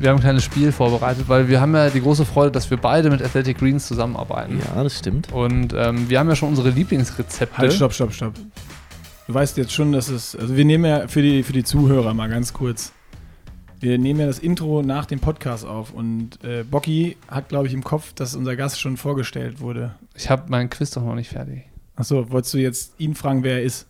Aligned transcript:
Wir 0.00 0.08
haben 0.08 0.16
ein 0.16 0.22
kleines 0.22 0.44
Spiel 0.44 0.72
vorbereitet, 0.72 1.28
weil 1.28 1.48
wir 1.48 1.60
haben 1.60 1.74
ja 1.74 1.90
die 1.90 2.00
große 2.00 2.24
Freude, 2.24 2.50
dass 2.50 2.70
wir 2.70 2.78
beide 2.78 3.10
mit 3.10 3.20
Athletic 3.20 3.58
Greens 3.58 3.86
zusammenarbeiten. 3.86 4.58
Ja, 4.58 4.82
das 4.82 4.98
stimmt. 4.98 5.30
Und 5.30 5.74
ähm, 5.76 6.08
wir 6.08 6.18
haben 6.18 6.28
ja 6.30 6.34
schon 6.34 6.48
unsere 6.48 6.70
Lieblingsrezepte. 6.70 7.58
Halt, 7.58 7.74
stopp, 7.74 7.92
stopp, 7.92 8.14
stopp. 8.14 8.32
Du 9.26 9.34
weißt 9.34 9.58
jetzt 9.58 9.72
schon, 9.72 9.92
dass 9.92 10.08
es. 10.08 10.34
Also, 10.34 10.56
wir 10.56 10.64
nehmen 10.64 10.86
ja 10.86 11.06
für 11.06 11.20
die, 11.20 11.42
für 11.42 11.52
die 11.52 11.64
Zuhörer 11.64 12.14
mal 12.14 12.30
ganz 12.30 12.54
kurz. 12.54 12.94
Wir 13.78 13.98
nehmen 13.98 14.20
ja 14.20 14.26
das 14.26 14.38
Intro 14.38 14.80
nach 14.80 15.04
dem 15.04 15.20
Podcast 15.20 15.66
auf 15.66 15.92
und 15.92 16.42
äh, 16.42 16.64
Bocky 16.64 17.18
hat, 17.28 17.50
glaube 17.50 17.66
ich, 17.66 17.74
im 17.74 17.84
Kopf, 17.84 18.14
dass 18.14 18.34
unser 18.34 18.56
Gast 18.56 18.80
schon 18.80 18.96
vorgestellt 18.96 19.60
wurde. 19.60 19.96
Ich 20.14 20.30
habe 20.30 20.44
meinen 20.48 20.70
Quiz 20.70 20.92
doch 20.92 21.04
noch 21.04 21.14
nicht 21.14 21.28
fertig. 21.28 21.64
Achso, 21.94 22.30
wolltest 22.30 22.54
du 22.54 22.58
jetzt 22.58 22.94
ihn 22.96 23.14
fragen, 23.14 23.42
wer 23.42 23.56
er 23.56 23.64
ist? 23.64 23.86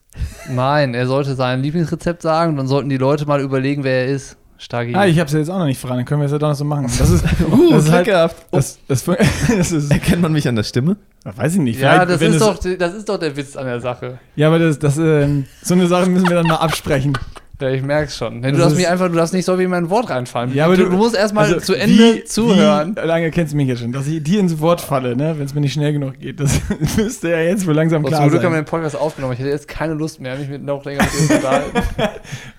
Nein, 0.48 0.94
er 0.94 1.06
sollte 1.06 1.36
sein 1.36 1.62
Lieblingsrezept 1.62 2.20
sagen 2.20 2.50
und 2.50 2.56
dann 2.56 2.66
sollten 2.66 2.88
die 2.88 2.96
Leute 2.96 3.26
mal 3.26 3.40
überlegen, 3.40 3.84
wer 3.84 4.06
er 4.06 4.06
ist. 4.06 4.36
Stark. 4.62 4.88
Ah, 4.92 5.06
ich 5.06 5.18
habe 5.18 5.26
es 5.26 5.32
jetzt 5.32 5.48
auch 5.50 5.58
noch 5.58 5.64
nicht 5.64 5.80
verraten, 5.80 6.00
dann 6.00 6.04
können 6.06 6.20
wir 6.20 6.26
es 6.26 6.32
ja 6.32 6.38
doch 6.38 6.48
noch 6.50 6.54
so 6.54 6.64
machen. 6.66 6.86
Das 6.98 7.08
ist, 7.08 7.24
Uh, 7.50 7.70
das 7.72 7.84
ist 7.86 7.90
halt, 7.92 8.04
gehabt. 8.04 8.36
das, 8.52 8.78
das, 8.86 9.04
das 9.56 9.72
ist, 9.72 9.90
Erkennt 9.90 10.20
man 10.20 10.32
mich 10.32 10.46
an 10.46 10.54
der 10.56 10.64
Stimme? 10.64 10.96
weiß 11.24 11.54
ich 11.54 11.60
nicht. 11.60 11.80
ja, 11.80 12.04
das 12.04 12.20
ist, 12.20 12.34
es- 12.34 12.38
doch, 12.40 12.58
das 12.78 12.94
ist 12.94 13.08
doch 13.08 13.18
der 13.18 13.34
Witz 13.36 13.56
an 13.56 13.64
der 13.66 13.80
Sache. 13.80 14.18
Ja, 14.36 14.48
aber 14.48 14.58
das, 14.58 14.78
das, 14.78 14.98
ähm, 14.98 15.46
so 15.62 15.72
eine 15.74 15.86
Sache 15.86 16.10
müssen 16.10 16.28
wir 16.28 16.36
dann 16.36 16.46
mal 16.46 16.56
absprechen. 16.56 17.16
Ja, 17.60 17.68
ich 17.68 17.82
merk's 17.82 18.16
schon. 18.16 18.40
Denn 18.40 18.54
du 18.54 18.60
darfst 18.60 18.76
mir 18.78 18.90
einfach, 18.90 19.08
du 19.08 19.14
darfst 19.14 19.34
nicht 19.34 19.44
so 19.44 19.58
wie 19.58 19.64
in 19.64 19.70
mein 19.70 19.90
Wort 19.90 20.08
reinfallen. 20.08 20.54
Ja, 20.54 20.64
aber 20.64 20.76
du, 20.78 20.88
du- 20.88 20.96
musst 20.96 21.14
erstmal 21.14 21.44
Also, 21.44 21.60
zu 21.60 21.74
Ende 21.74 22.16
wie, 22.16 22.24
zuhören. 22.24 22.96
Wie 22.96 23.06
lange 23.06 23.30
kennst 23.30 23.52
du 23.52 23.56
mich 23.58 23.68
jetzt 23.68 23.80
schon? 23.80 23.92
Dass 23.92 24.06
ich 24.06 24.22
dir 24.22 24.40
ins 24.40 24.60
Wort 24.60 24.80
falle, 24.80 25.14
ne? 25.14 25.34
wenn 25.38 25.44
es 25.44 25.52
mir 25.54 25.60
nicht 25.60 25.74
schnell 25.74 25.92
genug 25.92 26.18
geht. 26.18 26.40
Das 26.40 26.58
müsste 26.96 27.30
ja 27.30 27.40
jetzt 27.40 27.66
wohl 27.66 27.74
langsam 27.74 28.02
klar 28.02 28.20
zum 28.22 28.30
Glück 28.30 28.42
haben 28.44 28.52
wir 28.52 28.56
sein. 28.56 28.64
den 28.64 28.68
Podcast 28.70 28.96
aufgenommen. 28.96 29.34
Ich 29.34 29.38
hätte 29.40 29.50
jetzt 29.50 29.68
keine 29.68 29.92
Lust 29.94 30.20
mehr, 30.20 30.36
mich 30.36 30.48
mit 30.48 30.64
noch 30.64 30.82
länger 30.84 31.06
zu 31.06 31.34
unterhalten. 31.34 31.78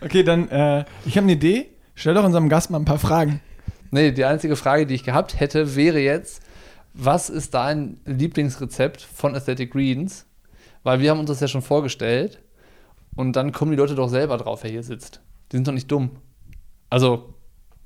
Okay, 0.01 0.21
dann, 0.23 0.49
äh, 0.49 0.85
ich 1.05 1.15
habe 1.17 1.25
eine 1.25 1.33
Idee. 1.33 1.67
Stell 1.95 2.13
doch 2.13 2.23
unserem 2.23 2.49
Gast 2.49 2.69
mal 2.71 2.79
ein 2.79 2.85
paar 2.85 2.99
Fragen. 2.99 3.41
Nee, 3.91 4.11
die 4.11 4.25
einzige 4.25 4.55
Frage, 4.55 4.85
die 4.85 4.95
ich 4.95 5.03
gehabt 5.03 5.39
hätte, 5.39 5.75
wäre 5.75 5.99
jetzt, 5.99 6.41
was 6.93 7.29
ist 7.29 7.53
dein 7.53 7.99
Lieblingsrezept 8.05 9.01
von 9.01 9.35
Aesthetic 9.35 9.71
Greens? 9.71 10.25
Weil 10.83 10.99
wir 10.99 11.11
haben 11.11 11.19
uns 11.19 11.29
das 11.29 11.39
ja 11.39 11.47
schon 11.47 11.61
vorgestellt 11.61 12.39
und 13.15 13.35
dann 13.35 13.51
kommen 13.51 13.71
die 13.71 13.77
Leute 13.77 13.95
doch 13.95 14.09
selber 14.09 14.37
drauf, 14.37 14.63
wer 14.63 14.71
hier 14.71 14.83
sitzt. 14.83 15.21
Die 15.51 15.57
sind 15.57 15.67
doch 15.67 15.73
nicht 15.73 15.91
dumm. 15.91 16.11
Also, 16.89 17.33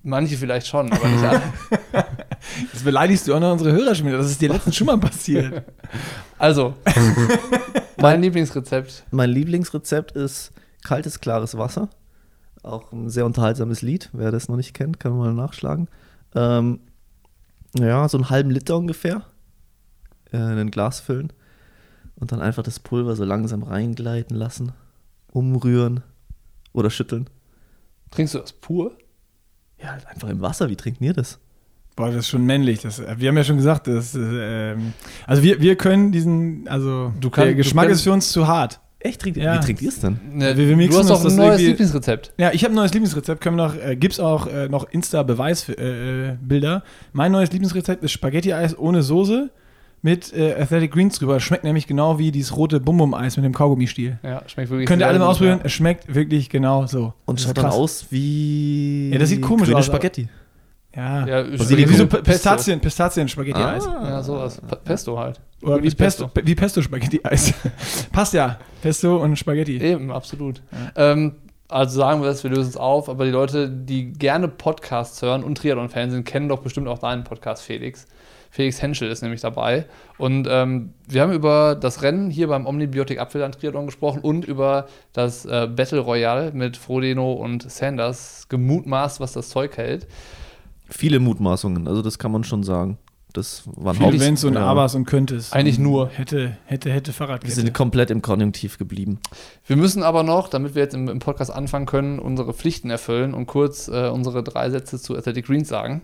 manche 0.04 0.38
vielleicht 0.38 0.68
schon, 0.68 0.92
aber 0.92 1.08
nicht 1.08 1.24
alle. 1.24 1.42
Das 2.72 2.84
beleidigst 2.84 3.28
du 3.28 3.34
auch 3.34 3.40
noch 3.40 3.54
unsere 3.54 3.72
Hörer 3.72 3.96
schon 3.96 4.06
wieder. 4.06 4.18
Das 4.18 4.30
ist 4.30 4.40
dir 4.40 4.50
letztens 4.50 4.76
schon 4.76 4.88
mal 4.88 5.00
passiert. 5.00 5.64
Also, 6.38 6.74
mein 7.98 8.22
Lieblingsrezept. 8.22 9.06
Mein 9.10 9.30
Lieblingsrezept 9.30 10.12
ist 10.12 10.52
kaltes, 10.84 11.22
klares 11.22 11.58
Wasser. 11.58 11.90
Auch 12.66 12.92
ein 12.92 13.10
sehr 13.10 13.26
unterhaltsames 13.26 13.82
Lied. 13.82 14.10
Wer 14.14 14.32
das 14.32 14.48
noch 14.48 14.56
nicht 14.56 14.74
kennt, 14.74 15.00
kann 15.00 15.16
mal 15.18 15.34
nachschlagen. 15.34 15.88
Ähm, 16.34 16.80
ja, 17.78 18.08
so 18.10 18.18
einen 18.18 18.30
halben 18.30 18.50
Liter 18.50 18.78
ungefähr. 18.78 19.22
Äh, 20.32 20.38
in 20.38 20.58
ein 20.58 20.72
Glas 20.72 21.00
füllen. 21.00 21.32
Und 22.16 22.32
dann 22.32 22.42
einfach 22.42 22.64
das 22.64 22.80
Pulver 22.80 23.16
so 23.16 23.24
langsam 23.26 23.64
reingleiten 23.64 24.36
lassen. 24.36 24.72
Umrühren. 25.32 26.02
Oder 26.74 26.90
schütteln. 26.90 27.30
Trinkst 28.12 28.34
du 28.36 28.40
das 28.40 28.54
pur? 28.54 28.98
Ja, 29.82 29.90
halt 29.92 30.08
einfach 30.08 30.30
im 30.30 30.42
Wasser. 30.42 30.70
Wie 30.70 30.76
trinkt 30.76 31.02
ihr 31.02 31.14
das? 31.14 31.40
Boah, 31.96 32.08
das 32.08 32.18
ist 32.18 32.30
schon 32.30 32.46
männlich. 32.46 32.82
Das, 32.82 33.00
wir 33.00 33.30
haben 33.30 33.38
ja 33.38 33.44
schon 33.44 33.58
gesagt, 33.58 33.88
das, 33.88 34.16
äh, 34.16 34.72
ähm, 34.74 34.94
also 35.28 35.44
wir, 35.44 35.62
wir 35.62 35.76
können 35.78 36.12
diesen, 36.12 36.68
also 36.68 37.14
Du 37.20 37.30
kann- 37.30 37.46
der 37.46 37.54
du 37.54 37.58
Geschmack 37.58 37.86
kannst- 37.86 38.00
ist 38.00 38.04
für 38.04 38.12
uns 38.12 38.32
zu 38.32 38.48
hart. 38.48 38.82
Echt? 39.06 39.22
Trinkt, 39.22 39.38
Ja. 39.38 39.56
Wie 39.56 39.66
trinkt 39.66 39.82
ihr 39.82 39.90
es 39.90 40.00
denn? 40.00 40.20
Ne, 40.34 40.58
Wir- 40.58 40.78
wir 40.78 40.88
du 40.90 40.98
hast 40.98 41.10
doch 41.10 41.20
ein 41.24 41.36
neues 41.36 41.38
irgendwie- 41.60 41.66
Lieblingsrezept. 41.68 42.34
Ja, 42.38 42.52
ich 42.52 42.64
habe 42.64 42.74
ein 42.74 42.76
neues 42.76 42.94
Lieblingsrezept. 42.94 43.40
Können 43.42 43.58
wir 43.58 43.68
noch, 43.68 43.76
äh, 43.76 43.96
gibt's 43.96 44.20
auch 44.20 44.48
äh, 44.48 44.68
noch 44.68 44.90
Insta-Beweisbilder. 44.92 46.76
Äh, 46.78 46.82
mein 47.14 47.32
neues 47.32 47.52
Lieblingsrezept 47.52 48.04
ist 48.04 48.12
Spaghetti-Eis 48.12 48.78
ohne 48.78 49.02
Soße 49.04 49.50
mit 50.02 50.34
äh, 50.36 50.54
Athletic 50.60 50.92
Greens 50.92 51.18
drüber. 51.20 51.40
Schmeckt 51.40 51.64
nämlich 51.64 51.88
genau 51.88 52.20
wie 52.20 52.32
dieses 52.32 52.56
rote 52.56 52.80
Bum-Bum-Eis 52.80 53.38
mit 53.38 53.46
dem 53.46 53.54
Kaugummi-Stiel. 53.54 54.20
Ja, 54.24 54.42
schmeckt 54.48 54.70
wirklich 54.70 54.88
Könnt 54.88 55.02
ihr 55.02 55.08
alle 55.08 55.20
mal 55.20 55.28
ausprobieren. 55.28 55.60
ja. 55.60 55.66
Es 55.66 55.72
schmeckt 55.74 56.14
wirklich 56.14 56.50
genau 56.50 56.86
so. 56.86 57.14
Und 57.26 57.42
schaut 57.42 57.58
dann 57.58 57.66
aus 57.68 58.08
wie. 58.12 59.10
Ja, 59.12 59.20
das 59.20 59.30
sieht 59.30 59.42
komisch 59.42 59.66
grüne 59.66 59.78
aus, 59.80 59.86
Spaghetti. 59.88 60.28
Ja. 60.96 61.28
Ja, 61.28 61.52
Wie, 61.52 61.94
so 61.94 62.08
Pistazien, 62.08 62.80
Pistazien-Spaghetti-Eis. 62.80 63.86
Ah. 63.88 64.10
Ja, 64.10 64.24
sowas. 64.24 64.62
Pesto 64.84 65.20
halt. 65.20 65.42
Oder 65.62 65.84
wie 65.84 65.90
Pesto, 65.90 66.30
wie 66.44 66.56
Pesto-Spaghetti-Eis. 66.56 67.54
Passt 68.12 68.34
ja. 68.34 68.60
Pesto 68.82 69.18
und 69.18 69.36
Spaghetti. 69.38 69.78
Eben, 69.82 70.12
absolut. 70.12 70.62
Ähm, 70.96 71.34
also 71.68 71.98
sagen 71.98 72.22
wir 72.22 72.30
es, 72.30 72.44
wir 72.44 72.52
lösen 72.52 72.70
es 72.70 72.78
auf, 72.78 73.10
aber 73.10 73.26
die 73.26 73.32
Leute, 73.32 73.70
die 73.70 74.14
gerne 74.14 74.48
Podcasts 74.48 75.22
hören 75.22 75.44
und 75.44 75.58
Triathlon-Fans 75.58 76.14
sind, 76.14 76.24
kennen 76.24 76.48
doch 76.48 76.60
bestimmt 76.60 76.88
auch 76.88 77.00
deinen 77.00 77.24
Podcast, 77.24 77.64
Felix. 77.64 78.06
Felix 78.52 78.82
Henschel 78.82 79.10
ist 79.10 79.22
nämlich 79.22 79.42
dabei. 79.42 79.86
Und 80.18 80.48
ähm, 80.50 80.94
wir 81.10 81.22
haben 81.22 81.34
über 81.34 81.76
das 81.76 82.04
Rennen 82.04 82.30
hier 82.30 82.48
beim 82.48 82.66
Omnibiotik 82.66 83.20
Apfelland 83.20 83.60
Triathlon 83.60 83.88
gesprochen 83.88 84.22
und 84.22 84.46
über 84.46 84.88
das 85.12 85.46
äh, 85.46 85.68
Battle 85.68 86.00
Royale 86.00 86.52
mit 86.54 86.78
Frodeno 86.78 87.34
und 87.34 87.70
Sanders 87.70 88.48
gemutmaßt, 88.48 89.20
was 89.20 89.34
das 89.34 89.50
Zeug 89.50 89.76
hält. 89.76 90.08
Viele 90.90 91.20
Mutmaßungen, 91.20 91.88
also 91.88 92.02
das 92.02 92.20
kann 92.20 92.32
man 92.32 92.44
schon 92.44 92.64
sagen. 92.64 92.98
Das 93.34 93.64
waren 93.76 93.98
Viele 93.98 94.20
Wenns 94.22 94.46
und 94.46 94.54
ja. 94.54 94.62
Abers 94.62 94.96
und 94.96 95.04
Könntest. 95.06 95.54
Eigentlich 95.54 95.78
nur. 95.78 96.08
Hätte, 96.10 96.56
hätte, 96.66 96.90
hätte 96.90 97.08
Wir 97.08 97.14
Fahrradkette. 97.16 97.54
sind 97.54 97.74
komplett 97.74 98.10
im 98.10 98.22
Konjunktiv 98.22 98.78
geblieben. 98.78 99.20
Wir 99.68 99.76
müssen 99.76 100.04
aber 100.04 100.24
noch, 100.24 100.48
damit 100.48 100.74
wir 100.74 100.84
jetzt 100.84 100.94
im, 100.96 101.10
im 101.10 101.20
Podcast 101.20 101.52
anfangen 101.52 101.86
können, 101.86 102.20
unsere 102.20 102.54
Pflichten 102.54 102.90
erfüllen 102.90 103.34
und 103.34 103.46
kurz 103.46 103.90
äh, 103.90 104.08
unsere 104.08 104.42
drei 104.42 104.70
Sätze 104.70 105.02
zu 105.02 105.18
Athletic 105.18 105.48
Greens 105.48 105.68
sagen. 105.68 106.04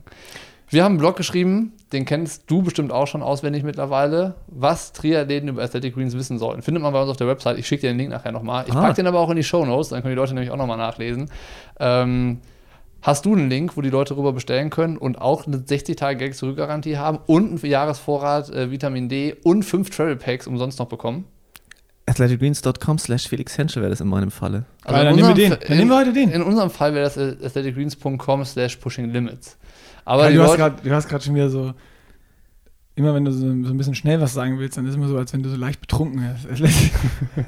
Wir 0.68 0.84
haben 0.84 0.94
einen 0.94 1.00
Blog 1.00 1.16
geschrieben, 1.16 1.72
den 1.94 2.04
kennst 2.06 2.50
du 2.52 2.64
bestimmt 2.64 2.92
auch 2.92 3.08
schon 3.08 3.22
auswendig 3.24 3.64
mittlerweile, 3.64 4.36
was 4.48 4.92
Triathleten 4.92 5.48
über 5.50 5.62
Athletic 5.64 5.96
Greens 5.96 6.14
wissen 6.16 6.38
sollten. 6.38 6.62
Findet 6.62 6.84
man 6.84 6.92
bei 6.92 7.02
uns 7.02 7.10
auf 7.12 7.18
der 7.18 7.28
Website. 7.28 7.58
Ich 7.58 7.68
schicke 7.68 7.82
dir 7.82 7.90
den 7.94 7.98
Link 7.98 8.10
nachher 8.10 8.32
nochmal. 8.34 8.66
Ich 8.68 8.74
Ah. 8.74 8.82
packe 8.82 8.96
den 8.96 9.08
aber 9.08 9.20
auch 9.20 9.30
in 9.30 9.36
die 9.38 9.44
Show 9.44 9.66
Notes, 9.66 9.90
dann 9.90 10.02
können 10.02 10.14
die 10.16 10.20
Leute 10.20 10.34
nämlich 10.34 10.52
auch 10.52 10.58
nochmal 10.58 10.78
nachlesen. 10.78 11.30
Ähm, 11.80 12.40
hast 13.02 13.26
du 13.26 13.34
einen 13.34 13.50
Link, 13.50 13.78
wo 13.78 13.82
die 13.82 13.90
Leute 13.90 14.14
darüber 14.14 14.34
bestellen 14.34 14.70
können 14.70 14.98
und 14.98 15.20
auch 15.20 15.48
eine 15.48 15.58
60-Tage-Geld-Zurückgarantie 15.58 16.98
haben 16.98 17.20
und 17.26 17.50
einen 17.50 17.72
Jahresvorrat 17.72 18.50
äh, 18.50 18.72
Vitamin 18.72 19.10
D 19.10 19.36
und 19.44 19.64
fünf 19.64 19.90
Travel 19.90 20.16
Packs 20.16 20.48
umsonst 20.48 20.80
noch 20.80 20.88
bekommen? 20.88 21.26
athleticgreens.com 22.08 22.98
slash 23.00 23.28
Felix 23.28 23.58
Henschel 23.58 23.82
wäre 23.82 23.90
das 23.90 24.02
in 24.02 24.08
meinem 24.08 24.32
Falle. 24.32 24.66
Geil, 24.84 25.06
dann 25.06 25.08
in 25.08 25.16
nehmen 25.16 25.28
wir 25.30 25.50
den. 25.50 25.58
Dann 25.68 25.78
nehmen 25.78 25.90
wir 25.90 25.98
heute 25.98 26.14
den. 26.14 26.32
In 26.32 26.42
unserem 26.42 26.70
Fall 26.70 26.94
wäre 26.94 27.04
das 27.04 27.18
äh, 27.18 27.36
athleticgreens.com 27.44 28.46
slash 28.46 28.76
pushing 28.78 29.12
limits. 29.12 29.58
Aber 30.06 30.30
die 30.30 30.36
du, 30.36 30.44
hast 30.44 30.58
grad, 30.58 30.86
du 30.86 30.92
hast 30.92 31.08
gerade 31.08 31.24
schon 31.24 31.36
wieder 31.36 31.50
so. 31.50 31.74
Immer 33.02 33.16
wenn 33.16 33.26
du 33.26 33.32
so, 33.32 33.40
so 33.40 33.46
ein 33.48 33.78
bisschen 33.78 33.96
schnell 33.96 34.22
was 34.22 34.36
sagen 34.36 34.60
willst, 34.60 34.78
dann 34.78 34.86
ist 34.86 34.92
es 34.92 34.96
immer 34.98 35.08
so, 35.08 35.18
als 35.18 35.34
wenn 35.34 35.42
du 35.42 35.50
so 35.50 35.56
leicht 35.56 35.82
betrunken 35.82 36.22
bist. 36.36 36.48
Athletic, 36.52 36.92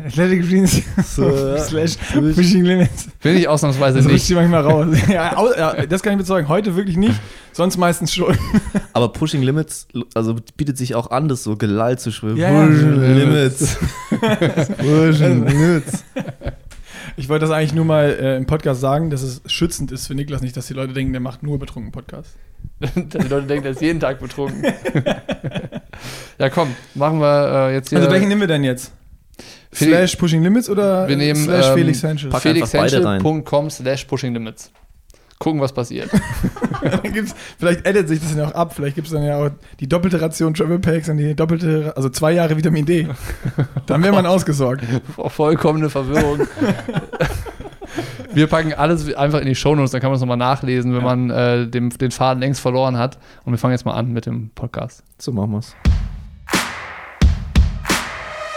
Athletic 0.07 0.49
Greens 0.49 0.81
So, 1.15 1.57
slash 1.59 1.95
Fishing 2.33 2.63
Limits. 2.63 3.07
bin 3.21 3.37
ich 3.37 3.47
ausnahmsweise 3.47 3.99
Das 3.99 4.07
nicht. 4.07 4.27
dir 4.27 4.35
manchmal 4.37 4.61
raus. 4.61 4.87
ja, 5.07 5.35
ja, 5.55 5.85
das 5.85 6.01
kann 6.01 6.13
ich 6.13 6.17
bezeugen. 6.17 6.47
Heute 6.47 6.75
wirklich 6.75 6.97
nicht, 6.97 7.13
sonst 7.51 7.77
meistens 7.77 8.11
schon. 8.15 8.35
Aber 8.93 9.09
Pushing 9.13 9.43
Limits, 9.43 9.87
also 10.15 10.35
bietet 10.57 10.79
sich 10.79 10.95
auch 10.95 11.11
an, 11.11 11.27
das 11.27 11.43
so 11.43 11.55
gelallt 11.55 11.99
zu 11.99 12.11
schwimmen. 12.11 12.37
Ja, 12.37 12.51
ja. 12.51 12.65
Pushing 12.65 12.95
Limits. 13.15 13.77
Pushing 14.79 15.45
Limits. 15.47 16.03
Ich 17.15 17.29
wollte 17.29 17.45
das 17.45 17.51
eigentlich 17.53 17.75
nur 17.75 17.85
mal 17.85 18.05
äh, 18.19 18.37
im 18.37 18.47
Podcast 18.47 18.81
sagen, 18.81 19.11
dass 19.11 19.21
es 19.21 19.43
schützend 19.45 19.91
ist 19.91 20.07
für 20.07 20.15
Niklas 20.15 20.41
nicht, 20.41 20.57
dass 20.57 20.65
die 20.65 20.73
Leute 20.73 20.93
denken, 20.93 21.13
der 21.13 21.21
macht 21.21 21.43
nur 21.43 21.59
betrunken 21.59 21.91
Podcast. 21.91 22.35
Dass 22.95 23.23
die 23.23 23.29
Leute 23.29 23.47
denken, 23.47 23.63
der 23.63 23.71
ist 23.71 23.81
jeden 23.81 23.99
Tag 23.99 24.19
betrunken. 24.19 24.63
ja, 26.37 26.49
komm, 26.49 26.75
machen 26.95 27.19
wir 27.19 27.69
äh, 27.69 27.73
jetzt 27.75 27.89
hier. 27.89 27.99
Also 27.99 28.11
welchen 28.11 28.27
nehmen 28.27 28.41
wir 28.41 28.47
denn 28.47 28.63
jetzt? 28.63 28.91
Felix- 29.71 29.97
Slash 29.97 30.15
Pushing 30.17 30.43
Limits 30.43 30.69
oder 30.69 31.07
Wir 31.07 31.17
nehmen, 31.17 31.43
Slash 31.43 31.69
ähm, 31.69 31.73
Felix 31.73 32.03
rein. 32.03 32.17
felixhenschel.com 32.17 33.69
slash 33.69 34.05
pushing 34.05 34.33
limits. 34.33 34.71
Gucken, 35.39 35.59
was 35.59 35.73
passiert. 35.73 36.09
Dann 36.81 37.11
gibt's, 37.11 37.35
vielleicht 37.59 37.85
edit 37.85 38.07
sich 38.07 38.19
das 38.21 38.35
ja 38.35 38.47
auch 38.47 38.53
ab. 38.53 38.73
Vielleicht 38.75 38.95
gibt 38.95 39.07
es 39.07 39.13
dann 39.13 39.23
ja 39.23 39.37
auch 39.37 39.49
die 39.79 39.89
doppelte 39.89 40.21
Ration 40.21 40.53
Travel 40.53 40.79
Packs 40.79 41.09
und 41.09 41.17
die 41.17 41.35
doppelte, 41.35 41.91
also 41.95 42.07
zwei 42.09 42.31
Jahre 42.33 42.55
Vitamin 42.55 42.85
D. 42.85 43.07
Dann 43.85 44.03
wäre 44.03 44.13
man 44.13 44.25
ausgesorgt. 44.25 44.83
Vollkommene 45.27 45.89
Verwirrung. 45.89 46.47
Wir 48.33 48.47
packen 48.47 48.73
alles 48.73 49.13
einfach 49.13 49.39
in 49.41 49.45
die 49.47 49.55
Shownotes, 49.55 49.91
dann 49.91 50.01
kann 50.01 50.09
man 50.09 50.15
es 50.15 50.21
nochmal 50.21 50.37
nachlesen, 50.37 50.93
wenn 50.93 51.01
Ja. 51.01 51.15
man 51.15 51.29
äh, 51.29 51.67
dem, 51.67 51.89
den 51.91 52.11
Faden 52.11 52.39
längst 52.41 52.61
verloren 52.61 52.97
hat. 52.97 53.19
Und 53.45 53.53
wir 53.53 53.57
fangen 53.59 53.73
jetzt 53.73 53.85
mal 53.85 53.93
an 53.93 54.11
mit 54.11 54.25
dem 54.25 54.49
Podcast. 54.55 55.03
So 55.19 55.31
machen 55.31 55.51
wir's. 55.51 55.75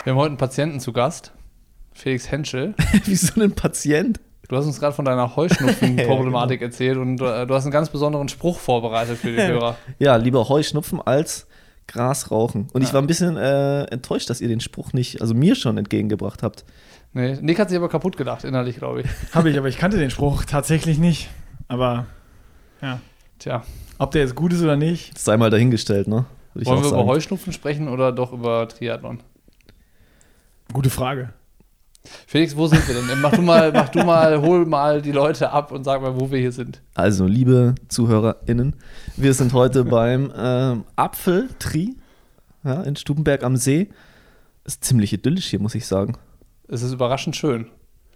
Wir 0.05 0.12
haben 0.12 0.19
heute 0.19 0.28
einen 0.28 0.37
Patienten 0.38 0.81
zu 0.81 0.93
Gast, 0.93 1.32
Felix 1.93 2.31
Henschel. 2.31 2.75
Wie 3.05 3.14
so 3.17 3.40
ein 3.40 3.52
Patient. 3.52 4.20
Du 4.49 4.56
hast 4.56 4.64
uns 4.67 4.78
gerade 4.78 4.94
von 4.94 5.05
deiner 5.05 5.34
Heuschnupfen-Problematik 5.34 6.62
erzählt 6.62 6.96
und 6.96 7.20
äh, 7.20 7.46
du 7.46 7.55
hast 7.55 7.64
einen 7.64 7.72
ganz 7.72 7.90
besonderen 7.90 8.29
Spruch 8.29 8.58
vorbereitet 8.58 9.19
für 9.19 9.32
die 9.32 9.43
Hörer. 9.43 9.76
Ja, 9.99 10.17
lieber 10.17 10.49
Heuschnupfen 10.49 11.00
als 11.05 11.49
Gras 11.88 12.31
rauchen. 12.31 12.69
Und 12.72 12.82
ich 12.82 12.88
Ja. 12.88 12.94
war 12.94 13.02
ein 13.02 13.08
bisschen 13.08 13.37
äh, 13.37 13.82
enttäuscht, 13.84 14.31
dass 14.31 14.40
ihr 14.40 14.49
den 14.49 14.61
Spruch 14.61 14.93
nicht, 14.93 15.20
also 15.20 15.34
mir 15.34 15.55
schon 15.56 15.76
entgegengebracht 15.76 16.43
habt. 16.44 16.64
Nee, 17.12 17.38
Nick 17.41 17.58
hat 17.58 17.70
sich 17.70 17.79
aber 17.79 17.88
kaputt 17.88 18.17
gedacht, 18.17 18.44
innerlich, 18.44 18.76
glaube 18.76 19.03
ich. 19.03 19.06
Habe 19.35 19.50
ich, 19.50 19.58
aber 19.58 19.69
ich 19.69 19.79
kannte 19.79 19.97
den 19.97 20.11
Spruch 20.11 20.44
tatsächlich 20.44 20.99
nicht. 20.99 21.31
Aber 21.69 22.06
ja. 22.82 23.00
Tja, 23.38 23.62
Ob 23.99 24.12
der 24.12 24.23
jetzt 24.23 24.35
gut 24.35 24.53
ist 24.53 24.62
oder 24.62 24.76
nicht. 24.76 25.14
Das 25.14 25.25
sei 25.25 25.37
mal 25.37 25.50
dahingestellt, 25.50 26.08
ne? 26.08 26.25
Würde 26.55 26.62
ich 26.62 26.67
wollen 26.67 26.81
wir 26.81 26.88
über 26.88 26.97
sagen. 26.97 27.08
Heuschnupfen 27.08 27.53
sprechen 27.53 27.88
oder 27.88 28.12
doch 28.12 28.32
über 28.32 28.67
Triathlon? 28.69 29.20
Gute 30.73 30.91
Frage. 30.91 31.32
Felix, 32.26 32.56
wo 32.56 32.67
sind 32.67 32.87
wir 32.87 32.94
denn? 32.94 33.20
Mach 33.20 33.32
du 33.32 33.43
mal, 33.43 33.73
mach 33.73 33.88
du 33.88 34.05
mal, 34.05 34.41
hol 34.41 34.64
mal 34.64 35.03
die 35.03 35.12
Leute 35.12 35.50
ab 35.50 35.73
und 35.73 35.85
sag 35.85 36.00
mal, 36.03 36.19
wo 36.19 36.31
wir 36.31 36.38
hier 36.38 36.53
sind. 36.53 36.81
Also, 36.94 37.26
liebe 37.26 37.75
ZuhörerInnen, 37.88 38.76
wir 39.17 39.35
sind 39.35 39.53
heute 39.53 39.85
beim 39.85 40.32
ähm, 40.37 40.85
Apfeltri 40.94 41.97
ja, 42.64 42.82
in 42.82 42.97
Stubenberg 42.97 43.43
am 43.43 43.56
See. 43.56 43.88
Ist 44.64 44.85
ziemlich 44.85 45.12
idyllisch 45.12 45.47
hier, 45.47 45.61
muss 45.61 45.75
ich 45.75 45.87
sagen. 45.87 46.17
Es 46.69 46.83
ist 46.83 46.93
überraschend 46.93 47.37
schön. 47.37 47.67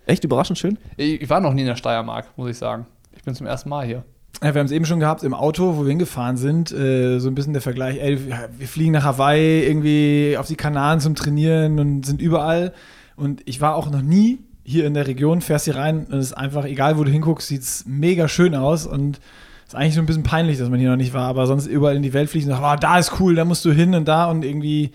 Echt 0.06 0.24
überraschend 0.24 0.58
schön. 0.58 0.78
Ich, 0.96 1.22
ich 1.22 1.30
war 1.30 1.40
noch 1.40 1.54
nie 1.54 1.60
in 1.62 1.66
der 1.66 1.76
Steiermark, 1.76 2.36
muss 2.36 2.50
ich 2.50 2.58
sagen. 2.58 2.86
Ich 3.16 3.22
bin 3.22 3.34
zum 3.34 3.46
ersten 3.46 3.68
Mal 3.68 3.86
hier. 3.86 4.04
Ja, 4.42 4.54
wir 4.54 4.60
haben 4.60 4.66
es 4.66 4.72
eben 4.72 4.86
schon 4.86 5.00
gehabt 5.00 5.22
im 5.22 5.34
Auto, 5.34 5.76
wo 5.76 5.82
wir 5.82 5.90
hingefahren 5.90 6.36
sind. 6.36 6.72
Äh, 6.72 7.18
so 7.18 7.28
ein 7.28 7.34
bisschen 7.34 7.52
der 7.52 7.62
Vergleich. 7.62 7.98
Ey, 7.98 8.18
wir 8.26 8.68
fliegen 8.68 8.92
nach 8.92 9.04
Hawaii 9.04 9.66
irgendwie 9.66 10.36
auf 10.38 10.46
die 10.46 10.56
Kanaren 10.56 11.00
zum 11.00 11.14
Trainieren 11.14 11.78
und 11.78 12.06
sind 12.06 12.22
überall. 12.22 12.72
Und 13.16 13.42
ich 13.44 13.60
war 13.60 13.76
auch 13.76 13.90
noch 13.90 14.02
nie 14.02 14.38
hier 14.64 14.86
in 14.86 14.94
der 14.94 15.06
Region, 15.06 15.42
fährst 15.42 15.66
hier 15.66 15.76
rein 15.76 16.06
und 16.06 16.14
es 16.14 16.26
ist 16.26 16.32
einfach, 16.32 16.64
egal 16.64 16.96
wo 16.96 17.04
du 17.04 17.10
hinguckst, 17.10 17.48
sieht 17.48 17.62
es 17.62 17.84
mega 17.86 18.28
schön 18.28 18.54
aus. 18.54 18.86
Und 18.86 19.18
es 19.66 19.74
ist 19.74 19.74
eigentlich 19.74 19.94
so 19.94 20.00
ein 20.00 20.06
bisschen 20.06 20.22
peinlich, 20.22 20.58
dass 20.58 20.70
man 20.70 20.80
hier 20.80 20.90
noch 20.90 20.96
nicht 20.96 21.12
war. 21.12 21.28
Aber 21.28 21.46
sonst 21.46 21.66
überall 21.66 21.96
in 21.96 22.02
die 22.02 22.14
Welt 22.14 22.30
fliegen 22.30 22.46
und 22.46 22.56
sagen, 22.56 22.64
oh, 22.64 22.80
da 22.80 22.98
ist 22.98 23.20
cool, 23.20 23.34
da 23.34 23.44
musst 23.44 23.64
du 23.64 23.72
hin 23.72 23.94
und 23.94 24.08
da 24.08 24.30
und 24.30 24.44
irgendwie 24.44 24.92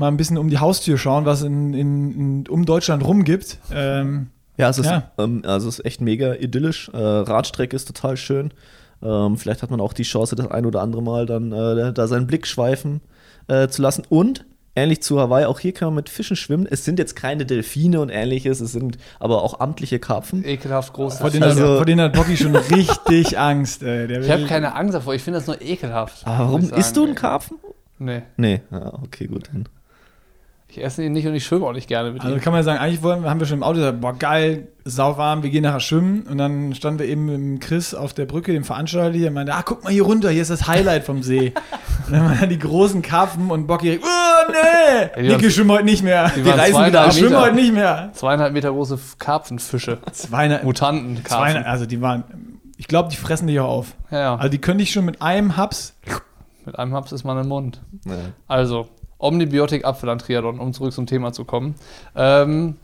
mal 0.00 0.08
ein 0.08 0.16
bisschen 0.16 0.36
um 0.38 0.50
die 0.50 0.58
Haustür 0.58 0.98
schauen, 0.98 1.24
was 1.26 1.42
in, 1.42 1.72
in, 1.74 2.10
in 2.42 2.48
um 2.48 2.64
Deutschland 2.66 3.04
rum 3.04 3.22
gibt. 3.24 3.58
Ähm, 3.72 4.28
Ja, 4.56 4.68
es 4.70 4.78
ist, 4.78 4.86
Ja. 4.86 5.10
Ähm, 5.18 5.42
also 5.46 5.68
es 5.68 5.78
ist 5.78 5.84
echt 5.86 6.00
mega 6.00 6.34
idyllisch. 6.34 6.90
Äh, 6.92 6.96
Radstrecke 6.98 7.76
ist 7.76 7.86
total 7.86 8.16
schön. 8.16 8.50
Ähm, 9.02 9.36
vielleicht 9.38 9.62
hat 9.62 9.70
man 9.70 9.80
auch 9.80 9.92
die 9.92 10.02
Chance, 10.02 10.34
das 10.36 10.48
ein 10.50 10.66
oder 10.66 10.82
andere 10.82 11.02
Mal 11.02 11.24
dann 11.26 11.52
äh, 11.52 11.92
da 11.92 12.06
seinen 12.08 12.26
Blick 12.26 12.46
schweifen 12.46 13.00
äh, 13.48 13.68
zu 13.68 13.80
lassen. 13.82 14.02
Und 14.08 14.44
ähnlich 14.76 15.02
zu 15.02 15.18
Hawaii, 15.18 15.44
auch 15.46 15.58
hier 15.60 15.72
kann 15.72 15.88
man 15.88 15.94
mit 15.96 16.08
Fischen 16.08 16.36
schwimmen. 16.36 16.66
Es 16.70 16.84
sind 16.84 16.98
jetzt 16.98 17.16
keine 17.16 17.44
Delfine 17.46 18.00
und 18.00 18.08
ähnliches, 18.10 18.60
es 18.60 18.72
sind 18.72 18.98
aber 19.18 19.42
auch 19.42 19.60
amtliche 19.60 19.98
Karpfen. 19.98 20.44
Ekelhaft 20.44 20.92
groß. 20.92 21.18
vor, 21.18 21.30
denen 21.30 21.44
Also- 21.44 21.62
hat, 21.68 21.76
vor 21.78 21.84
denen 21.86 22.00
hat 22.02 22.12
Bocky 22.14 22.36
schon 22.36 22.54
richtig 22.56 23.38
Angst. 23.38 23.82
Ey. 23.82 24.06
Der 24.06 24.20
Ich 24.20 24.30
habe 24.30 24.44
keine 24.46 24.74
Angst 24.74 24.94
davor, 24.94 25.14
ich 25.14 25.22
finde 25.22 25.38
das 25.40 25.46
nur 25.46 25.60
ekelhaft. 25.62 26.26
Aber 26.26 26.44
warum 26.46 26.60
muss 26.62 26.70
ich 26.70 26.76
isst 26.78 26.96
du 26.96 27.04
einen 27.04 27.14
Karpfen? 27.14 27.58
Nee, 27.98 28.22
Nee, 28.38 28.60
ah, 28.70 28.98
okay, 29.02 29.26
gut. 29.26 29.48
Dann. 29.52 29.66
Ich 30.70 30.82
esse 30.82 31.02
ihn 31.04 31.12
nicht 31.12 31.26
und 31.26 31.34
ich 31.34 31.44
schwimme 31.44 31.66
auch 31.66 31.72
nicht 31.72 31.88
gerne 31.88 32.12
mit 32.12 32.22
Also 32.22 32.34
ihm. 32.34 32.40
kann 32.40 32.52
man 32.52 32.62
sagen, 32.62 32.78
eigentlich 32.78 33.02
wollen, 33.02 33.24
haben 33.24 33.40
wir 33.40 33.46
schon 33.46 33.58
im 33.58 33.62
Auto 33.62 33.76
gesagt, 33.78 34.00
boah 34.00 34.12
geil, 34.14 34.68
sauwarm, 34.84 35.42
wir 35.42 35.50
gehen 35.50 35.62
nachher 35.64 35.80
schwimmen. 35.80 36.22
Und 36.22 36.38
dann 36.38 36.74
standen 36.74 37.00
wir 37.00 37.06
eben 37.06 37.26
mit 37.26 37.34
dem 37.34 37.60
Chris 37.60 37.94
auf 37.94 38.14
der 38.14 38.26
Brücke, 38.26 38.52
dem 38.52 38.64
Veranstalter 38.64 39.16
hier, 39.16 39.28
und 39.28 39.34
meinte, 39.34 39.52
ah, 39.54 39.62
guck 39.64 39.82
mal 39.84 39.92
hier 39.92 40.04
runter, 40.04 40.30
hier 40.30 40.42
ist 40.42 40.50
das 40.50 40.66
Highlight 40.68 41.04
vom 41.04 41.22
See. 41.22 41.52
und 42.06 42.12
dann 42.12 42.24
waren 42.38 42.48
die 42.48 42.58
großen 42.58 43.02
Karpfen 43.02 43.50
und 43.50 43.66
Bocky, 43.66 43.98
oh 44.02 44.52
nee, 44.52 45.00
Ja, 45.28 45.36
die 45.36 45.36
Niki, 45.42 45.50
schwimmen 45.50 45.72
heute 45.72 45.84
nicht 45.84 46.02
mehr. 46.04 46.30
die 46.34 46.44
Wir 46.44 46.52
waren 46.52 46.60
reisen 46.60 46.74
wieder, 46.86 46.90
zweieinhalb 46.90 47.06
ab, 47.08 47.12
schwimmen 47.14 47.30
Meter. 47.30 47.42
heute 47.42 47.54
nicht 47.56 47.74
mehr. 47.74 48.10
Zweieinhalb 48.14 48.52
Meter 48.52 48.70
große 48.70 48.98
Karpfenfische. 49.18 49.98
Zweine, 50.12 50.60
Mutanten 50.62 51.24
zweine, 51.24 51.66
also 51.66 51.86
die 51.86 52.00
waren, 52.00 52.24
ich 52.76 52.86
glaube, 52.88 53.08
die 53.10 53.16
fressen 53.16 53.46
dich 53.48 53.58
auch 53.60 53.68
auf. 53.68 53.94
Ja, 54.10 54.18
ja. 54.20 54.34
Also 54.36 54.48
die 54.50 54.58
könnte 54.58 54.82
ich 54.82 54.92
schon 54.92 55.04
mit 55.04 55.20
einem 55.20 55.56
Haps, 55.56 55.94
Mit 56.64 56.78
einem 56.78 56.94
Haps 56.94 57.12
ist 57.12 57.24
man 57.24 57.38
im 57.38 57.48
Mund. 57.48 57.80
Ja. 58.06 58.12
Also, 58.46 58.88
Omnibiotik 59.20 59.84
Apfel 59.84 60.08
an 60.08 60.18
Triathlon, 60.18 60.58
um 60.58 60.72
zurück 60.72 60.92
zum 60.92 61.06
Thema 61.06 61.32
zu 61.32 61.44
kommen. 61.44 61.74
Ähm, 62.16 62.76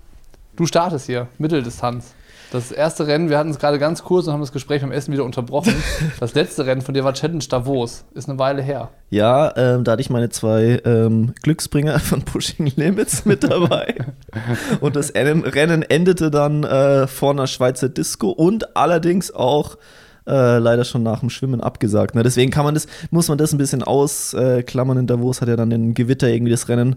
du 0.54 0.66
startest 0.66 1.06
hier, 1.06 1.28
Mitteldistanz. 1.38 2.14
Das 2.52 2.70
erste 2.70 3.08
Rennen, 3.08 3.28
wir 3.28 3.38
hatten 3.38 3.50
es 3.50 3.58
gerade 3.58 3.78
ganz 3.78 4.04
kurz 4.04 4.26
und 4.26 4.32
haben 4.32 4.40
das 4.40 4.52
Gespräch 4.52 4.80
beim 4.80 4.92
Essen 4.92 5.12
wieder 5.12 5.24
unterbrochen. 5.24 5.74
Das 6.20 6.34
letzte 6.34 6.64
Rennen 6.64 6.80
von 6.80 6.94
dir 6.94 7.04
war 7.04 7.12
Challenge 7.12 7.44
Davos. 7.48 8.04
Ist 8.14 8.28
eine 8.28 8.38
Weile 8.38 8.62
her. 8.62 8.90
Ja, 9.10 9.54
ähm, 9.56 9.84
da 9.84 9.92
hatte 9.92 10.02
ich 10.02 10.10
meine 10.10 10.30
zwei 10.30 10.80
ähm, 10.84 11.34
Glücksbringer 11.42 11.98
von 11.98 12.22
Pushing 12.22 12.72
Limits 12.76 13.24
mit 13.24 13.42
dabei. 13.42 13.96
und 14.80 14.96
das 14.96 15.14
Rennen, 15.14 15.42
Rennen 15.42 15.82
endete 15.82 16.30
dann 16.30 16.62
äh, 16.64 17.06
vor 17.06 17.32
einer 17.32 17.46
Schweizer 17.46 17.88
Disco 17.88 18.30
und 18.30 18.76
allerdings 18.76 19.32
auch 19.32 19.76
äh, 20.26 20.58
leider 20.58 20.84
schon 20.84 21.02
nach 21.02 21.20
dem 21.20 21.31
Schwimmen 21.31 21.61
abgesagt. 21.61 22.14
Ne? 22.14 22.23
Deswegen 22.23 22.50
kann 22.50 22.64
man 22.64 22.75
das, 22.75 22.87
muss 23.11 23.28
man 23.28 23.38
das 23.38 23.52
ein 23.52 23.58
bisschen 23.58 23.82
ausklammern. 23.82 24.99
In 24.99 25.06
Davos 25.06 25.40
hat 25.40 25.49
ja 25.49 25.56
dann 25.56 25.70
den 25.70 25.94
Gewitter 25.94 26.28
irgendwie 26.28 26.52
das 26.52 26.69
Rennen 26.69 26.96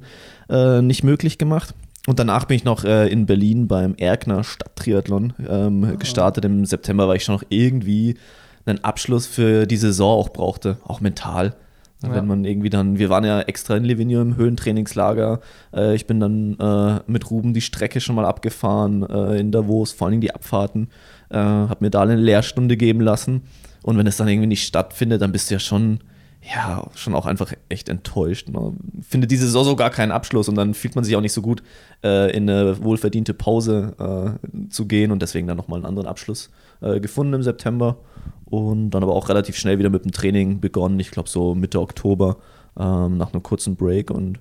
äh, 0.50 0.81
nicht 0.81 1.04
möglich 1.04 1.38
gemacht. 1.38 1.74
Und 2.08 2.18
danach 2.18 2.46
bin 2.46 2.56
ich 2.56 2.64
noch 2.64 2.86
äh, 2.86 3.08
in 3.08 3.26
Berlin 3.26 3.68
beim 3.68 3.96
Erkner 3.96 4.44
Stadttriathlon 4.44 5.34
ähm, 5.48 6.00
gestartet. 6.00 6.46
Im 6.46 6.66
September, 6.66 7.08
weil 7.08 7.18
ich 7.18 7.24
schon 7.24 7.36
noch 7.36 7.44
irgendwie 7.50 8.18
einen 8.66 8.84
Abschluss 8.84 9.28
für 9.28 9.66
die 9.66 9.78
Saison 9.78 10.20
auch 10.20 10.30
brauchte, 10.30 10.78
auch 10.84 11.02
mental. 11.02 11.56
Ja. 12.02 12.16
Wenn 12.16 12.28
man 12.28 12.46
irgendwie 12.46 12.70
dann, 12.70 12.98
wir 12.98 13.10
waren 13.10 13.25
ja 13.25 13.42
extra 13.42 13.75
in 13.75 13.84
Livigno 13.84 14.22
im 14.22 14.38
Höhentrainingslager. 14.38 15.42
Äh, 15.74 15.96
ich 15.96 16.08
bin 16.08 16.22
dann 16.22 16.58
äh, 16.58 17.02
mit 17.08 17.30
Ruben 17.30 17.54
die 17.54 17.62
Strecke 17.62 18.00
schon 18.00 18.16
mal 18.16 18.25
abgefahren 18.25 19.04
äh, 19.04 19.38
in 19.38 19.52
Davos, 19.52 19.92
vor 19.92 20.08
allem 20.08 20.22
die 20.22 20.34
Abfahrten. 20.34 20.90
Äh, 21.30 21.38
hab 21.38 21.81
mir 21.81 21.90
da 21.90 22.02
eine 22.02 22.16
Lehrstunde 22.16 22.78
geben 22.78 23.02
lassen. 23.02 23.44
Und 23.84 23.98
wenn 23.98 24.08
es 24.08 24.18
dann 24.18 24.28
irgendwie 24.28 24.48
nicht 24.48 24.66
stattfindet, 24.66 25.22
dann 25.22 25.31
bist 25.31 25.50
du 25.50 25.56
ja 25.56 25.60
schon, 25.60 26.00
ja, 26.42 26.88
schon 26.96 27.16
auch 27.16 27.26
einfach 27.26 27.54
echt 27.70 27.90
enttäuscht. 27.90 28.50
Ne? 28.50 28.74
Findet 29.02 29.31
diese 29.31 29.46
Saison 29.46 29.64
so 29.64 29.76
gar 29.76 29.90
keinen 29.90 30.12
Abschluss 30.12 30.50
und 30.50 30.56
dann 30.56 30.74
fühlt 30.74 30.96
man 30.96 31.04
sich 31.04 31.16
auch 31.16 31.22
nicht 31.22 31.34
so 31.34 31.42
gut, 31.42 31.64
äh, 32.04 32.36
in 32.36 32.50
eine 32.50 32.84
wohlverdiente 32.84 33.34
Pause 33.34 34.38
äh, 34.44 34.70
zu 34.70 34.86
gehen 34.86 35.12
und 35.12 35.22
deswegen 35.22 35.48
dann 35.48 35.58
nochmal 35.58 35.78
einen 35.78 35.86
anderen 35.86 36.08
Abschluss 36.08 36.50
äh, 36.81 37.00
gefunden 37.00 37.34
im 37.34 37.44
September. 37.44 37.98
Und 38.46 38.90
dann 38.92 39.04
aber 39.04 39.16
auch 39.16 39.30
relativ 39.30 39.56
schnell 39.58 39.78
wieder 39.78 39.92
mit 39.92 40.06
dem 40.06 40.12
Training 40.12 40.60
begonnen. 40.60 41.00
Ich 41.00 41.12
glaube, 41.12 41.30
so 41.30 41.54
Mitte 41.54 41.80
Oktober 41.80 42.38
ähm, 42.80 43.18
nach 43.18 43.32
einem 43.32 43.44
kurzen 43.44 43.75
Break. 43.75 44.10
Und 44.10 44.40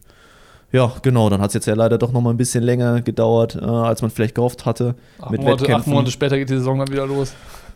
ja, 0.73 0.93
genau, 1.03 1.31
dann 1.31 1.41
hat 1.41 1.49
es 1.49 1.55
jetzt 1.55 1.67
ja 1.67 1.75
leider 1.75 1.99
doch 1.99 2.12
nochmal 2.12 2.35
ein 2.35 2.37
bisschen 2.37 2.62
länger 2.62 3.00
gedauert, 3.03 3.55
äh, 3.56 3.65
als 3.65 4.03
man 4.03 4.11
vielleicht 4.11 4.35
gehofft 4.35 4.67
hatte. 4.67 4.94
Acht 5.20 5.31
mit 5.31 5.41
Monate, 5.43 5.75
acht. 5.75 5.87
Monate 5.87 6.11
später 6.11 6.37
geht 6.38 6.50
die 6.50 6.55
Saison 6.59 6.79
dann 6.79 6.88
wieder 6.88 7.06
los. 7.06 7.32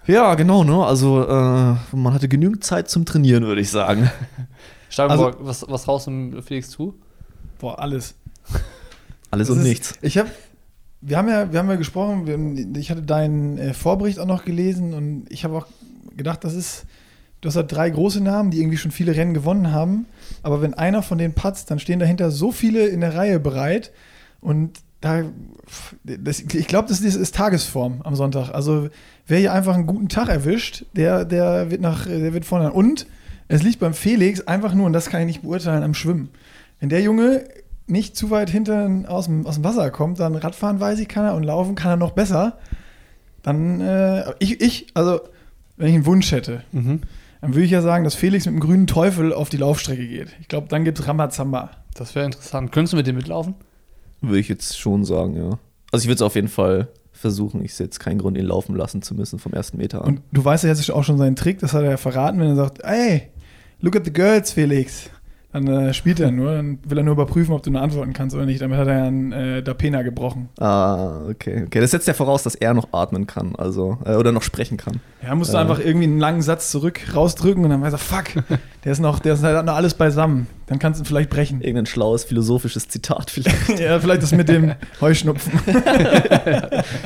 Ja, 0.06 0.34
genau, 0.34 0.64
ne? 0.64 0.84
Also 0.84 1.22
äh, 1.22 1.74
man 1.96 2.12
hatte 2.14 2.28
genügend 2.28 2.64
Zeit 2.64 2.88
zum 2.90 3.04
Trainieren, 3.04 3.44
würde 3.44 3.60
ich 3.60 3.70
sagen. 3.70 4.10
Steigenburg, 4.90 5.36
was, 5.40 5.64
was 5.68 5.88
raus 5.88 6.06
im 6.06 6.42
Felix 6.42 6.68
zu? 6.70 6.94
boah, 7.58 7.78
alles. 7.78 8.14
Alles 9.30 9.48
Das 9.48 9.56
und 9.56 9.62
ist- 9.62 9.68
nichts. 9.68 9.94
Ich 10.02 10.18
habe, 10.18 10.28
wir 11.00 11.16
haben 11.16 11.28
ja, 11.28 11.50
wir 11.52 11.58
haben 11.60 11.70
ja 11.70 11.76
gesprochen. 11.76 12.26
Wir 12.26 12.34
haben, 12.34 12.74
ich 12.76 12.90
hatte 12.90 13.02
deinen 13.02 13.56
äh, 13.58 13.72
Vorbericht 13.74 14.18
auch 14.18 14.26
noch 14.26 14.44
gelesen 14.44 14.92
und 14.94 15.26
ich 15.30 15.44
habe 15.44 15.56
auch 15.56 15.66
gedacht, 16.16 16.42
das 16.44 16.54
ist, 16.54 16.84
du 17.42 17.48
hast 17.48 17.56
halt 17.56 17.70
drei 17.70 17.90
große 17.90 18.22
Namen, 18.22 18.50
die 18.50 18.60
irgendwie 18.60 18.78
schon 18.78 18.90
viele 18.90 19.14
Rennen 19.14 19.34
gewonnen 19.34 19.72
haben. 19.72 20.06
Aber 20.42 20.62
wenn 20.62 20.72
einer 20.72 21.02
von 21.02 21.18
denen 21.18 21.34
patzt, 21.34 21.70
dann 21.70 21.78
stehen 21.78 21.98
dahinter 21.98 22.30
so 22.30 22.50
viele 22.52 22.86
in 22.86 23.00
der 23.00 23.14
Reihe 23.14 23.38
bereit 23.38 23.92
und 24.40 24.80
da, 25.02 25.24
das, 26.04 26.40
ich 26.40 26.68
glaube, 26.68 26.88
das 26.88 27.00
ist, 27.00 27.16
ist 27.16 27.34
Tagesform 27.34 28.02
am 28.04 28.14
Sonntag. 28.14 28.50
Also 28.54 28.88
wer 29.26 29.38
hier 29.38 29.52
einfach 29.52 29.74
einen 29.74 29.86
guten 29.86 30.08
Tag 30.08 30.28
erwischt, 30.28 30.84
der, 30.94 31.24
der 31.24 31.70
wird 31.70 31.80
nach, 31.80 32.06
der 32.06 32.32
wird 32.32 32.44
vorne. 32.44 32.72
Und 32.72 33.06
es 33.48 33.64
liegt 33.64 33.80
beim 33.80 33.94
Felix 33.94 34.46
einfach 34.46 34.74
nur, 34.74 34.86
und 34.86 34.92
das 34.92 35.10
kann 35.10 35.20
ich 35.20 35.26
nicht 35.26 35.42
beurteilen, 35.42 35.82
am 35.82 35.94
Schwimmen. 35.94 36.28
Wenn 36.78 36.88
der 36.88 37.02
Junge 37.02 37.44
nicht 37.88 38.16
zu 38.16 38.30
weit 38.30 38.48
hinten 38.48 39.06
aus 39.06 39.26
dem, 39.26 39.44
aus 39.44 39.56
dem 39.56 39.64
Wasser 39.64 39.90
kommt, 39.90 40.20
dann 40.20 40.36
Radfahren 40.36 40.78
weiß 40.78 41.00
ich 41.00 41.08
kann 41.08 41.24
er 41.24 41.34
und 41.34 41.42
laufen 41.42 41.74
kann 41.74 41.90
er 41.90 41.96
noch 41.96 42.12
besser. 42.12 42.58
Dann, 43.42 43.80
äh, 43.80 44.32
ich, 44.38 44.60
ich, 44.60 44.86
also, 44.94 45.20
wenn 45.76 45.88
ich 45.88 45.94
einen 45.94 46.06
Wunsch 46.06 46.30
hätte, 46.30 46.62
Mhm. 46.70 47.00
Dann 47.42 47.54
würde 47.54 47.64
ich 47.64 47.72
ja 47.72 47.82
sagen, 47.82 48.04
dass 48.04 48.14
Felix 48.14 48.46
mit 48.46 48.54
dem 48.54 48.60
grünen 48.60 48.86
Teufel 48.86 49.32
auf 49.32 49.48
die 49.48 49.56
Laufstrecke 49.56 50.06
geht. 50.06 50.28
Ich 50.40 50.46
glaube, 50.46 50.68
dann 50.68 50.84
gibt 50.84 51.06
Rambazamba. 51.06 51.72
Das 51.92 52.14
wäre 52.14 52.24
interessant. 52.24 52.70
Könntest 52.70 52.92
du 52.92 52.96
mit 52.96 53.06
dem 53.08 53.16
mitlaufen? 53.16 53.56
Würde 54.20 54.38
ich 54.38 54.48
jetzt 54.48 54.78
schon 54.78 55.04
sagen, 55.04 55.36
ja. 55.36 55.58
Also 55.90 56.04
ich 56.04 56.06
würde 56.06 56.14
es 56.14 56.22
auf 56.22 56.36
jeden 56.36 56.48
Fall 56.48 56.88
versuchen. 57.10 57.64
Ich 57.64 57.74
sehe 57.74 57.86
jetzt 57.86 57.98
keinen 57.98 58.18
Grund, 58.18 58.38
ihn 58.38 58.46
laufen 58.46 58.76
lassen 58.76 59.02
zu 59.02 59.16
müssen 59.16 59.40
vom 59.40 59.52
ersten 59.52 59.76
Meter 59.76 60.02
an. 60.04 60.18
Und 60.18 60.22
du 60.30 60.44
weißt 60.44 60.62
ja 60.62 60.70
jetzt 60.70 60.88
auch 60.92 61.02
schon 61.02 61.18
seinen 61.18 61.34
Trick, 61.34 61.58
das 61.58 61.72
hat 61.72 61.82
er 61.82 61.90
ja 61.90 61.96
verraten, 61.96 62.38
wenn 62.38 62.46
er 62.46 62.54
sagt, 62.54 62.80
hey, 62.84 63.22
look 63.80 63.96
at 63.96 64.04
the 64.04 64.12
girls, 64.12 64.52
Felix. 64.52 65.10
Dann 65.52 65.66
äh, 65.66 65.92
spielt 65.92 66.18
er 66.18 66.30
nur, 66.30 66.54
dann 66.54 66.78
will 66.86 66.96
er 66.96 67.04
nur 67.04 67.12
überprüfen, 67.12 67.52
ob 67.54 67.62
du 67.62 67.70
nur 67.70 67.82
antworten 67.82 68.14
kannst 68.14 68.34
oder 68.34 68.46
nicht. 68.46 68.62
Damit 68.62 68.78
hat 68.78 68.88
er 68.88 68.98
ja 68.98 69.04
einen 69.04 69.32
äh, 69.32 69.62
Dapena 69.62 70.00
gebrochen. 70.00 70.48
Ah, 70.58 71.20
okay. 71.28 71.64
Okay, 71.66 71.80
das 71.80 71.90
setzt 71.90 72.08
ja 72.08 72.14
voraus, 72.14 72.42
dass 72.42 72.54
er 72.54 72.72
noch 72.72 72.88
atmen 72.92 73.26
kann, 73.26 73.54
also 73.56 73.98
äh, 74.06 74.14
oder 74.14 74.32
noch 74.32 74.42
sprechen 74.42 74.78
kann. 74.78 75.00
Ja, 75.22 75.34
musst 75.34 75.52
du 75.52 75.58
Äh. 75.58 75.60
einfach 75.60 75.78
irgendwie 75.78 76.04
einen 76.06 76.18
langen 76.18 76.40
Satz 76.40 76.70
zurück 76.70 77.00
rausdrücken 77.14 77.62
und 77.64 77.68
dann 77.70 77.82
weiß 77.82 77.92
er, 77.92 77.98
fuck, 77.98 78.24
der 78.84 78.92
ist 78.92 79.00
noch, 79.00 79.18
der 79.18 79.34
ist 79.34 79.42
halt 79.42 79.66
noch 79.66 79.74
alles 79.74 79.92
beisammen. 79.92 80.46
Dann 80.68 80.78
kannst 80.78 80.98
du 80.98 81.04
ihn 81.04 81.06
vielleicht 81.06 81.28
brechen. 81.28 81.60
Irgendein 81.60 81.84
schlaues 81.84 82.24
philosophisches 82.24 82.88
Zitat 82.88 83.30
vielleicht. 83.30 83.78
ja, 83.78 84.00
vielleicht 84.00 84.22
das 84.22 84.32
mit 84.32 84.48
dem 84.48 84.72
Heuschnupfen. 85.02 85.52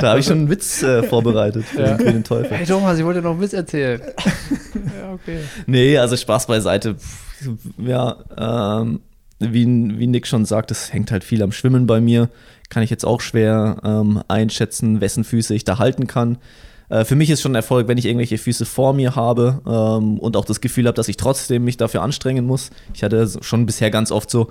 da 0.01 0.09
habe 0.11 0.21
ich 0.21 0.27
schon 0.27 0.39
einen 0.39 0.51
Witz 0.51 0.83
äh, 0.85 1.03
vorbereitet 1.03 1.65
für 1.65 1.81
Ja. 1.83 1.95
den 1.97 2.07
grünen 2.07 2.25
Teufel. 2.25 2.57
Hey 2.57 2.67
Thomas, 2.67 2.97
ich 2.99 3.05
wollte 3.05 3.23
noch 3.23 3.33
einen 3.33 3.41
Witz 3.41 3.53
erzählen. 3.55 4.01
ja, 4.75 5.13
okay. 5.15 5.39
Nee, 5.67 5.99
also 5.99 6.17
Spaß 6.17 6.47
beiseite. 6.47 6.95
Pff, 6.95 7.36
Ja, 7.79 8.81
ähm, 8.81 9.01
wie, 9.39 9.67
wie 9.67 10.07
Nick 10.07 10.27
schon 10.27 10.45
sagt, 10.45 10.71
es 10.71 10.93
hängt 10.93 11.11
halt 11.11 11.25
viel 11.25 11.43
am 11.43 11.53
Schwimmen 11.53 11.87
bei 11.87 12.01
mir. 12.01 12.31
Kann 12.69 12.83
ich 12.83 12.91
jetzt 12.91 13.05
auch 13.05 13.21
schwer 13.21 13.77
ähm, 13.85 14.23
einschätzen, 14.29 15.01
wessen 15.01 15.25
Füße 15.25 15.55
ich 15.55 15.65
da 15.65 15.79
halten 15.79 16.07
kann. 16.07 16.39
äh, 16.89 17.05
für 17.05 17.17
mich 17.17 17.31
ist 17.31 17.43
schon 17.43 17.53
ein 17.53 17.57
Erfolg, 17.57 17.89
wenn 17.89 17.99
ich 17.99 18.07
irgendwelche 18.07 18.39
Füße 18.39 18.65
vor 18.65 18.93
mir 18.93 19.15
habe 19.15 19.61
ähm, 19.67 20.19
und 20.19 20.37
auch 20.37 20.45
das 20.45 20.61
Gefühl 20.61 20.87
habe, 20.87 20.97
dass 20.97 21.09
ich 21.09 21.17
trotzdem 21.17 21.65
mich 21.65 21.77
dafür 21.77 22.03
anstrengen 22.03 22.47
muss. 22.47 22.71
Ich 22.95 23.03
hatte 23.03 23.29
schon 23.41 23.67
bisher 23.67 23.91
ganz 23.91 24.11
oft 24.11 24.31
so 24.31 24.51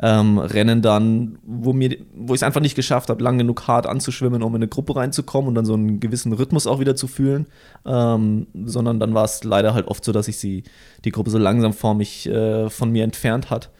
ähm, 0.00 0.38
Rennen 0.38 0.82
dann, 0.82 1.38
wo, 1.44 1.74
wo 1.74 2.34
ich 2.34 2.38
es 2.38 2.42
einfach 2.42 2.60
nicht 2.60 2.74
geschafft 2.74 3.10
habe, 3.10 3.22
lang 3.22 3.38
genug 3.38 3.66
hart 3.66 3.86
anzuschwimmen, 3.86 4.42
um 4.42 4.54
in 4.54 4.62
eine 4.62 4.68
Gruppe 4.68 4.96
reinzukommen 4.96 5.48
und 5.48 5.54
dann 5.54 5.64
so 5.64 5.74
einen 5.74 6.00
gewissen 6.00 6.32
Rhythmus 6.32 6.66
auch 6.66 6.80
wieder 6.80 6.96
zu 6.96 7.06
fühlen. 7.06 7.46
Ähm, 7.84 8.46
sondern 8.64 9.00
dann 9.00 9.14
war 9.14 9.24
es 9.24 9.44
leider 9.44 9.74
halt 9.74 9.88
oft 9.88 10.04
so, 10.04 10.12
dass 10.12 10.28
ich 10.28 10.38
sie, 10.38 10.64
die 11.04 11.12
Gruppe 11.12 11.30
so 11.30 11.38
langsam 11.38 11.72
vor 11.72 11.94
mich, 11.94 12.28
äh, 12.28 12.70
von 12.70 12.90
mir 12.90 13.04
entfernt 13.04 13.50
hat. 13.50 13.70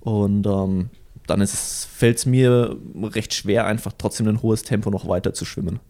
Und 0.00 0.46
ähm, 0.46 0.90
dann 1.26 1.46
fällt 1.46 2.18
es 2.18 2.26
mir 2.26 2.76
recht 3.00 3.34
schwer, 3.34 3.66
einfach 3.66 3.92
trotzdem 3.96 4.28
ein 4.28 4.42
hohes 4.42 4.64
Tempo 4.64 4.90
noch 4.90 5.08
weiter 5.08 5.32
zu 5.32 5.44
schwimmen. 5.44 5.80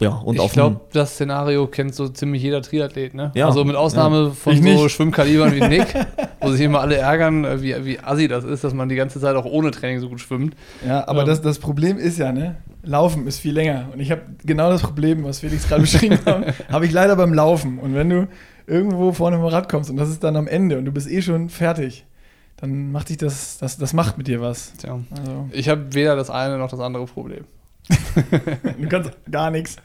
Ja, 0.00 0.12
und 0.12 0.40
ich 0.40 0.52
glaube, 0.52 0.80
das 0.92 1.12
Szenario 1.12 1.66
kennt 1.66 1.94
so 1.94 2.08
ziemlich 2.08 2.42
jeder 2.42 2.62
Triathlet, 2.62 3.12
ne? 3.12 3.32
Ja, 3.34 3.46
also 3.46 3.64
mit 3.64 3.76
Ausnahme 3.76 4.24
ja. 4.24 4.30
von 4.30 4.54
ich 4.54 4.78
so 4.78 4.88
Schwimmkalibern 4.88 5.54
wie 5.54 5.60
Nick, 5.60 5.88
wo 6.40 6.50
sich 6.50 6.62
immer 6.62 6.80
alle 6.80 6.96
ärgern, 6.96 7.44
äh, 7.44 7.62
wie, 7.62 7.84
wie 7.84 7.98
assi 8.00 8.26
das 8.26 8.44
ist, 8.44 8.64
dass 8.64 8.72
man 8.72 8.88
die 8.88 8.96
ganze 8.96 9.20
Zeit 9.20 9.36
auch 9.36 9.44
ohne 9.44 9.70
Training 9.70 10.00
so 10.00 10.08
gut 10.08 10.20
schwimmt. 10.20 10.56
Ja, 10.86 11.06
aber 11.06 11.20
ähm, 11.20 11.26
das, 11.26 11.42
das 11.42 11.58
Problem 11.58 11.98
ist 11.98 12.18
ja, 12.18 12.32
ne? 12.32 12.56
Laufen 12.82 13.26
ist 13.26 13.40
viel 13.40 13.52
länger. 13.52 13.88
Und 13.92 14.00
ich 14.00 14.10
habe 14.10 14.22
genau 14.42 14.70
das 14.70 14.80
Problem, 14.80 15.22
was 15.22 15.40
Felix 15.40 15.68
gerade 15.68 15.82
beschrieben 15.82 16.18
hat, 16.24 16.54
habe 16.72 16.86
ich 16.86 16.92
leider 16.92 17.14
beim 17.14 17.34
Laufen. 17.34 17.78
Und 17.78 17.94
wenn 17.94 18.08
du 18.08 18.26
irgendwo 18.66 19.12
vorne 19.12 19.36
vom 19.36 19.46
Rad 19.46 19.68
kommst 19.68 19.90
und 19.90 19.98
das 19.98 20.08
ist 20.08 20.24
dann 20.24 20.36
am 20.36 20.46
Ende 20.46 20.78
und 20.78 20.86
du 20.86 20.92
bist 20.92 21.10
eh 21.10 21.20
schon 21.20 21.50
fertig, 21.50 22.06
dann 22.56 22.90
macht 22.90 23.10
dich 23.10 23.18
das, 23.18 23.58
das, 23.58 23.76
das 23.76 23.92
macht 23.92 24.16
mit 24.16 24.28
dir 24.28 24.40
was. 24.40 24.72
Tja. 24.78 24.98
Also. 25.10 25.48
Ich 25.52 25.68
habe 25.68 25.92
weder 25.92 26.16
das 26.16 26.30
eine 26.30 26.56
noch 26.56 26.70
das 26.70 26.80
andere 26.80 27.04
Problem. 27.04 27.44
Du 28.78 28.88
kannst 28.88 29.12
gar 29.30 29.50
nichts. 29.50 29.76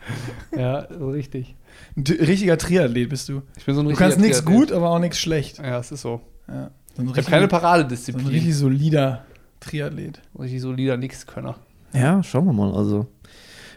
Ja, 0.55 0.87
so 0.97 1.09
richtig. 1.09 1.55
Ein 1.95 2.03
richtiger 2.03 2.57
Triathlet 2.57 3.09
bist 3.09 3.29
du. 3.29 3.41
Ich 3.57 3.65
bin 3.65 3.75
so 3.75 3.81
ein 3.81 3.87
Du 3.87 3.95
kannst 3.95 4.19
nichts 4.19 4.45
gut, 4.45 4.71
aber 4.71 4.89
auch 4.89 4.99
nichts 4.99 5.19
schlecht. 5.19 5.59
Ja, 5.59 5.79
es 5.79 5.91
ist 5.91 6.01
so. 6.01 6.21
Ja. 6.47 6.71
So 6.95 7.03
ich 7.03 7.09
habe 7.09 7.23
keine 7.23 7.47
Paradedisziplin. 7.47 8.25
So 8.25 8.29
ein 8.29 8.35
richtig 8.35 8.55
solider 8.55 9.25
Triathlet. 9.59 10.21
Richtig 10.39 10.61
solider 10.61 10.97
Nixkönner. 10.97 11.55
Ja, 11.93 12.23
schauen 12.23 12.45
wir 12.45 12.53
mal. 12.53 12.73
Also 12.73 13.07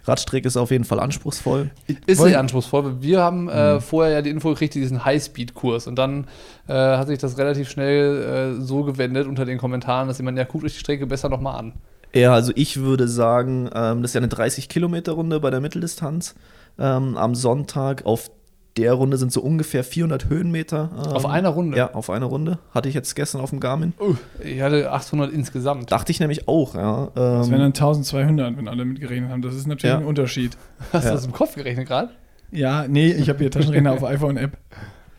Radstrecke 0.04 0.48
ist 0.48 0.56
auf 0.56 0.70
jeden 0.70 0.84
Fall 0.84 1.00
anspruchsvoll. 1.00 1.70
Ist 2.06 2.20
sehr 2.20 2.40
anspruchsvoll. 2.40 3.02
Wir 3.02 3.20
haben 3.20 3.48
äh, 3.48 3.74
mhm. 3.74 3.80
vorher 3.80 4.14
ja 4.14 4.22
die 4.22 4.30
Info 4.30 4.50
gekriegt, 4.50 4.74
diesen 4.74 5.04
Highspeed-Kurs. 5.04 5.86
Und 5.86 5.96
dann 5.96 6.26
äh, 6.66 6.72
hat 6.72 7.08
sich 7.08 7.18
das 7.18 7.38
relativ 7.38 7.68
schnell 7.68 8.56
äh, 8.58 8.60
so 8.62 8.84
gewendet 8.84 9.26
unter 9.26 9.44
den 9.44 9.58
Kommentaren, 9.58 10.08
dass 10.08 10.18
jemand, 10.18 10.38
ja, 10.38 10.44
guckt 10.44 10.64
euch 10.64 10.72
die 10.72 10.80
Strecke 10.80 11.06
besser 11.06 11.28
nochmal 11.28 11.56
an. 11.56 11.74
Ja, 12.14 12.32
also 12.32 12.52
ich 12.54 12.78
würde 12.80 13.08
sagen, 13.08 13.70
ähm, 13.74 14.02
das 14.02 14.10
ist 14.10 14.14
ja 14.14 14.20
eine 14.20 14.28
30-Kilometer-Runde 14.28 15.40
bei 15.40 15.50
der 15.50 15.60
Mitteldistanz. 15.60 16.34
Ähm, 16.78 17.16
am 17.16 17.34
Sonntag 17.34 18.06
auf 18.06 18.30
der 18.76 18.92
Runde 18.92 19.16
sind 19.16 19.32
so 19.32 19.40
ungefähr 19.42 19.82
400 19.82 20.28
Höhenmeter. 20.28 20.90
Ähm, 20.96 21.12
auf 21.12 21.26
einer 21.26 21.48
Runde? 21.48 21.76
Ja, 21.76 21.94
auf 21.94 22.10
einer 22.10 22.26
Runde. 22.26 22.58
Hatte 22.72 22.88
ich 22.88 22.94
jetzt 22.94 23.14
gestern 23.16 23.40
auf 23.40 23.50
dem 23.50 23.60
Garmin. 23.60 23.92
Uh, 24.00 24.14
ich 24.42 24.60
hatte 24.60 24.90
800 24.92 25.32
insgesamt. 25.32 25.90
Dachte 25.90 26.12
ich 26.12 26.20
nämlich 26.20 26.46
auch, 26.46 26.74
ja. 26.74 27.10
das 27.14 27.50
wären 27.50 27.60
dann 27.60 27.72
1200, 27.72 28.56
wenn 28.56 28.68
alle 28.68 28.84
mitgerechnet 28.84 29.30
haben. 29.30 29.42
Das 29.42 29.54
ist 29.54 29.66
natürlich 29.66 29.92
ja. 29.92 29.98
ein 29.98 30.04
Unterschied. 30.04 30.56
Hast 30.92 31.04
ja. 31.04 31.10
du 31.10 31.16
das 31.16 31.26
im 31.26 31.32
Kopf 31.32 31.56
gerechnet 31.56 31.88
gerade? 31.88 32.10
Ja, 32.50 32.86
nee, 32.88 33.12
ich 33.12 33.28
habe 33.28 33.40
hier 33.40 33.50
Taschenrechner 33.50 33.92
auf 33.92 34.04
iPhone-App. 34.04 34.56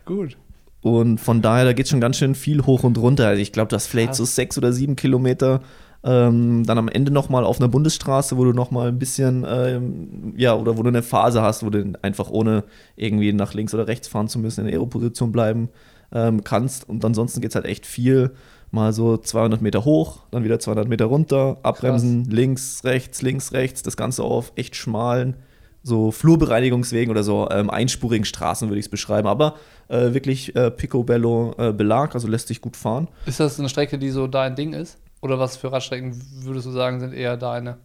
Gut. 0.06 0.36
Und 0.82 1.18
von 1.18 1.42
daher, 1.42 1.66
da 1.66 1.72
geht 1.72 1.88
schon 1.88 2.00
ganz 2.00 2.16
schön 2.16 2.34
viel 2.34 2.64
hoch 2.64 2.84
und 2.84 2.96
runter. 2.98 3.28
Also 3.28 3.42
ich 3.42 3.52
glaube, 3.52 3.68
das 3.68 3.86
vielleicht 3.86 4.14
so 4.14 4.24
sechs 4.24 4.56
oder 4.56 4.72
sieben 4.72 4.96
Kilometer 4.96 5.60
ähm, 6.02 6.64
dann 6.64 6.78
am 6.78 6.88
Ende 6.88 7.12
nochmal 7.12 7.44
auf 7.44 7.60
einer 7.60 7.68
Bundesstraße, 7.68 8.36
wo 8.36 8.44
du 8.44 8.52
nochmal 8.52 8.88
ein 8.88 8.98
bisschen, 8.98 9.44
ähm, 9.48 10.34
ja, 10.36 10.54
oder 10.54 10.78
wo 10.78 10.82
du 10.82 10.88
eine 10.88 11.02
Phase 11.02 11.42
hast, 11.42 11.64
wo 11.64 11.70
du 11.70 11.92
einfach 12.02 12.30
ohne 12.30 12.64
irgendwie 12.96 13.32
nach 13.32 13.52
links 13.54 13.74
oder 13.74 13.86
rechts 13.86 14.08
fahren 14.08 14.28
zu 14.28 14.38
müssen 14.38 14.60
in 14.60 14.66
der 14.66 14.74
Aeroposition 14.74 15.30
bleiben 15.32 15.68
ähm, 16.12 16.42
kannst. 16.42 16.88
Und 16.88 17.04
ansonsten 17.04 17.40
geht 17.40 17.50
es 17.50 17.54
halt 17.54 17.66
echt 17.66 17.86
viel. 17.86 18.32
Mal 18.72 18.92
so 18.92 19.16
200 19.16 19.60
Meter 19.60 19.84
hoch, 19.84 20.20
dann 20.30 20.44
wieder 20.44 20.60
200 20.60 20.88
Meter 20.88 21.06
runter, 21.06 21.58
abbremsen, 21.64 22.22
Krass. 22.22 22.32
links, 22.32 22.84
rechts, 22.84 23.20
links, 23.20 23.52
rechts, 23.52 23.82
das 23.82 23.96
Ganze 23.96 24.22
auf 24.22 24.52
echt 24.54 24.76
schmalen, 24.76 25.34
so 25.82 26.12
Flurbereinigungswegen 26.12 27.10
oder 27.10 27.24
so 27.24 27.48
ähm, 27.50 27.68
einspurigen 27.68 28.24
Straßen 28.24 28.68
würde 28.68 28.78
ich 28.78 28.86
es 28.86 28.90
beschreiben. 28.90 29.26
Aber 29.26 29.56
äh, 29.88 30.14
wirklich 30.14 30.54
äh, 30.54 30.70
Picobello 30.70 31.52
äh, 31.58 31.72
Belag, 31.72 32.14
also 32.14 32.28
lässt 32.28 32.46
sich 32.46 32.60
gut 32.60 32.76
fahren. 32.76 33.08
Ist 33.26 33.40
das 33.40 33.58
eine 33.58 33.68
Strecke, 33.68 33.98
die 33.98 34.10
so 34.10 34.28
dein 34.28 34.54
Ding 34.54 34.72
ist? 34.72 34.98
Oder 35.20 35.38
was 35.38 35.56
für 35.56 35.70
Radstrecken 35.72 36.20
würdest 36.42 36.66
du 36.66 36.70
sagen, 36.70 37.00
sind 37.00 37.12
eher 37.12 37.36
deine? 37.36 37.78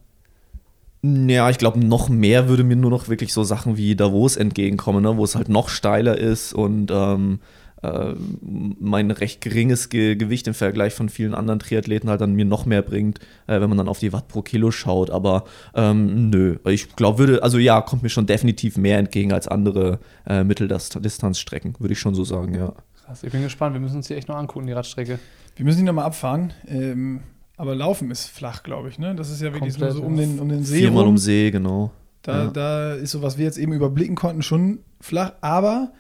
Ja, 1.04 1.50
ich 1.50 1.58
glaube, 1.58 1.80
noch 1.80 2.10
mehr 2.10 2.48
würde 2.48 2.64
mir 2.64 2.76
nur 2.76 2.90
noch 2.90 3.10
wirklich 3.10 3.32
so 3.34 3.44
Sachen 3.44 3.78
wie 3.78 3.96
Davos 3.96 4.38
entgegenkommen, 4.38 5.04
ne? 5.04 5.18
wo 5.18 5.24
es 5.24 5.36
halt 5.36 5.50
noch 5.50 5.70
steiler 5.70 6.18
ist 6.18 6.54
und 6.54 6.90
ähm, 6.92 7.40
äh, 7.84 8.16
mein 8.80 9.12
recht 9.12 9.42
geringes 9.42 9.90
Ge 9.90 10.16
Gewicht 10.16 10.48
im 10.48 10.56
Vergleich 10.56 10.94
von 10.94 11.10
vielen 11.10 11.36
anderen 11.36 11.60
Triathleten 11.60 12.10
halt 12.10 12.22
dann 12.22 12.34
mir 12.34 12.46
noch 12.46 12.66
mehr 12.66 12.82
bringt, 12.82 13.20
äh, 13.46 13.62
wenn 13.62 13.70
man 13.70 13.78
dann 13.78 13.88
auf 13.88 14.00
die 14.00 14.14
Watt 14.14 14.28
pro 14.28 14.42
Kilo 14.42 14.72
schaut. 14.72 15.12
Aber 15.12 15.44
ähm, 15.76 16.32
nö, 16.32 16.58
ich 16.66 16.96
glaube, 16.96 17.20
würde, 17.20 17.44
also 17.44 17.60
ja, 17.60 17.82
kommt 17.82 18.02
mir 18.02 18.10
schon 18.10 18.26
definitiv 18.26 18.78
mehr 18.78 18.98
entgegen 18.98 19.32
als 19.32 19.48
andere 19.48 20.00
äh, 20.26 20.44
Mitteldistanzstrecken, 20.44 21.76
würde 21.80 21.94
ich 21.94 22.00
schon 22.00 22.16
so 22.16 22.24
sagen, 22.24 22.56
ja. 22.56 22.74
Krass, 23.06 23.24
ich 23.24 23.32
bin 23.32 23.44
gespannt. 23.44 23.76
Wir 23.76 23.82
müssen 23.82 23.98
uns 23.98 24.08
die 24.08 24.16
echt 24.16 24.28
noch 24.28 24.38
angucken, 24.38 24.66
die 24.66 24.74
Radstrecke. 24.74 25.20
Wir 25.56 25.66
müssen 25.66 25.80
die 25.80 25.84
nochmal 25.84 26.06
abfahren. 26.06 26.54
Ähm, 26.68 27.22
aber 27.58 27.76
Laufen 27.76 28.12
ist 28.12 28.28
flach, 28.28 28.64
glaube 28.64 28.90
ich. 28.90 29.00
Ne? 29.00 29.16
Das 29.16 29.30
ist 29.30 29.42
ja 29.42 29.54
wirklich 29.54 29.74
Komplett, 29.74 29.94
so 29.94 30.04
um 30.04 30.18
den, 30.18 30.40
um 30.40 30.50
den 30.50 30.64
See. 30.64 30.80
Viermal 30.80 31.04
rum. 31.04 31.12
um 31.12 31.18
See, 31.18 31.52
genau. 31.52 31.92
Da, 32.22 32.46
ja. 32.46 32.52
da 32.52 32.94
ist 32.94 33.12
so, 33.12 33.22
was 33.22 33.38
wir 33.38 33.46
jetzt 33.46 33.58
eben 33.58 33.72
überblicken 33.72 34.16
konnten, 34.16 34.42
schon 34.42 34.80
flach. 35.00 35.34
Aber 35.42 35.92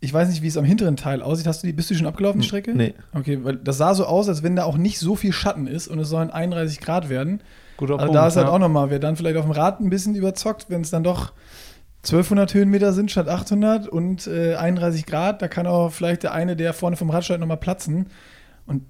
ich 0.00 0.12
weiß 0.12 0.28
nicht, 0.30 0.42
wie 0.42 0.48
es 0.48 0.56
am 0.56 0.64
hinteren 0.64 0.96
Teil 0.96 1.22
aussieht. 1.22 1.46
Hast 1.46 1.62
du 1.62 1.66
die, 1.66 1.72
bist 1.72 1.90
du 1.90 1.94
schon 1.94 2.06
abgelaufen, 2.06 2.40
die 2.40 2.46
Strecke? 2.46 2.74
Nee. 2.74 2.94
Okay, 3.12 3.44
weil 3.44 3.56
das 3.56 3.76
sah 3.76 3.94
so 3.94 4.06
aus, 4.06 4.28
als 4.28 4.42
wenn 4.42 4.56
da 4.56 4.64
auch 4.64 4.78
nicht 4.78 4.98
so 4.98 5.14
viel 5.14 5.32
Schatten 5.32 5.66
ist 5.66 5.86
und 5.86 5.98
es 5.98 6.08
sollen 6.08 6.30
31 6.30 6.80
Grad 6.80 7.08
werden. 7.08 7.42
Guter 7.76 7.94
also 7.94 8.06
Punkt, 8.06 8.16
da 8.16 8.26
ist 8.26 8.36
halt 8.36 8.46
ja. 8.46 8.52
auch 8.52 8.58
nochmal, 8.58 8.90
wer 8.90 8.98
dann 8.98 9.16
vielleicht 9.16 9.36
auf 9.36 9.44
dem 9.44 9.52
Rad 9.52 9.80
ein 9.80 9.90
bisschen 9.90 10.14
überzockt, 10.14 10.66
wenn 10.68 10.80
es 10.80 10.90
dann 10.90 11.04
doch 11.04 11.32
1200 12.04 12.54
Höhenmeter 12.54 12.94
sind 12.94 13.10
statt 13.10 13.28
800 13.28 13.86
und 13.86 14.26
äh, 14.26 14.54
31 14.54 15.04
Grad, 15.04 15.42
da 15.42 15.48
kann 15.48 15.66
auch 15.66 15.90
vielleicht 15.90 16.22
der 16.22 16.32
eine, 16.32 16.56
der 16.56 16.72
vorne 16.72 16.96
vom 16.96 17.10
Rad 17.10 17.24
steigt, 17.24 17.40
nochmal 17.40 17.58
platzen. 17.58 18.06
Und 18.70 18.84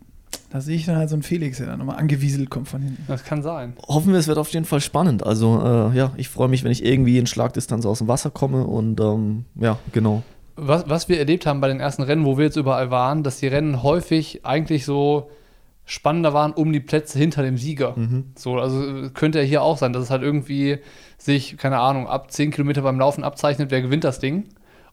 da 0.50 0.60
sehe 0.60 0.76
ich 0.76 0.84
dann 0.84 0.96
halt 0.96 1.08
so 1.08 1.16
einen 1.16 1.22
Felix, 1.22 1.56
der 1.58 1.66
dann 1.66 1.78
nochmal 1.78 1.96
angewieselt 1.96 2.50
kommt 2.50 2.68
von 2.68 2.82
hinten. 2.82 3.02
Das 3.08 3.24
kann 3.24 3.42
sein. 3.42 3.72
Hoffen 3.88 4.12
wir, 4.12 4.18
es 4.18 4.28
wird 4.28 4.38
auf 4.38 4.52
jeden 4.52 4.66
Fall 4.66 4.80
spannend. 4.80 5.24
Also, 5.24 5.90
äh, 5.92 5.96
ja, 5.96 6.12
ich 6.16 6.28
freue 6.28 6.48
mich, 6.48 6.62
wenn 6.62 6.70
ich 6.70 6.84
irgendwie 6.84 7.18
in 7.18 7.26
Schlagdistanz 7.26 7.86
aus 7.86 7.98
dem 7.98 8.08
Wasser 8.08 8.30
komme 8.30 8.64
und 8.64 9.00
ähm, 9.00 9.46
ja, 9.56 9.78
genau. 9.92 10.22
Was, 10.56 10.88
was 10.88 11.08
wir 11.08 11.18
erlebt 11.18 11.46
haben 11.46 11.60
bei 11.60 11.68
den 11.68 11.80
ersten 11.80 12.02
Rennen, 12.02 12.26
wo 12.26 12.36
wir 12.36 12.44
jetzt 12.44 12.56
überall 12.56 12.90
waren, 12.90 13.22
dass 13.22 13.38
die 13.38 13.46
Rennen 13.46 13.82
häufig 13.82 14.44
eigentlich 14.44 14.84
so 14.84 15.30
spannender 15.86 16.34
waren 16.34 16.52
um 16.52 16.72
die 16.72 16.80
Plätze 16.80 17.18
hinter 17.18 17.42
dem 17.42 17.56
Sieger. 17.56 17.96
Mhm. 17.96 18.26
So, 18.36 18.58
also 18.58 19.10
könnte 19.14 19.40
ja 19.40 19.44
hier 19.44 19.62
auch 19.62 19.78
sein, 19.78 19.92
dass 19.92 20.04
es 20.04 20.10
halt 20.10 20.22
irgendwie 20.22 20.78
sich, 21.18 21.56
keine 21.56 21.80
Ahnung, 21.80 22.06
ab 22.06 22.30
10 22.30 22.50
Kilometer 22.50 22.82
beim 22.82 22.98
Laufen 22.98 23.24
abzeichnet, 23.24 23.70
wer 23.70 23.82
gewinnt 23.82 24.04
das 24.04 24.18
Ding. 24.20 24.44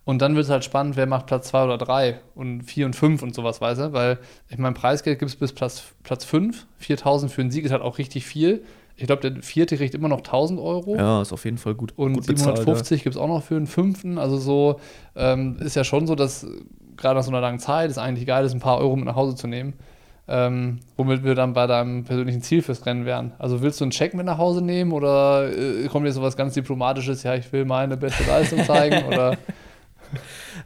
Und 0.08 0.22
dann 0.22 0.36
wird 0.36 0.46
es 0.46 0.50
halt 0.50 0.64
spannend, 0.64 0.96
wer 0.96 1.06
macht 1.06 1.26
Platz 1.26 1.50
2 1.50 1.66
oder 1.66 1.78
3 1.78 2.22
und 2.34 2.62
4 2.62 2.86
und 2.86 2.96
5 2.96 3.24
und 3.24 3.36
sowas, 3.36 3.60
weißt 3.60 3.82
du? 3.82 3.92
Weil, 3.92 4.20
ich 4.48 4.58
meine, 4.58 4.74
Preisgeld 4.74 5.20
gibt 5.20 5.30
es 5.30 5.36
bis 5.36 5.52
Platz, 5.52 5.84
Platz 6.04 6.24
5. 6.24 6.66
4000 6.78 7.30
für 7.30 7.42
einen 7.42 7.52
Sieg 7.52 7.66
ist 7.66 7.74
halt 7.74 7.82
auch 7.82 7.98
richtig 7.98 8.26
viel. 8.26 8.64
Ich 8.96 9.06
glaube, 9.06 9.30
der 9.30 9.44
vierte 9.44 9.76
kriegt 9.76 9.94
immer 9.94 10.08
noch 10.08 10.20
1000 10.20 10.62
Euro. 10.62 10.96
Ja, 10.96 11.22
ist 11.22 11.34
auf 11.34 11.44
jeden 11.44 11.58
Fall 11.58 11.76
gut. 11.76 11.92
Und 11.98 12.14
gut 12.14 12.24
750 12.24 13.02
ja. 13.02 13.04
gibt 13.04 13.16
es 13.18 13.22
auch 13.22 13.28
noch 13.28 13.44
für 13.44 13.58
einen 13.58 13.68
fünften. 13.68 14.18
Also 14.18 14.38
so 14.38 14.80
ähm, 15.18 15.58
ist 15.60 15.76
ja 15.76 15.84
schon 15.84 16.08
so, 16.08 16.16
dass 16.16 16.48
gerade 16.96 17.16
nach 17.16 17.24
so 17.24 17.32
einer 17.32 17.42
langen 17.42 17.60
Zeit 17.60 17.92
es 17.92 17.98
eigentlich 17.98 18.26
geil 18.26 18.46
ist, 18.46 18.54
ein 18.54 18.62
paar 18.62 18.78
Euro 18.78 18.96
mit 18.96 19.04
nach 19.04 19.18
Hause 19.18 19.36
zu 19.36 19.48
nehmen. 19.48 19.74
Ähm, 20.30 20.80
womit 20.96 21.26
wir 21.26 21.36
dann 21.36 21.52
bei 21.52 21.68
deinem 21.68 22.06
persönlichen 22.06 22.42
Ziel 22.42 22.62
fürs 22.62 22.86
Rennen 22.86 23.06
wären. 23.06 23.34
Also 23.40 23.62
willst 23.62 23.82
du 23.82 23.84
einen 23.84 23.92
Check 23.92 24.14
mit 24.14 24.26
nach 24.26 24.38
Hause 24.38 24.62
nehmen 24.62 24.94
oder 24.94 25.52
äh, 25.52 25.86
kommt 25.90 26.06
dir 26.06 26.14
sowas 26.14 26.38
ganz 26.38 26.54
Diplomatisches, 26.54 27.24
ja, 27.24 27.36
ich 27.36 27.52
will 27.52 27.66
meine 27.66 27.98
beste 27.98 28.24
Leistung 28.24 28.64
zeigen 28.64 29.06
oder 29.08 29.38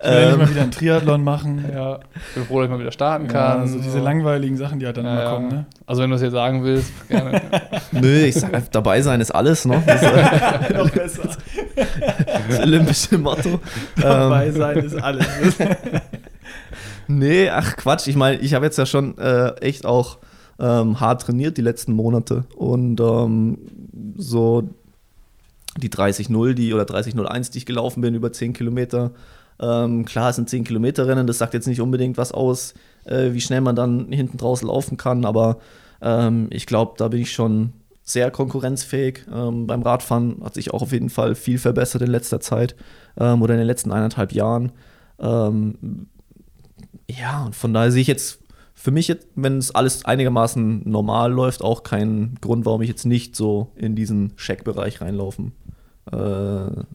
ähm, 0.03 0.39
mal 0.39 0.49
wieder 0.49 0.61
einen 0.61 0.71
Triathlon 0.71 1.23
machen. 1.23 1.65
Ja, 1.71 1.99
ich 2.15 2.35
bin 2.35 2.45
froh, 2.45 2.59
dass 2.59 2.65
ich 2.65 2.71
mal 2.71 2.79
wieder 2.79 2.91
starten 2.91 3.27
kann. 3.27 3.61
Ja, 3.61 3.67
so 3.67 3.79
diese 3.79 3.99
langweiligen 3.99 4.57
Sachen, 4.57 4.79
die 4.79 4.85
halt 4.85 4.97
dann 4.97 5.05
ja, 5.05 5.21
immer 5.21 5.31
kommen. 5.31 5.47
Ne? 5.47 5.65
Also 5.85 6.01
wenn 6.01 6.09
du 6.09 6.15
es 6.15 6.21
jetzt 6.21 6.33
sagen 6.33 6.63
willst, 6.63 6.91
gerne. 7.07 7.41
Nö, 7.91 8.25
ich 8.25 8.35
sag 8.35 8.53
einfach, 8.53 8.69
dabei 8.69 9.01
sein 9.01 9.21
ist 9.21 9.31
alles, 9.31 9.65
ne? 9.65 9.81
Das, 9.85 10.01
äh, 10.01 10.73
Noch 10.77 10.89
besser. 10.89 11.29
Das 12.49 12.59
olympische 12.59 13.17
Motto. 13.17 13.59
Dabei 14.01 14.47
ähm, 14.47 14.55
sein 14.55 14.77
ist 14.77 15.01
alles. 15.01 15.25
nee, 17.07 17.49
ach 17.49 17.77
Quatsch. 17.77 18.07
Ich 18.07 18.15
meine, 18.15 18.37
ich 18.37 18.53
habe 18.53 18.65
jetzt 18.65 18.77
ja 18.77 18.85
schon 18.85 19.17
äh, 19.17 19.51
echt 19.61 19.85
auch 19.85 20.17
ähm, 20.59 20.99
hart 20.99 21.23
trainiert 21.23 21.57
die 21.57 21.61
letzten 21.61 21.93
Monate 21.93 22.43
und 22.55 22.99
ähm, 22.99 23.57
so 24.17 24.69
die 25.77 25.89
30-0, 25.89 26.53
die 26.53 26.73
oder 26.73 26.83
30-01, 26.83 27.51
die 27.51 27.59
ich 27.59 27.65
gelaufen 27.65 28.01
bin, 28.01 28.13
über 28.13 28.31
10 28.31 28.53
Kilometer. 28.53 29.11
Ähm, 29.61 30.05
klar, 30.05 30.29
es 30.29 30.37
sind 30.37 30.49
10 30.49 30.63
Kilometer 30.63 31.07
Rennen, 31.07 31.27
das 31.27 31.37
sagt 31.37 31.53
jetzt 31.53 31.67
nicht 31.67 31.81
unbedingt 31.81 32.17
was 32.17 32.31
aus, 32.31 32.73
äh, 33.05 33.33
wie 33.33 33.41
schnell 33.41 33.61
man 33.61 33.75
dann 33.75 34.11
hinten 34.11 34.37
draußen 34.37 34.67
laufen 34.67 34.97
kann, 34.97 35.23
aber 35.23 35.59
ähm, 36.01 36.47
ich 36.49 36.65
glaube, 36.65 36.93
da 36.97 37.07
bin 37.09 37.21
ich 37.21 37.31
schon 37.31 37.73
sehr 38.01 38.31
konkurrenzfähig. 38.31 39.25
Ähm, 39.31 39.67
beim 39.67 39.83
Radfahren 39.83 40.41
hat 40.43 40.55
sich 40.55 40.73
auch 40.73 40.81
auf 40.81 40.91
jeden 40.91 41.09
Fall 41.09 41.35
viel 41.35 41.59
verbessert 41.59 42.01
in 42.01 42.09
letzter 42.09 42.39
Zeit 42.39 42.75
ähm, 43.17 43.41
oder 43.41 43.53
in 43.53 43.59
den 43.59 43.67
letzten 43.67 43.91
eineinhalb 43.91 44.33
Jahren. 44.33 44.71
Ähm, 45.19 46.07
ja, 47.07 47.45
und 47.45 47.55
von 47.55 47.73
daher 47.73 47.91
sehe 47.91 48.01
ich 48.01 48.07
jetzt 48.07 48.39
für 48.73 48.89
mich, 48.89 49.07
jetzt, 49.07 49.27
wenn 49.35 49.59
es 49.59 49.75
alles 49.75 50.05
einigermaßen 50.05 50.89
normal 50.89 51.31
läuft, 51.31 51.63
auch 51.63 51.83
keinen 51.83 52.39
Grund, 52.41 52.65
warum 52.65 52.81
ich 52.81 52.89
jetzt 52.89 53.05
nicht 53.05 53.35
so 53.35 53.71
in 53.75 53.95
diesen 53.95 54.35
Check-Bereich 54.37 55.01
reinlaufen 55.01 55.51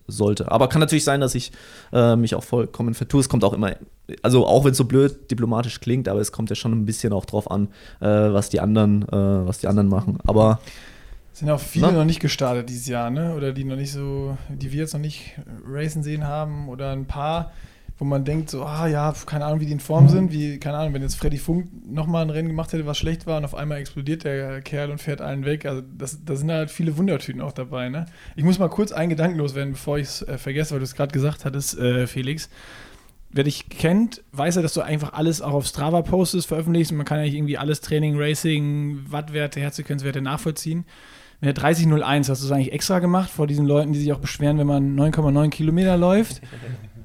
sollte. 0.09 0.51
Aber 0.51 0.69
kann 0.69 0.81
natürlich 0.81 1.05
sein, 1.05 1.21
dass 1.21 1.35
ich 1.35 1.53
äh, 1.93 2.17
mich 2.17 2.35
auch 2.35 2.43
vollkommen 2.43 2.95
vertue. 2.95 3.21
Es 3.21 3.29
kommt 3.29 3.45
auch 3.45 3.53
immer, 3.53 3.77
also 4.23 4.47
auch 4.47 4.65
wenn 4.65 4.73
es 4.73 4.77
so 4.79 4.85
blöd 4.85 5.31
diplomatisch 5.31 5.81
klingt, 5.81 6.09
aber 6.09 6.21
es 6.21 6.33
kommt 6.33 6.51
ja 6.51 6.57
schon 6.57 6.73
ein 6.73 6.87
bisschen 6.87 7.13
auch 7.13 7.25
drauf 7.25 7.51
an, 7.51 7.69
äh, 8.01 8.07
was 8.07 8.49
die 8.51 8.61
anderen, 8.61 9.03
äh, 9.03 9.47
was 9.47 9.59
die 9.59 9.69
anderen 9.69 9.89
machen. 9.89 10.19
Aber 10.27 10.61
Sind 11.33 11.51
auch 11.51 11.61
viele 11.61 11.87
Na? 11.87 11.93
noch 11.93 12.05
nicht 12.05 12.21
gestartet 12.21 12.69
dieses 12.69 12.87
Jahr, 12.89 13.11
ne? 13.11 13.35
Oder 13.35 13.53
die 13.53 13.65
noch 13.65 13.77
nicht 13.77 13.93
so, 13.93 14.37
die 14.49 14.73
wir 14.73 14.81
jetzt 14.81 14.95
noch 14.95 15.01
nicht 15.01 15.39
racen 15.69 16.03
sehen 16.03 16.27
haben. 16.27 16.69
Oder 16.69 16.93
ein 16.93 17.07
paar, 17.07 17.53
wo 17.99 18.05
man 18.05 18.25
denkt, 18.25 18.51
so, 18.51 18.65
ah 18.65 18.87
ja, 18.87 19.15
keine 19.25 19.47
Ahnung, 19.47 19.61
wie 19.61 19.67
die 19.67 19.73
in 19.73 19.81
Form 19.81 20.09
sind. 20.09 20.31
Wie, 20.31 20.59
keine 20.59 20.77
Ahnung, 20.77 20.93
wenn 20.93 21.03
jetzt 21.03 21.17
Freddy 21.17 21.39
Funk 21.39 21.69
nochmal 21.87 22.23
ein 22.23 22.31
Rennen 22.31 22.49
gemacht 22.49 22.73
hätte, 22.73 22.85
was 22.85 22.99
schlecht 22.99 23.27
war 23.27 23.39
und 23.39 23.45
auf 23.45 23.55
einmal 23.55 23.79
explodiert 23.79 24.25
der 24.25 24.61
Kerl 24.61 24.91
und 24.91 24.99
fährt 24.99 25.23
allen 25.23 25.47
weg. 25.47 25.65
Also 25.65 25.83
das, 25.97 26.23
da 26.25 26.37
sind 26.37 26.51
halt 26.51 26.71
viele 26.71 26.99
Wundertüten 26.99 27.41
auch 27.41 27.53
dabei, 27.53 27.89
ne? 27.89 28.07
Ich 28.35 28.45
muss 28.45 28.59
mal 28.59 28.69
kurz 28.69 28.93
einen 28.93 29.09
Gedanken 29.09 29.39
loswerden, 29.39 29.73
bevor 29.73 29.99
ich 29.99 30.09
es 30.09 30.23
äh, 30.23 30.37
vergesse, 30.37 30.73
weil 30.73 30.81
du 30.81 30.85
es 30.85 30.95
gerade 30.95 31.13
gesagt 31.13 31.47
hattest, 31.47 31.79
äh, 31.79 32.07
Felix. 32.07 32.51
Wer 33.31 33.45
dich 33.45 33.71
kennt, 33.71 34.23
weiß 34.33 34.57
ja, 34.57 34.63
dass 34.63 34.75
du 34.75 34.83
einfach 34.83 35.15
alles 35.15 35.41
auch 35.41 35.55
auf 35.55 35.67
Strava 35.67 36.03
postest, 36.03 36.49
veröffentlichst 36.49 36.93
und 36.93 36.99
man 36.99 37.07
kann 37.07 37.19
eigentlich 37.19 37.35
irgendwie 37.35 37.59
alles 37.59 37.81
Training, 37.81 38.15
Racing, 38.19 39.07
Wattwerte, 39.09 39.61
Herzfrequenzwerte 39.61 40.21
nachvollziehen. 40.21 40.85
Mit 41.41 41.49
der 41.49 41.55
3001 41.55 42.29
hast 42.29 42.43
du 42.43 42.47
es 42.47 42.53
eigentlich 42.53 42.73
extra 42.73 42.99
gemacht 42.99 43.31
vor 43.31 43.47
diesen 43.47 43.67
Leuten, 43.67 43.93
die 43.93 43.99
sich 43.99 44.13
auch 44.13 44.21
beschweren, 44.21 44.59
wenn 44.59 44.67
man 44.67 44.97
9,9 44.99 45.51
Kilometer 45.51 45.97
läuft. 45.97 46.43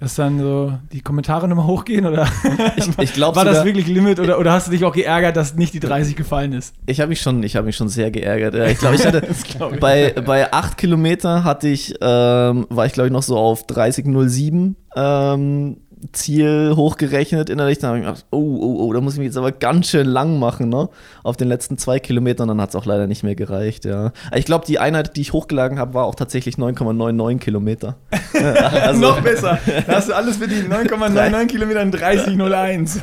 Dass 0.01 0.15
dann 0.15 0.39
so 0.39 0.73
die 0.91 1.01
Kommentare 1.01 1.47
nochmal 1.47 1.67
hochgehen 1.67 2.07
oder 2.07 2.27
ich, 2.75 2.89
ich 2.97 3.13
glaube 3.13 3.35
war 3.37 3.45
das 3.45 3.57
sogar, 3.57 3.65
wirklich 3.65 3.85
Limit 3.85 4.19
oder, 4.19 4.39
oder 4.39 4.51
hast 4.51 4.65
du 4.65 4.71
dich 4.71 4.83
auch 4.83 4.93
geärgert, 4.93 5.37
dass 5.37 5.53
nicht 5.53 5.75
die 5.75 5.79
30 5.79 6.15
gefallen 6.15 6.53
ist? 6.53 6.73
ich 6.87 6.99
habe 6.99 7.09
mich 7.09 7.21
schon, 7.21 7.43
ich 7.43 7.55
habe 7.55 7.67
mich 7.67 7.75
schon 7.75 7.87
sehr 7.87 8.09
geärgert. 8.09 8.55
Ich 8.71 8.79
glaube, 8.79 8.95
ich 8.95 9.05
hatte 9.05 9.21
Das 9.21 9.43
glaub 9.43 9.73
ich. 9.73 9.79
bei, 9.79 10.11
bei 10.25 10.51
8 10.51 10.75
Kilometer 10.75 11.43
hatte 11.43 11.67
ich, 11.67 11.93
ähm, 12.01 12.65
war 12.69 12.87
ich 12.87 12.93
glaube 12.93 13.07
ich 13.09 13.13
noch 13.13 13.21
so 13.21 13.37
auf 13.37 13.67
30,07 13.67 14.73
ähm, 14.95 15.77
Ziel 16.11 16.73
hochgerechnet 16.75 17.49
innerlich. 17.49 17.79
Dann 17.79 17.89
habe 17.89 17.99
ich 17.99 18.05
mir 18.05 18.11
gedacht, 18.11 18.25
oh, 18.31 18.37
oh, 18.39 18.85
oh, 18.85 18.93
da 18.93 19.01
muss 19.01 19.13
ich 19.13 19.19
mich 19.19 19.27
jetzt 19.27 19.37
aber 19.37 19.51
ganz 19.51 19.87
schön 19.87 20.07
lang 20.07 20.39
machen, 20.39 20.69
ne? 20.69 20.89
Auf 21.23 21.37
den 21.37 21.47
letzten 21.47 21.77
zwei 21.77 21.99
Kilometern, 21.99 22.47
dann 22.47 22.59
hat 22.61 22.69
es 22.69 22.75
auch 22.75 22.85
leider 22.85 23.07
nicht 23.07 23.23
mehr 23.23 23.35
gereicht, 23.35 23.85
ja. 23.85 24.11
Ich 24.35 24.45
glaube, 24.45 24.65
die 24.65 24.79
Einheit, 24.79 25.15
die 25.15 25.21
ich 25.21 25.33
hochgeladen 25.33 25.79
habe, 25.79 25.93
war 25.93 26.05
auch 26.05 26.15
tatsächlich 26.15 26.55
9,99 26.55 27.39
Kilometer. 27.39 27.95
also, 28.33 28.99
Noch 28.99 29.21
besser. 29.21 29.59
Da 29.87 29.95
hast 29.95 30.09
du 30.09 30.13
alles 30.13 30.37
für 30.37 30.47
die 30.47 30.61
9,99 30.63 31.45
Kilometer 31.47 31.81
in 31.81 31.91
30,01. 31.91 32.99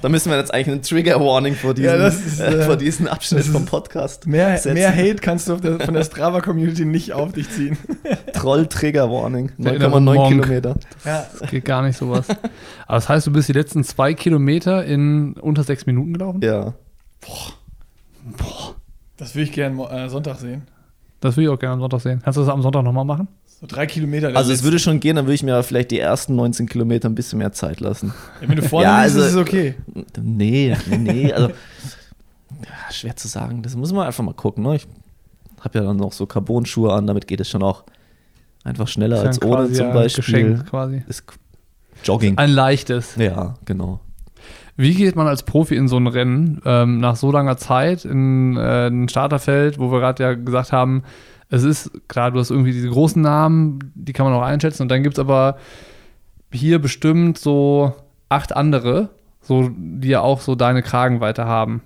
da 0.00 0.08
müssen 0.08 0.30
wir 0.30 0.38
jetzt 0.38 0.52
eigentlich 0.54 0.68
eine 0.68 0.80
Trigger-Warning 0.82 1.54
vor 1.54 1.74
diesem, 1.74 1.90
Ja, 2.00 2.06
ist, 2.06 2.40
äh, 2.40 2.60
äh, 2.60 2.62
vor 2.62 2.76
diesem 2.76 3.06
Abschnitt 3.08 3.44
vom 3.44 3.64
Podcast 3.66 4.26
Mehr, 4.26 4.56
setzen. 4.56 4.74
mehr 4.74 4.94
Hate 4.94 5.16
kannst 5.16 5.48
du 5.48 5.56
der, 5.56 5.80
von 5.80 5.94
der 5.94 6.04
Strava-Community 6.04 6.84
nicht 6.84 7.12
auf 7.12 7.32
dich 7.32 7.50
ziehen. 7.50 7.76
Troll-Trigger-Warning. 8.32 9.52
Der 9.58 9.74
innere 9.74 9.98
9,9 9.98 10.00
Monk. 10.14 10.28
Kilometer. 10.28 10.74
Ja, 11.04 11.26
Das 11.40 11.50
geht 11.50 11.64
gar 11.64 11.82
nicht 11.82 11.96
sowas. 12.14 12.28
Aber 12.86 12.96
das 12.96 13.08
heißt, 13.08 13.26
du 13.26 13.32
bist 13.32 13.48
die 13.48 13.52
letzten 13.52 13.84
zwei 13.84 14.14
Kilometer 14.14 14.84
in 14.84 15.34
unter 15.34 15.64
sechs 15.64 15.86
Minuten 15.86 16.12
gelaufen? 16.14 16.40
Ja. 16.42 16.74
Boah. 17.20 18.74
das 19.16 19.34
würde 19.34 19.44
ich 19.44 19.52
gerne 19.52 19.82
äh, 19.90 20.08
Sonntag 20.08 20.38
sehen. 20.38 20.62
Das 21.20 21.36
will 21.36 21.44
ich 21.44 21.50
auch 21.50 21.58
gerne 21.58 21.74
am 21.74 21.80
Sonntag 21.80 22.00
sehen. 22.00 22.20
Kannst 22.22 22.36
du 22.36 22.40
das 22.40 22.50
am 22.50 22.62
Sonntag 22.62 22.82
nochmal 22.82 23.04
machen? 23.04 23.28
So 23.60 23.66
drei 23.66 23.86
Kilometer. 23.86 24.34
Also 24.34 24.52
es 24.52 24.64
würde 24.64 24.78
schon 24.80 24.98
gehen, 24.98 25.14
dann 25.16 25.26
würde 25.26 25.34
ich 25.34 25.42
mir 25.44 25.54
aber 25.54 25.62
vielleicht 25.62 25.92
die 25.92 26.00
ersten 26.00 26.34
19 26.34 26.68
Kilometer 26.68 27.08
ein 27.08 27.14
bisschen 27.14 27.38
mehr 27.38 27.52
Zeit 27.52 27.78
lassen. 27.80 28.12
Ja, 28.40 28.48
wenn 28.48 28.56
du 28.56 28.62
vorne 28.68 28.86
Ja, 28.86 29.02
liegst, 29.04 29.16
also- 29.16 29.28
ist 29.28 29.34
es 29.34 29.40
okay. 29.40 29.74
Nee, 30.20 30.76
nee. 30.90 31.32
Also 31.32 31.48
ja, 31.50 32.92
schwer 32.92 33.16
zu 33.16 33.28
sagen. 33.28 33.62
Das 33.62 33.76
muss 33.76 33.92
man 33.92 34.06
einfach 34.06 34.22
mal 34.24 34.34
gucken. 34.34 34.64
Ne? 34.64 34.76
Ich 34.76 34.86
habe 35.60 35.78
ja 35.78 35.84
dann 35.84 35.96
noch 35.96 36.12
so 36.12 36.26
Carbon-Schuhe 36.26 36.92
an, 36.92 37.06
damit 37.06 37.26
geht 37.28 37.40
es 37.40 37.48
schon 37.48 37.62
auch 37.62 37.84
einfach 38.64 38.88
schneller 38.88 39.20
als 39.20 39.40
ohne 39.42 39.70
zum 39.72 39.92
Beispiel. 39.92 40.22
Geschenk 40.24 40.66
quasi. 40.68 41.02
Ist 41.08 41.24
Jogging. 42.04 42.38
Ein 42.38 42.50
leichtes. 42.50 43.16
ja, 43.16 43.54
genau. 43.64 44.00
Wie 44.76 44.94
geht 44.94 45.16
man 45.16 45.26
als 45.26 45.42
Profi 45.42 45.76
in 45.76 45.86
so 45.86 45.98
ein 45.98 46.06
Rennen 46.06 46.60
ähm, 46.64 46.98
nach 46.98 47.16
so 47.16 47.30
langer 47.30 47.56
Zeit 47.58 48.04
in 48.04 48.56
äh, 48.56 48.88
ein 48.88 49.08
Starterfeld, 49.08 49.78
wo 49.78 49.92
wir 49.92 50.00
gerade 50.00 50.22
ja 50.22 50.34
gesagt 50.34 50.72
haben, 50.72 51.02
es 51.50 51.62
ist 51.62 51.90
klar, 52.08 52.30
du 52.30 52.40
hast 52.40 52.50
irgendwie 52.50 52.72
diese 52.72 52.88
großen 52.88 53.20
Namen, 53.20 53.92
die 53.94 54.14
kann 54.14 54.24
man 54.24 54.34
auch 54.34 54.42
einschätzen 54.42 54.82
und 54.82 54.90
dann 54.90 55.02
gibt 55.02 55.16
es 55.16 55.18
aber 55.18 55.58
hier 56.50 56.78
bestimmt 56.80 57.36
so 57.36 57.92
acht 58.30 58.56
andere, 58.56 59.10
so, 59.42 59.70
die 59.76 60.08
ja 60.08 60.20
auch 60.20 60.40
so 60.40 60.54
deine 60.54 60.82
Kragenweite 60.82 61.44
haben. 61.44 61.82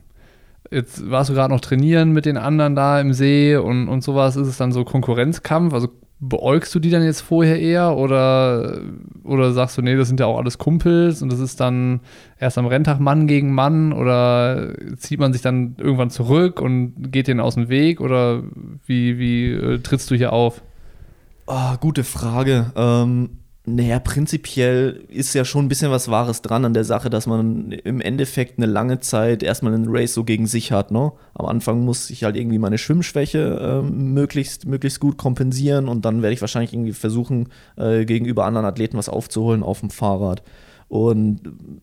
Jetzt 0.70 1.10
warst 1.10 1.30
du 1.30 1.34
gerade 1.34 1.52
noch 1.52 1.60
trainieren 1.60 2.12
mit 2.12 2.26
den 2.26 2.36
anderen 2.36 2.76
da 2.76 3.00
im 3.00 3.12
See 3.12 3.56
und, 3.56 3.88
und 3.88 4.02
sowas. 4.02 4.36
Ist 4.36 4.48
es 4.48 4.56
dann 4.56 4.72
so 4.72 4.84
Konkurrenzkampf? 4.84 5.72
Also 5.72 5.88
beäugst 6.18 6.74
du 6.74 6.78
die 6.78 6.90
dann 6.90 7.04
jetzt 7.04 7.20
vorher 7.20 7.60
eher 7.60 7.96
oder, 7.96 8.80
oder 9.22 9.52
sagst 9.52 9.76
du, 9.76 9.82
nee, 9.82 9.96
das 9.96 10.08
sind 10.08 10.18
ja 10.18 10.26
auch 10.26 10.38
alles 10.38 10.56
Kumpels 10.56 11.20
und 11.20 11.30
das 11.30 11.40
ist 11.40 11.60
dann 11.60 12.00
erst 12.38 12.56
am 12.56 12.66
Renntag 12.66 13.00
Mann 13.00 13.26
gegen 13.26 13.52
Mann 13.52 13.92
oder 13.92 14.72
zieht 14.96 15.20
man 15.20 15.32
sich 15.32 15.42
dann 15.42 15.76
irgendwann 15.78 16.10
zurück 16.10 16.60
und 16.60 17.12
geht 17.12 17.28
denen 17.28 17.40
aus 17.40 17.54
dem 17.54 17.68
Weg 17.68 18.00
oder 18.00 18.42
wie, 18.86 19.18
wie 19.18 19.52
äh, 19.52 19.78
trittst 19.80 20.10
du 20.10 20.14
hier 20.14 20.32
auf? 20.32 20.62
Ah, 21.46 21.76
gute 21.76 22.02
Frage. 22.02 22.72
Ähm, 22.74 23.38
naja, 23.68 23.98
prinzipiell 23.98 25.04
ist 25.08 25.34
ja 25.34 25.44
schon 25.44 25.64
ein 25.64 25.68
bisschen 25.68 25.90
was 25.90 26.08
Wahres 26.08 26.40
dran 26.40 26.64
an 26.64 26.72
der 26.72 26.84
Sache, 26.84 27.10
dass 27.10 27.26
man 27.26 27.72
im 27.72 28.00
Endeffekt 28.00 28.58
eine 28.58 28.66
lange 28.66 29.00
Zeit 29.00 29.42
erstmal 29.42 29.74
einen 29.74 29.88
Race 29.88 30.14
so 30.14 30.22
gegen 30.22 30.46
sich 30.46 30.70
hat. 30.70 30.92
Ne? 30.92 31.10
Am 31.34 31.46
Anfang 31.46 31.84
muss 31.84 32.08
ich 32.10 32.22
halt 32.22 32.36
irgendwie 32.36 32.60
meine 32.60 32.78
Schwimmschwäche 32.78 33.58
ähm, 33.60 34.14
möglichst, 34.14 34.66
möglichst 34.66 35.00
gut 35.00 35.18
kompensieren 35.18 35.88
und 35.88 36.04
dann 36.04 36.22
werde 36.22 36.34
ich 36.34 36.40
wahrscheinlich 36.40 36.72
irgendwie 36.72 36.92
versuchen, 36.92 37.48
äh, 37.76 38.04
gegenüber 38.04 38.44
anderen 38.44 38.66
Athleten 38.66 38.98
was 38.98 39.08
aufzuholen 39.08 39.64
auf 39.64 39.80
dem 39.80 39.90
Fahrrad. 39.90 40.44
Und 40.86 41.40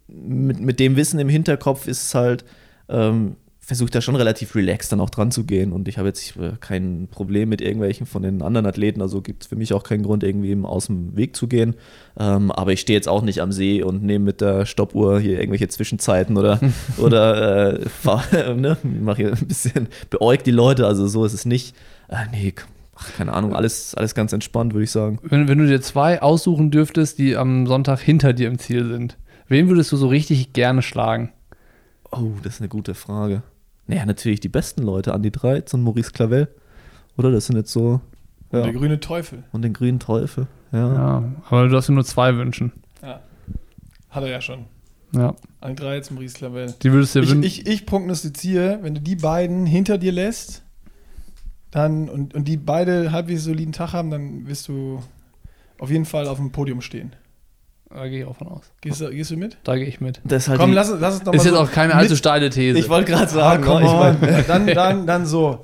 mit, 0.08 0.62
mit 0.62 0.80
dem 0.80 0.96
Wissen 0.96 1.20
im 1.20 1.28
Hinterkopf 1.28 1.88
ist 1.88 2.04
es 2.04 2.16
halt, 2.16 2.46
ähm, 2.88 3.36
versucht 3.66 3.96
da 3.96 4.02
schon 4.02 4.18
relativ 4.18 4.56
relaxed 4.56 4.92
dann 4.92 5.00
auch 5.00 5.10
dran 5.10 5.32
zu 5.32 5.46
gehen. 5.46 5.72
Und 5.72 5.88
ich 5.88 5.98
habe 5.98 6.10
jetzt 6.10 6.36
äh, 6.36 6.52
kein 6.60 7.08
Problem 7.10 7.48
mit 7.48 7.62
irgendwelchen 7.62 8.06
von 8.06 8.22
den 8.22 8.42
anderen 8.42 8.66
Athleten. 8.66 9.02
Also 9.02 9.22
gibt 9.22 9.44
es 9.44 9.48
für 9.48 9.56
mich 9.56 9.74
auch 9.74 9.84
keinen 9.84 10.04
Grund, 10.04 10.24
irgendwie 10.24 10.52
ihm 10.52 10.66
aus 10.66 10.88
dem 10.88 11.16
Weg 11.16 11.36
zu 11.36 11.48
gehen. 11.48 11.76
Ähm, 12.20 12.52
aber 12.52 12.74
ich 12.74 12.82
stehe 12.82 12.98
jetzt 12.98 13.08
auch 13.08 13.22
nicht 13.22 13.42
am 13.42 13.54
See 13.54 13.82
und 13.82 14.04
nehme 14.04 14.26
mit 14.26 14.42
der 14.42 14.66
Stoppuhr 14.66 15.20
hier 15.20 15.40
irgendwelche 15.40 15.70
Zwischenzeiten 15.70 16.36
oder, 16.38 16.60
oder 16.98 17.80
äh, 17.80 17.90
fahr, 17.90 18.26
ne, 18.56 18.76
mache 18.84 19.18
hier 19.18 19.32
ein 19.32 19.48
bisschen, 19.48 19.88
beäugt 20.10 20.46
die 20.46 20.52
Leute. 20.52 20.86
Also 20.86 21.08
so 21.08 21.24
ist 21.24 21.34
es 21.34 21.46
nicht. 21.46 21.74
Äh, 22.10 22.26
nee, 22.34 22.54
ach, 22.96 23.14
keine 23.16 23.32
Ahnung, 23.32 23.56
alles, 23.56 23.96
alles 23.96 24.14
ganz 24.14 24.34
entspannt, 24.34 24.74
würde 24.74 24.84
ich 24.84 24.92
sagen. 24.92 25.20
Wenn, 25.24 25.48
wenn 25.48 25.58
du 25.58 25.68
dir 25.68 25.80
zwei 25.80 26.22
aussuchen 26.22 26.70
dürftest, 26.70 27.18
die 27.18 27.38
am 27.38 27.66
Sonntag 27.66 28.02
hinter 28.02 28.34
dir 28.34 28.50
im 28.50 28.60
Ziel 28.60 28.86
sind, 28.90 29.18
wen 29.48 29.70
würdest 29.70 29.94
du 29.94 29.96
so 29.96 30.08
richtig 30.08 30.52
gerne 30.52 30.82
schlagen? 30.82 31.32
Oh, 32.12 32.34
das 32.44 32.56
ist 32.56 32.60
eine 32.60 32.70
gute 32.70 32.94
Frage. 32.94 33.42
Naja, 33.88 34.06
natürlich 34.06 34.40
die 34.40 34.50
besten 34.50 34.82
Leute, 34.84 35.14
Andi 35.14 35.32
Dreiz 35.32 35.74
und 35.74 35.82
Maurice 35.82 36.12
Clavel. 36.12 36.48
Oder? 37.18 37.32
Das 37.32 37.46
sind 37.48 37.58
jetzt 37.58 37.72
so. 37.72 38.02
Ja. 38.52 38.62
Der 38.62 38.74
grüne 38.74 39.00
Teufel. 39.00 39.44
Und 39.52 39.64
den 39.64 39.74
grünen 39.74 40.00
Teufel. 40.00 40.48
Ja. 40.72 40.94
Ja, 40.94 41.24
aber 41.50 41.64
du 41.66 41.70
darfst 41.70 41.90
dir 41.90 41.94
nur 41.94 42.06
zwei 42.06 42.36
wünschen. 42.36 42.72
Ja. 43.02 43.20
Hat 44.10 44.24
er 44.24 44.30
ja 44.30 44.42
schon. 44.42 44.66
Ja, 45.16 45.36
An 45.62 45.76
drei 45.76 46.00
zum 46.00 46.16
Maurice 46.16 46.36
Clavel. 46.36 46.74
die 46.82 46.92
würdest 46.92 47.14
du 47.14 47.20
dir 47.20 47.26
Ich, 47.26 47.32
wünschen. 47.32 47.44
ich, 47.44 47.68
ich 47.68 47.86
prognostiziere, 47.86 48.80
wenn 48.82 48.96
du 48.96 49.02
die 49.02 49.16
beiden 49.16 49.68
hinter 49.68 50.00
dir 50.00 50.12
lässt, 50.12 50.64
dann 51.70 52.10
und, 52.10 52.34
und 52.34 52.48
die 52.48 52.58
beide 52.58 53.12
halbwegs 53.12 53.44
soliden 53.44 53.74
Tag 53.74 53.94
haben, 53.94 54.10
dann 54.10 54.48
wirst 54.48 54.68
du 54.68 55.04
auf 55.80 55.92
jeden 55.92 56.06
Fall 56.06 56.28
auf 56.28 56.38
dem 56.38 56.52
Podium 56.52 56.82
stehen. 56.82 57.14
Da 57.96 58.08
gehe 58.08 58.22
ich 58.22 58.26
auch 58.26 58.36
von 58.36 58.48
aus. 58.48 58.64
Gehst 58.82 59.02
du, 59.02 59.10
gehst 59.12 59.30
du 59.30 59.38
mit? 59.38 59.58
Da 59.64 59.76
gehe 59.76 59.86
ich 59.86 60.02
mit. 60.02 60.20
Das 60.24 60.44
ist 60.44 60.50
halt 60.50 60.60
Komm, 60.60 60.74
lass, 60.74 60.92
lass 61.00 61.16
uns 61.16 61.24
doch 61.26 61.34
Ist 61.34 61.44
mal 61.44 61.46
jetzt 61.52 61.54
so 61.58 61.62
auch 61.64 61.72
keine 61.72 61.94
allzu 61.94 62.16
steile 62.16 62.50
These. 62.50 62.80
Ich 62.80 62.90
wollte 62.90 63.12
gerade 63.12 63.26
Ah, 63.26 63.28
sagen, 63.28 63.64
come 63.64 63.82
ne, 63.82 63.86
ich 63.86 63.94
mein, 64.22 64.46
dann, 64.48 64.66
dann, 64.68 65.06
dann 65.08 65.26
so. 65.28 65.64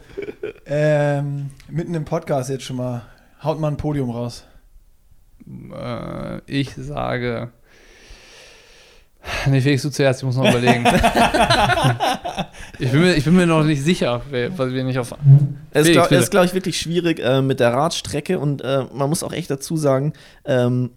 Ähm, 0.67 1.49
mitten 1.69 1.95
im 1.95 2.05
Podcast 2.05 2.51
jetzt 2.51 2.63
schon 2.65 2.75
mal. 2.75 3.01
Haut 3.43 3.59
mal 3.59 3.69
ein 3.69 3.77
Podium 3.77 4.11
raus. 4.11 4.43
äh, 5.47 6.39
ich 6.45 6.75
sage. 6.75 7.49
Nee, 9.47 9.61
Felix, 9.61 9.81
du 9.81 9.89
zuerst, 9.89 10.21
ich 10.21 10.25
muss 10.25 10.37
noch 10.37 10.47
überlegen. 10.49 10.85
ich, 12.79 12.91
bin 12.91 13.01
mir, 13.01 13.15
ich 13.15 13.23
bin 13.25 13.35
mir 13.35 13.47
noch 13.47 13.63
nicht 13.63 13.83
sicher, 13.83 14.21
weil 14.29 14.73
wir 14.73 14.83
nicht 14.83 14.99
auf. 14.99 15.13
es 15.71 15.81
ist, 15.81 15.87
Felix, 15.87 15.93
glaub- 15.93 16.11
es 16.11 16.23
ist 16.25 16.31
glaube 16.31 16.45
ich, 16.45 16.53
wirklich 16.53 16.79
schwierig 16.79 17.19
äh, 17.19 17.41
mit 17.41 17.59
der 17.59 17.73
Radstrecke 17.73 18.39
und 18.39 18.61
äh, 18.61 18.85
man 18.93 19.09
muss 19.09 19.23
auch 19.23 19.33
echt 19.33 19.49
dazu 19.49 19.75
sagen, 19.77 20.13
ähm, 20.45 20.91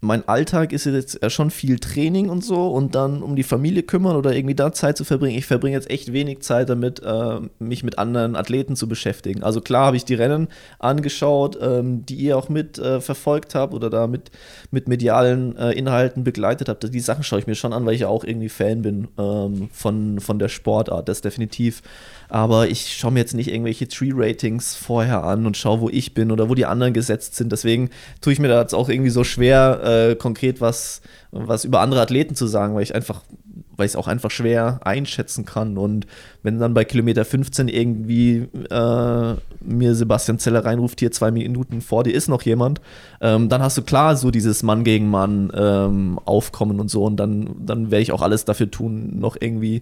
mein 0.00 0.26
Alltag 0.26 0.72
ist 0.72 0.86
jetzt 0.86 1.18
schon 1.30 1.50
viel 1.50 1.78
Training 1.78 2.30
und 2.30 2.42
so 2.42 2.68
und 2.68 2.94
dann 2.94 3.22
um 3.22 3.36
die 3.36 3.42
Familie 3.42 3.82
kümmern 3.82 4.16
oder 4.16 4.34
irgendwie 4.34 4.54
da 4.54 4.72
Zeit 4.72 4.96
zu 4.96 5.04
verbringen. 5.04 5.36
Ich 5.36 5.44
verbringe 5.44 5.76
jetzt 5.76 5.90
echt 5.90 6.12
wenig 6.12 6.40
Zeit 6.40 6.70
damit, 6.70 7.02
äh, 7.02 7.40
mich 7.58 7.84
mit 7.84 7.98
anderen 7.98 8.34
Athleten 8.34 8.76
zu 8.76 8.88
beschäftigen. 8.88 9.42
Also 9.42 9.60
klar 9.60 9.86
habe 9.86 9.96
ich 9.96 10.06
die 10.06 10.14
Rennen 10.14 10.48
angeschaut, 10.78 11.58
ähm, 11.60 12.06
die 12.06 12.16
ihr 12.16 12.38
auch 12.38 12.48
mit 12.48 12.78
äh, 12.78 13.00
verfolgt 13.00 13.54
habt 13.54 13.74
oder 13.74 13.90
da 13.90 14.06
mit, 14.06 14.30
mit 14.70 14.88
medialen 14.88 15.56
äh, 15.56 15.72
Inhalten 15.72 16.24
begleitet 16.24 16.70
habt. 16.70 16.92
Die 16.94 17.00
Sachen 17.00 17.22
schaue 17.22 17.40
ich 17.40 17.46
mir 17.46 17.54
schon 17.54 17.74
an, 17.74 17.84
weil 17.84 17.94
ich 17.94 18.00
ja 18.00 18.08
auch 18.08 18.24
irgendwie 18.24 18.48
Fan 18.48 18.80
bin 18.80 19.08
ähm, 19.18 19.68
von, 19.70 20.18
von 20.20 20.38
der 20.38 20.48
Sportart. 20.48 21.10
Das 21.10 21.20
definitiv 21.20 21.82
aber 22.30 22.68
ich 22.68 22.96
schaue 22.96 23.12
mir 23.12 23.20
jetzt 23.20 23.34
nicht 23.34 23.48
irgendwelche 23.48 23.88
Tree-Ratings 23.88 24.76
vorher 24.76 25.24
an 25.24 25.46
und 25.46 25.56
schaue, 25.56 25.80
wo 25.80 25.88
ich 25.88 26.14
bin 26.14 26.30
oder 26.30 26.48
wo 26.48 26.54
die 26.54 26.66
anderen 26.66 26.92
gesetzt 26.92 27.34
sind. 27.34 27.52
Deswegen 27.52 27.90
tue 28.20 28.32
ich 28.32 28.38
mir 28.38 28.48
da 28.48 28.60
jetzt 28.60 28.74
auch 28.74 28.88
irgendwie 28.88 29.10
so 29.10 29.24
schwer, 29.24 30.10
äh, 30.10 30.14
konkret 30.14 30.60
was, 30.60 31.02
was 31.30 31.64
über 31.64 31.80
andere 31.80 32.00
Athleten 32.00 32.34
zu 32.34 32.46
sagen, 32.46 32.74
weil 32.74 32.82
ich 32.82 32.94
einfach 32.94 33.22
weil 33.80 33.86
ich 33.86 33.92
es 33.92 33.96
auch 33.96 34.08
einfach 34.08 34.30
schwer 34.30 34.80
einschätzen 34.84 35.46
kann. 35.46 35.78
Und 35.78 36.06
wenn 36.42 36.58
dann 36.58 36.74
bei 36.74 36.84
Kilometer 36.84 37.24
15 37.24 37.68
irgendwie 37.68 38.46
äh, 38.70 39.34
mir 39.64 39.94
Sebastian 39.94 40.38
Zeller 40.38 40.66
reinruft, 40.66 41.00
hier 41.00 41.10
zwei 41.12 41.30
Minuten 41.30 41.80
vor 41.80 42.04
dir 42.04 42.12
ist 42.12 42.28
noch 42.28 42.42
jemand, 42.42 42.82
ähm, 43.22 43.48
dann 43.48 43.62
hast 43.62 43.78
du 43.78 43.82
klar 43.82 44.16
so 44.16 44.30
dieses 44.30 44.62
Mann 44.62 44.84
gegen 44.84 45.08
Mann 45.08 45.50
ähm, 45.54 46.20
Aufkommen 46.26 46.78
und 46.78 46.90
so. 46.90 47.04
Und 47.04 47.16
dann, 47.16 47.56
dann 47.58 47.90
werde 47.90 48.02
ich 48.02 48.12
auch 48.12 48.20
alles 48.20 48.44
dafür 48.44 48.70
tun, 48.70 49.18
noch 49.18 49.38
irgendwie 49.40 49.80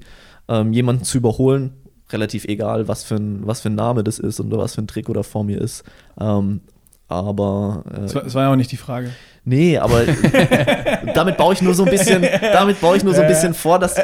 ähm, 0.49 0.73
jemanden 0.73 1.03
zu 1.03 1.19
überholen 1.19 1.73
relativ 2.13 2.45
egal, 2.45 2.89
was 2.89 3.05
für 3.05 3.17
ein, 3.17 3.47
was 3.47 3.61
für 3.61 3.71
ein 3.71 3.75
Name 3.75 4.05
das 4.05 4.19
ist 4.19 4.41
und 4.41 4.51
was 4.57 4.75
für 4.75 4.83
ein 4.83 4.87
Trick 4.87 5.09
oder 5.09 5.25
vor 5.25 5.45
mir 5.45 5.61
ist. 5.61 5.85
Ähm, 6.21 6.61
aber. 7.09 7.85
Äh, 7.91 8.01
das, 8.03 8.15
war, 8.15 8.23
das, 8.23 8.35
war, 8.35 8.43
ja 8.45 8.53
auch 8.53 8.57
nicht 8.57 8.73
die 8.73 8.77
Frage. 8.77 9.11
Nee, 9.45 9.79
aber 9.79 10.03
damit 11.15 11.39
baue 11.39 11.55
ich 11.55 11.63
nur 11.63 11.75
so 11.75 11.85
ein 11.85 11.91
bisschen, 11.91 12.23
damit 12.41 12.81
baue 12.81 12.99
ich 12.99 13.05
nur 13.05 13.15
so 13.15 13.23
ein 13.23 13.29
bisschen 13.29 13.55
vor, 13.55 13.79
dass 13.79 13.97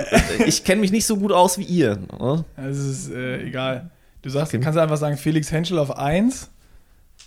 ich 0.47 0.65
kenne 0.65 0.81
mich 0.81 0.91
nicht 0.91 1.05
so 1.07 1.19
gut 1.19 1.33
aus 1.33 1.59
wie 1.59 1.65
ihr. 1.65 1.99
Oder? 2.19 2.45
Es 2.57 2.79
ist 2.79 3.11
äh, 3.11 3.43
egal. 3.43 3.91
Du 4.23 4.31
sagst, 4.31 4.55
okay. 4.55 4.63
kannst 4.63 4.79
einfach 4.79 4.97
sagen, 4.97 5.19
Felix 5.19 5.53
Henschel 5.53 5.79
auf 5.79 5.99
1 5.99 6.51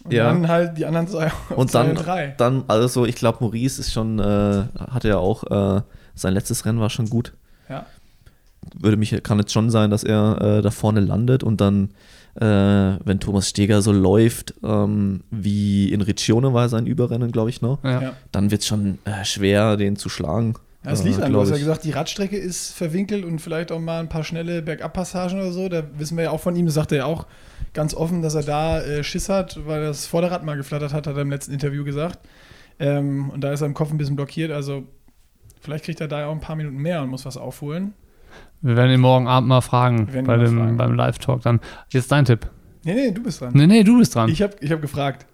und 0.04 0.14
ja. 0.14 0.26
dann 0.26 0.48
halt 0.48 0.78
die 0.80 0.86
anderen 0.88 1.08
zwei 1.08 1.28
auf 1.28 1.52
und 1.56 1.76
dann, 1.76 1.92
und 1.92 1.96
drei. 1.96 2.34
Dann, 2.38 2.64
also 2.68 3.06
ich 3.06 3.16
glaube, 3.16 3.38
Maurice 3.42 3.80
ist 3.80 3.94
schon, 3.94 4.18
äh, 4.18 4.64
hatte 4.90 5.10
ja 5.10 5.18
auch, 5.18 5.44
äh, 5.78 5.82
sein 6.16 6.34
letztes 6.34 6.66
Rennen 6.66 6.80
war 6.80 6.90
schon 6.90 7.08
gut. 7.08 7.34
Ja 7.70 7.86
würde 8.80 8.98
mich, 8.98 9.24
kann 9.24 9.40
jetzt 9.40 9.52
schon 9.52 9.70
sein, 9.70 9.90
dass 9.90 10.04
er 10.04 10.42
äh, 10.42 10.62
da 10.62 10.72
vorne 10.72 11.00
landet 11.00 11.44
und 11.44 11.62
dann, 11.62 11.90
äh, 12.36 12.42
wenn 12.42 13.20
Thomas 13.20 13.50
Steger 13.50 13.82
so 13.82 13.92
läuft, 13.92 14.54
ähm, 14.64 15.22
wie 15.32 15.92
in 15.92 16.02
Riccione 16.02 16.54
war 16.54 16.70
sein 16.70 16.86
Überrennen, 16.86 17.32
glaube 17.32 17.50
ich, 17.50 17.62
noch, 17.62 17.84
ja. 17.84 18.14
dann 18.32 18.52
wird 18.52 18.62
es 18.62 18.68
schon 18.68 19.00
äh, 19.06 19.26
schwer, 19.26 19.78
den 19.78 19.96
zu 19.96 20.10
schlagen. 20.10 20.56
Ja, 20.86 20.92
es 20.92 21.04
liegt 21.04 21.20
äh, 21.20 21.24
an, 21.24 21.34
du 21.34 21.42
hast 21.42 21.50
ja 21.50 21.58
gesagt, 21.58 21.84
die 21.84 21.92
Radstrecke 21.92 22.38
ist 22.38 22.72
verwinkelt 22.72 23.26
und 23.26 23.40
vielleicht 23.40 23.72
auch 23.72 23.80
mal 23.80 24.00
ein 24.00 24.10
paar 24.10 24.24
schnelle 24.24 24.62
Bergabpassagen 24.62 25.40
oder 25.40 25.52
so. 25.52 25.68
Da 25.68 25.84
wissen 25.98 26.16
wir 26.16 26.26
ja 26.26 26.32
auch 26.32 26.40
von 26.40 26.56
ihm, 26.56 26.66
das 26.66 26.76
sagt 26.76 26.92
er 26.92 27.00
ja 27.00 27.06
auch 27.06 27.26
ganz 27.74 27.94
offen, 27.94 28.22
dass 28.22 28.36
er 28.36 28.44
da 28.44 28.82
äh, 28.82 29.04
Schiss 29.04 29.28
hat, 29.28 29.60
weil 29.66 29.82
das 29.82 30.06
Vorderrad 30.06 30.46
mal 30.46 30.56
geflattert 30.56 30.94
hat, 30.94 31.08
hat 31.08 31.16
er 31.16 31.22
im 31.22 31.30
letzten 31.30 31.52
Interview 31.52 31.84
gesagt. 31.84 32.20
Ähm, 32.80 33.30
und 33.32 33.42
da 33.42 33.52
ist 33.52 33.62
er 33.62 33.68
im 33.68 33.74
Kopf 33.74 33.92
ein 33.92 33.98
bisschen 33.98 34.16
blockiert. 34.16 34.52
Also 34.52 34.84
vielleicht 35.60 35.86
kriegt 35.86 36.00
er 36.00 36.08
da 36.08 36.22
ja 36.22 36.28
auch 36.28 36.32
ein 36.32 36.40
paar 36.40 36.56
Minuten 36.56 36.78
mehr 36.78 37.02
und 37.02 37.10
muss 37.10 37.26
was 37.26 37.38
aufholen. 37.38 37.94
Wir 38.62 38.76
werden 38.76 38.92
ihn 38.92 39.00
morgen 39.00 39.28
Abend 39.28 39.50
mal 39.50 39.62
fragen, 39.62 40.08
bei 40.26 40.38
dem, 40.38 40.58
fragen. 40.58 40.78
beim 40.78 40.96
Live-Talk 40.96 41.42
dann. 41.42 41.60
Jetzt 41.90 42.12
dein 42.12 42.26
Tipp. 42.26 42.50
Nee, 42.84 42.94
nee, 42.94 43.12
du 43.12 43.22
bist 43.22 43.42
dran. 43.42 43.52
Nee, 43.54 43.68
nee, 43.68 43.84
du 43.84 43.98
bist 44.00 44.16
dran. 44.16 44.30
Ich 44.30 44.42
habe 44.42 44.56
ich 44.60 44.72
hab 44.72 44.82
gefragt. 44.82 45.26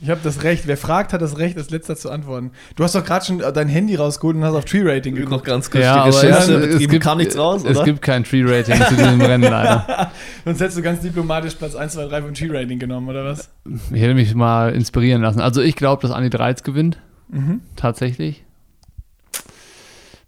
Ich 0.00 0.10
habe 0.10 0.20
das 0.22 0.42
Recht. 0.42 0.66
Wer 0.66 0.76
fragt, 0.76 1.12
hat 1.12 1.22
das 1.22 1.38
Recht, 1.38 1.56
als 1.56 1.70
letzter 1.70 1.96
zu 1.96 2.10
antworten. 2.10 2.50
Du 2.74 2.84
hast 2.84 2.94
doch 2.94 3.04
gerade 3.04 3.24
schon 3.24 3.38
dein 3.38 3.68
Handy 3.68 3.94
rausgeholt 3.94 4.36
und 4.36 4.44
hast 4.44 4.54
auf 4.54 4.66
Tree-Rating 4.66 5.14
geguckt. 5.14 5.32
Noch 5.32 5.42
ganz 5.42 5.70
kurz 5.70 5.84
ja, 5.84 6.04
die 6.04 6.10
Recherche 6.10 6.52
es, 6.54 6.74
es 6.74 6.88
gibt, 6.88 7.02
kam 7.02 7.18
nichts 7.18 7.38
raus, 7.38 7.64
Es 7.64 7.82
gibt 7.82 8.02
kein 8.02 8.22
Tree-Rating 8.24 8.80
zu 8.82 8.94
diesem 8.94 9.20
Rennen 9.20 9.50
leider. 9.50 10.10
Sonst 10.44 10.60
hättest 10.60 10.78
du 10.78 10.82
ganz 10.82 11.00
diplomatisch 11.00 11.54
Platz 11.54 11.74
1, 11.74 11.94
2, 11.94 12.08
3 12.08 12.22
von 12.22 12.34
Tree-Rating 12.34 12.78
genommen, 12.78 13.08
oder 13.08 13.24
was? 13.24 13.50
Ich 13.90 14.00
hätte 14.00 14.14
mich 14.14 14.34
mal 14.34 14.74
inspirieren 14.74 15.22
lassen. 15.22 15.40
Also 15.40 15.62
ich 15.62 15.76
glaube, 15.76 16.02
dass 16.02 16.10
Andi 16.10 16.28
Dreiz 16.28 16.62
gewinnt. 16.62 16.98
Mhm. 17.28 17.62
Tatsächlich. 17.74 18.44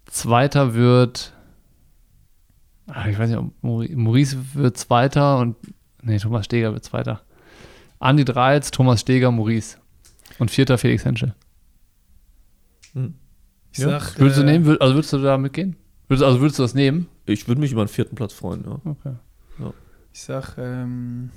Zweiter 0.07 0.75
wird 0.75 1.35
ich 3.09 3.18
weiß 3.18 3.29
nicht, 3.29 3.38
ob 3.38 3.53
Maurice 3.62 4.37
wird 4.55 4.77
Zweiter 4.77 5.38
und, 5.38 5.57
nee, 6.03 6.18
Thomas 6.18 6.46
Steger 6.46 6.72
wird 6.72 6.85
Zweiter. 6.85 7.22
Andi 7.98 8.24
Dreiz, 8.24 8.70
Thomas 8.70 9.01
Steger, 9.01 9.31
Maurice. 9.31 9.79
Und 10.38 10.51
Vierter 10.51 10.79
Felix 10.79 11.05
Henschel. 11.05 11.35
Hm. 12.94 13.14
Ich 13.72 13.79
ja. 13.79 14.01
sag, 14.01 14.18
würdest 14.18 14.38
du 14.38 14.42
äh, 14.42 14.46
nehmen, 14.46 14.81
also 14.81 14.94
würdest 14.94 15.12
du 15.12 15.18
da 15.18 15.37
mitgehen? 15.37 15.77
Würdest, 16.09 16.24
also 16.24 16.40
würdest 16.40 16.59
du 16.59 16.62
das 16.62 16.74
nehmen? 16.74 17.09
Ich 17.27 17.48
würde 17.48 17.61
mich 17.61 17.72
über 17.72 17.83
einen 17.83 17.88
vierten 17.88 18.16
Platz 18.16 18.33
freuen, 18.33 18.64
ja. 18.64 18.81
Okay. 18.85 19.14
Ja. 19.59 19.72
Ich 20.12 20.22
sag, 20.22 20.57
ähm, 20.57 21.31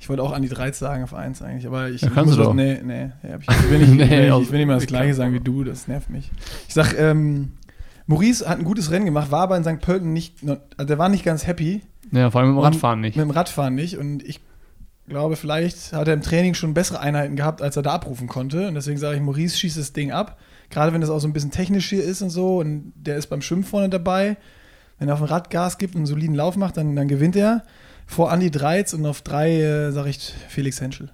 ich 0.00 0.08
wollte 0.08 0.22
auch 0.22 0.32
an 0.32 0.40
die 0.42 0.48
3 0.48 0.72
sagen 0.72 1.04
auf 1.04 1.12
1 1.12 1.42
eigentlich, 1.42 1.66
aber 1.66 1.90
ich, 1.90 2.00
ja, 2.00 2.08
kannst 2.08 2.32
du 2.32 2.42
doch. 2.42 2.54
Nee, 2.54 2.80
nee, 2.82 3.10
ja, 3.22 3.38
ich, 3.38 3.70
will 3.70 3.78
nicht, 3.78 3.94
nee, 4.10 4.28
ich, 4.28 4.34
ich 4.34 4.50
will 4.50 4.58
nicht 4.58 4.66
mal 4.66 4.74
das 4.74 4.86
gleiche 4.86 5.14
sagen 5.14 5.34
wie 5.34 5.40
du, 5.40 5.62
das 5.62 5.88
nervt 5.88 6.08
mich. 6.08 6.30
Ich 6.66 6.74
sag, 6.74 6.98
ähm, 6.98 7.52
Maurice 8.10 8.48
hat 8.48 8.58
ein 8.58 8.64
gutes 8.64 8.90
Rennen 8.90 9.04
gemacht, 9.04 9.30
war 9.30 9.42
aber 9.42 9.56
in 9.56 9.62
St. 9.62 9.80
Pölten 9.80 10.12
nicht, 10.12 10.38
also 10.42 10.84
der 10.84 10.98
war 10.98 11.08
nicht 11.08 11.24
ganz 11.24 11.46
happy. 11.46 11.82
Ja, 12.10 12.32
vor 12.32 12.40
allem 12.40 12.50
mit 12.50 12.58
dem 12.58 12.64
Radfahren 12.64 13.00
nicht. 13.00 13.16
Mit 13.16 13.24
dem 13.24 13.30
Radfahren 13.30 13.76
nicht. 13.76 13.98
Und 13.98 14.24
ich 14.24 14.40
glaube, 15.06 15.36
vielleicht 15.36 15.92
hat 15.92 16.08
er 16.08 16.14
im 16.14 16.20
Training 16.20 16.54
schon 16.54 16.74
bessere 16.74 16.98
Einheiten 16.98 17.36
gehabt, 17.36 17.62
als 17.62 17.76
er 17.76 17.84
da 17.84 17.92
abrufen 17.92 18.26
konnte. 18.26 18.66
Und 18.66 18.74
deswegen 18.74 18.98
sage 18.98 19.14
ich, 19.14 19.22
Maurice 19.22 19.56
schießt 19.56 19.78
das 19.78 19.92
Ding 19.92 20.10
ab. 20.10 20.38
Gerade 20.70 20.92
wenn 20.92 21.00
das 21.00 21.08
auch 21.08 21.20
so 21.20 21.28
ein 21.28 21.32
bisschen 21.32 21.52
technisch 21.52 21.88
hier 21.88 22.02
ist 22.02 22.20
und 22.20 22.30
so. 22.30 22.58
Und 22.58 22.92
der 22.96 23.16
ist 23.16 23.28
beim 23.28 23.42
Schwimmen 23.42 23.62
vorne 23.62 23.88
dabei. 23.88 24.36
Wenn 24.98 25.06
er 25.06 25.14
auf 25.14 25.20
dem 25.20 25.28
Rad 25.28 25.48
Gas 25.50 25.78
gibt 25.78 25.94
und 25.94 26.00
einen 26.00 26.06
soliden 26.06 26.34
Lauf 26.34 26.56
macht, 26.56 26.78
dann, 26.78 26.96
dann 26.96 27.06
gewinnt 27.06 27.36
er. 27.36 27.62
Vor 28.08 28.32
Andy 28.32 28.50
Dreiz 28.50 28.92
und 28.92 29.06
auf 29.06 29.22
drei 29.22 29.60
äh, 29.60 29.92
sage 29.92 30.10
ich 30.10 30.34
Felix 30.48 30.80
Henschel. 30.80 31.10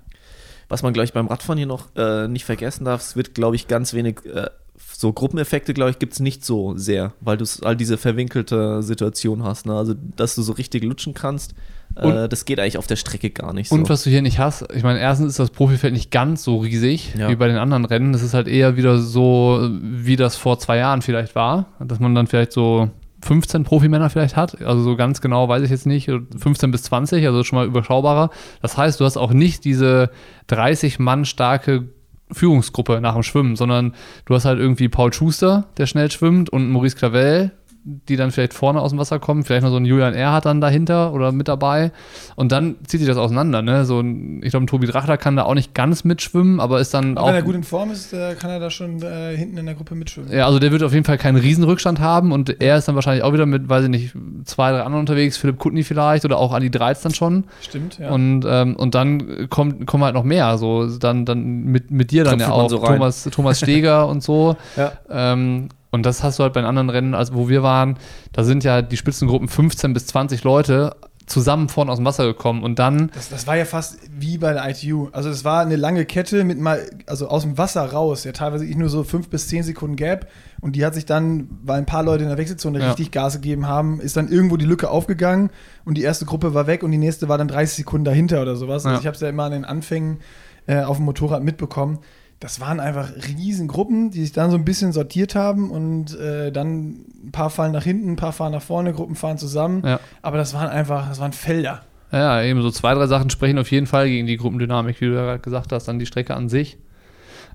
Was 0.71 0.83
man, 0.83 0.95
glaube 0.95 1.05
ich, 1.05 1.13
beim 1.13 1.27
Radfahren 1.27 1.59
hier 1.59 1.67
noch 1.67 1.95
äh, 1.95 2.27
nicht 2.27 2.47
vergessen 2.47 2.87
darf, 2.87 3.03
es 3.03 3.17
wird, 3.17 3.35
glaube 3.35 3.55
ich, 3.55 3.69
ganz 3.69 3.93
wenig 3.93 4.25
äh, 4.25 4.47
so 4.93 5.13
Gruppeneffekte, 5.13 5.75
glaube 5.75 5.91
ich, 5.91 5.99
gibt 5.99 6.15
es 6.15 6.21
nicht 6.21 6.45
so 6.45 6.77
sehr, 6.77 7.13
weil 7.21 7.37
du 7.37 7.45
all 7.63 7.77
diese 7.77 7.99
verwinkelte 7.99 8.83
Situation 8.83 9.43
hast. 9.43 9.67
Ne? 9.67 9.75
Also, 9.75 9.95
dass 10.17 10.35
du 10.35 10.43
so 10.43 10.53
richtig 10.53 10.85
lutschen 10.85 11.15
kannst, 11.15 11.55
äh, 11.97 12.29
das 12.29 12.45
geht 12.45 12.61
eigentlich 12.61 12.79
auf 12.79 12.87
der 12.87 12.97
Strecke 12.97 13.31
gar 13.31 13.53
nicht 13.53 13.69
so. 13.69 13.75
Und 13.75 13.89
was 13.89 14.05
du 14.05 14.11
hier 14.11 14.23
nicht 14.23 14.39
hast, 14.39 14.67
ich 14.75 14.83
meine, 14.83 14.99
erstens 14.99 15.31
ist 15.31 15.39
das 15.39 15.51
Profifeld 15.51 15.93
nicht 15.93 16.11
ganz 16.11 16.43
so 16.43 16.59
riesig 16.59 17.15
ja. 17.19 17.29
wie 17.29 17.37
bei 17.37 17.49
den 17.49 17.57
anderen 17.57 17.85
Rennen. 17.85 18.13
Das 18.13 18.23
ist 18.23 18.35
halt 18.35 18.49
eher 18.49 18.77
wieder 18.77 18.99
so, 18.99 19.69
wie 19.81 20.17
das 20.17 20.37
vor 20.37 20.59
zwei 20.59 20.79
Jahren 20.79 21.03
vielleicht 21.03 21.35
war, 21.35 21.67
dass 21.79 22.01
man 22.01 22.15
dann 22.15 22.27
vielleicht 22.27 22.53
so 22.53 22.91
15 23.23 23.65
Profimänner 23.65 24.11
vielleicht 24.11 24.37
hat. 24.37 24.63
Also 24.63 24.83
so 24.83 24.97
ganz 24.97 25.21
genau 25.21 25.49
weiß 25.49 25.63
ich 25.63 25.71
jetzt 25.71 25.87
nicht. 25.87 26.07
15 26.07 26.71
bis 26.71 26.83
20, 26.85 27.27
also 27.27 27.43
schon 27.45 27.57
mal 27.57 27.67
überschaubarer. 27.67 28.31
Das 28.63 28.77
heißt, 28.77 29.01
du 29.01 29.05
hast 29.05 29.17
auch 29.17 29.33
nicht 29.33 29.65
diese 29.65 30.11
30 30.49 30.99
Mann 30.99 31.25
starke 31.25 31.89
Führungsgruppe 32.33 33.01
nach 33.01 33.15
dem 33.15 33.23
Schwimmen, 33.23 33.57
sondern 33.57 33.95
du 34.25 34.35
hast 34.35 34.45
halt 34.45 34.59
irgendwie 34.59 34.89
Paul 34.89 35.13
Schuster, 35.13 35.69
der 35.79 35.87
schnell 35.87 36.11
schwimmt, 36.11 36.51
und 36.51 36.71
Maurice 36.71 36.97
Clavel, 36.97 37.53
die 37.87 38.17
dann 38.17 38.33
vielleicht 38.33 38.53
vorne 38.53 38.81
aus 38.81 38.91
dem 38.91 38.99
Wasser 38.99 39.21
kommen, 39.21 39.45
vielleicht 39.45 39.63
noch 39.63 39.71
so 39.71 39.77
ein 39.77 39.85
Julian 39.85 40.13
Erhardt 40.13 40.45
dann 40.45 40.61
dahinter 40.61 41.13
oder 41.13 41.31
mit 41.31 41.47
dabei. 41.47 41.93
Und 42.35 42.51
dann 42.51 42.75
zieht 42.85 42.99
sich 42.99 43.09
das 43.09 43.17
auseinander. 43.17 43.63
Ne? 43.63 43.85
So 43.85 44.01
ein, 44.01 44.43
ich 44.43 44.51
glaube, 44.51 44.65
ein 44.65 44.67
Tobi 44.67 44.87
Drachter 44.87 45.17
kann 45.17 45.37
da 45.37 45.45
auch 45.45 45.55
nicht 45.55 45.73
ganz 45.73 46.03
mitschwimmen, 46.03 46.59
aber 46.59 46.81
ist 46.81 46.93
dann 46.95 47.17
aber 47.17 47.23
auch. 47.23 47.29
Wenn 47.29 47.35
er 47.37 47.43
gut 47.43 47.55
in 47.55 47.63
Form 47.63 47.93
ist, 47.93 48.11
kann 48.11 48.51
er 48.51 48.59
da 48.59 48.71
schon 48.71 49.01
äh, 49.03 49.37
hinten 49.37 49.57
in 49.59 49.67
der 49.67 49.77
Gruppe 49.77 49.95
mitschwimmen. 49.95 50.33
Ja, 50.33 50.47
also 50.47 50.59
der 50.59 50.73
wird 50.73 50.83
auf 50.83 50.93
jeden 50.93 51.05
Fall 51.05 51.17
keinen 51.17 51.37
Riesenrückstand 51.37 52.01
haben 52.01 52.33
und 52.33 52.61
er 52.61 52.77
ist 52.77 52.89
dann 52.89 52.97
wahrscheinlich 52.97 53.23
auch 53.23 53.33
wieder 53.33 53.47
mit, 53.47 53.69
weiß 53.69 53.85
ich 53.85 53.91
nicht, 53.91 54.15
zwei, 54.45 54.73
drei 54.73 54.81
anderen 54.83 55.01
unterwegs, 55.01 55.37
Philipp 55.37 55.59
Kutny 55.59 55.85
vielleicht 55.85 56.25
oder 56.25 56.39
auch 56.39 56.53
Adi 56.53 56.71
Dreiz 56.71 57.03
dann 57.03 57.15
schon. 57.15 57.45
Stimmt, 57.61 57.99
ja. 57.99 58.11
Und, 58.11 58.45
ähm, 58.49 58.75
und 58.75 58.97
dann 58.97 59.49
kommt, 59.49 59.87
kommen 59.87 60.03
halt 60.03 60.15
noch 60.15 60.25
mehr. 60.25 60.59
So, 60.59 60.87
dann, 60.99 61.25
dann 61.25 61.65
mit, 61.65 61.93
mit 61.93 62.11
dir 62.11 62.25
dann 62.25 62.39
Klopft 62.39 62.51
ja 62.51 62.55
auch. 62.55 62.71
So 62.71 62.79
Thomas, 62.79 63.29
Thomas 63.31 63.59
Steger 63.59 64.09
und 64.09 64.23
so. 64.23 64.57
Ja. 64.77 64.93
Ähm, 65.09 65.69
und 65.97 66.07
das 66.07 66.23
hast 66.23 66.39
du 66.39 66.45
halt 66.45 66.53
bei 66.53 66.61
den 66.61 66.69
anderen 66.69 66.91
Rennen, 66.91 67.15
also 67.15 67.35
wo 67.35 67.49
wir 67.49 67.63
waren, 67.63 67.99
da 68.33 68.45
sind 68.45 68.63
ja 68.63 68.83
die 68.83 68.97
Spitzengruppen 68.97 69.49
15 69.49 69.93
bis 69.93 70.07
20 70.07 70.45
Leute 70.45 70.95
zusammen 71.27 71.69
vorne 71.69 71.91
aus 71.91 71.99
dem 71.99 72.05
Wasser 72.05 72.25
gekommen 72.25 72.63
und 72.63 72.79
dann. 72.79 73.11
Das, 73.15 73.29
das, 73.29 73.47
war 73.47 73.57
ja 73.57 73.65
fast 73.65 73.99
wie 74.17 74.39
bei 74.39 74.53
der 74.53 74.69
ITU. 74.69 75.09
Also 75.11 75.29
das 75.29 75.45
war 75.45 75.61
eine 75.61 75.75
lange 75.77 76.05
Kette 76.05 76.45
mit 76.45 76.61
mal, 76.61 76.89
also 77.07 77.29
aus 77.29 77.43
dem 77.43 77.59
Wasser 77.59 77.85
raus, 77.85 78.25
ja 78.25 78.33
teilweise 78.33 78.65
nur 78.65 78.89
so 78.89 79.03
5 79.03 79.29
bis 79.29 79.49
10 79.49 79.65
Sekunden 79.65 79.97
Gap. 79.97 80.29
Und 80.61 80.77
die 80.77 80.85
hat 80.85 80.95
sich 80.95 81.05
dann, 81.05 81.49
weil 81.65 81.79
ein 81.79 81.87
paar 81.87 82.05
Leute 82.05 82.23
in 82.23 82.29
der 82.29 82.39
Wechselzone 82.39 82.79
ja. 82.79 82.89
richtig 82.89 83.11
Gas 83.11 83.35
gegeben 83.35 83.67
haben, 83.67 84.01
ist 84.01 84.17
dann 84.17 84.29
irgendwo 84.29 84.57
die 84.57 84.67
Lücke 84.67 84.89
aufgegangen 84.89 85.51
und 85.85 85.99
die 85.99 86.03
erste 86.03 86.27
Gruppe 86.27 86.55
war 86.55 86.67
weg 86.67 86.83
und 86.83 86.93
die 86.93 86.99
nächste 86.99 87.29
war 87.29 87.39
dann 87.39 87.49
30 87.49 87.79
Sekunden 87.79 88.05
dahinter 88.05 88.41
oder 88.41 88.55
sowas. 88.55 88.87
Also 88.87 89.01
ich 89.01 89.07
habe 89.07 89.17
es 89.17 89.21
ja 89.21 89.29
immer 89.29 89.45
an 89.45 89.53
den 89.53 89.65
Anfängen 89.65 90.19
äh, 90.67 90.83
auf 90.83 90.97
dem 90.97 91.07
Motorrad 91.07 91.43
mitbekommen 91.43 91.99
das 92.41 92.61
waren 92.61 92.81
einfach 92.81 93.11
Riesengruppen, 93.17 94.11
die 94.11 94.21
sich 94.21 94.33
dann 94.33 94.51
so 94.51 94.57
ein 94.57 94.65
bisschen 94.65 94.93
sortiert 94.93 95.35
haben 95.35 95.71
und 95.71 96.19
äh, 96.19 96.53
dann 96.53 97.07
ein 97.25 97.31
paar 97.33 97.51
fallen 97.51 97.73
nach 97.73 97.85
hinten, 97.85 98.13
ein 98.13 98.17
paar 98.17 98.33
fahren 98.33 98.53
nach 98.53 98.63
vorne, 98.63 98.93
Gruppen 98.93 99.15
fahren 99.15 99.39
zusammen. 99.39 99.83
Ja. 99.85 100.01
Aber 100.23 100.37
das 100.37 100.53
waren 100.53 100.69
einfach, 100.69 101.09
das 101.09 101.19
waren 101.19 101.33
Felder. 101.33 101.83
Ja, 102.13 102.43
eben 102.43 102.63
so 102.63 102.71
zwei, 102.71 102.95
drei 102.95 103.07
Sachen 103.07 103.31
sprechen 103.31 103.59
auf 103.59 103.71
jeden 103.71 103.87
Fall 103.87 104.09
gegen 104.09 104.27
die 104.27 104.37
Gruppendynamik, 104.37 105.01
wie 105.01 105.07
du 105.07 105.15
ja 105.15 105.25
gerade 105.25 105.41
gesagt 105.41 105.73
hast, 105.73 105.89
dann 105.89 105.99
die 105.99 106.07
Strecke 106.07 106.35
an 106.35 106.49
sich. 106.49 106.79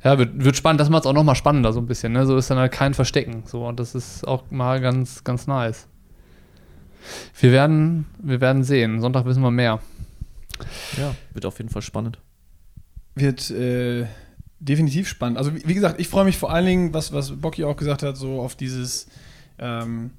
Ja, 0.03 0.17
wird, 0.17 0.43
wird 0.43 0.57
spannend. 0.57 0.81
Das 0.81 0.89
macht 0.89 1.03
es 1.03 1.07
auch 1.07 1.13
noch 1.13 1.23
mal 1.23 1.35
spannender 1.35 1.73
so 1.73 1.79
ein 1.79 1.85
bisschen. 1.85 2.11
Ne? 2.13 2.25
So 2.25 2.35
ist 2.35 2.49
dann 2.49 2.57
halt 2.57 2.71
kein 2.71 2.93
Verstecken. 2.95 3.43
So, 3.45 3.67
und 3.67 3.79
das 3.79 3.93
ist 3.93 4.27
auch 4.27 4.49
mal 4.49 4.81
ganz, 4.81 5.23
ganz 5.23 5.45
nice. 5.45 5.87
Wir 7.39 7.51
werden, 7.51 8.07
wir 8.21 8.41
werden 8.41 8.63
sehen. 8.63 8.99
Sonntag 8.99 9.25
wissen 9.25 9.43
wir 9.43 9.51
mehr. 9.51 9.79
Ja, 10.97 11.15
wird 11.33 11.45
auf 11.45 11.57
jeden 11.59 11.69
Fall 11.69 11.81
spannend. 11.81 12.19
Wird 13.15 13.51
äh, 13.51 14.05
definitiv 14.61 15.07
spannend. 15.07 15.37
Also 15.37 15.53
wie, 15.55 15.67
wie 15.67 15.73
gesagt, 15.73 15.99
ich 15.99 16.07
freue 16.07 16.25
mich 16.25 16.37
vor 16.37 16.51
allen 16.51 16.65
Dingen, 16.65 16.93
was, 16.93 17.11
was 17.11 17.31
Bocky 17.31 17.63
auch 17.63 17.75
gesagt 17.75 18.03
hat, 18.03 18.15
so 18.15 18.39
auf 18.39 18.55
dieses 18.55 19.07
ähm, 19.59 20.11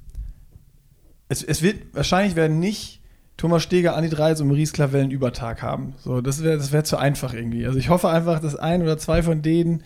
es, 1.29 1.43
es 1.43 1.63
wird 1.63 1.95
wahrscheinlich 1.95 2.37
werden 2.37 2.61
nicht 2.61 3.01
Thomas 3.39 3.63
Steger, 3.63 3.97
Andi 3.97 4.11
Dreis 4.11 4.41
und 4.41 4.49
Maurice 4.49 4.73
Clavel 4.73 5.01
einen 5.01 5.11
Übertag 5.11 5.63
haben. 5.63 5.95
So, 5.99 6.21
das 6.21 6.45
wäre 6.45 6.59
das 6.59 6.73
wär 6.73 6.85
zu 6.85 6.99
einfach 6.99 7.33
irgendwie. 7.33 7.67
Also 7.67 7.79
ich 7.79 7.89
hoffe 7.89 8.09
einfach, 8.11 8.41
dass 8.41 8.55
ein 8.55 8.83
oder 8.83 8.99
zwei 8.99 9.23
von 9.23 9.41
denen. 9.41 9.83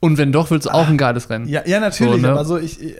Und 0.00 0.18
wenn 0.18 0.32
doch, 0.32 0.50
willst 0.50 0.66
du 0.66 0.70
auch 0.70 0.88
ein 0.88 0.98
geiles 0.98 1.30
Rennen. 1.30 1.48
Ja, 1.48 1.62
ja 1.66 1.80
natürlich. 1.80 2.16
So, 2.16 2.20
ne? 2.20 2.30
Aber 2.30 2.44
so 2.44 2.58
ich, 2.58 2.82
ich 2.82 2.96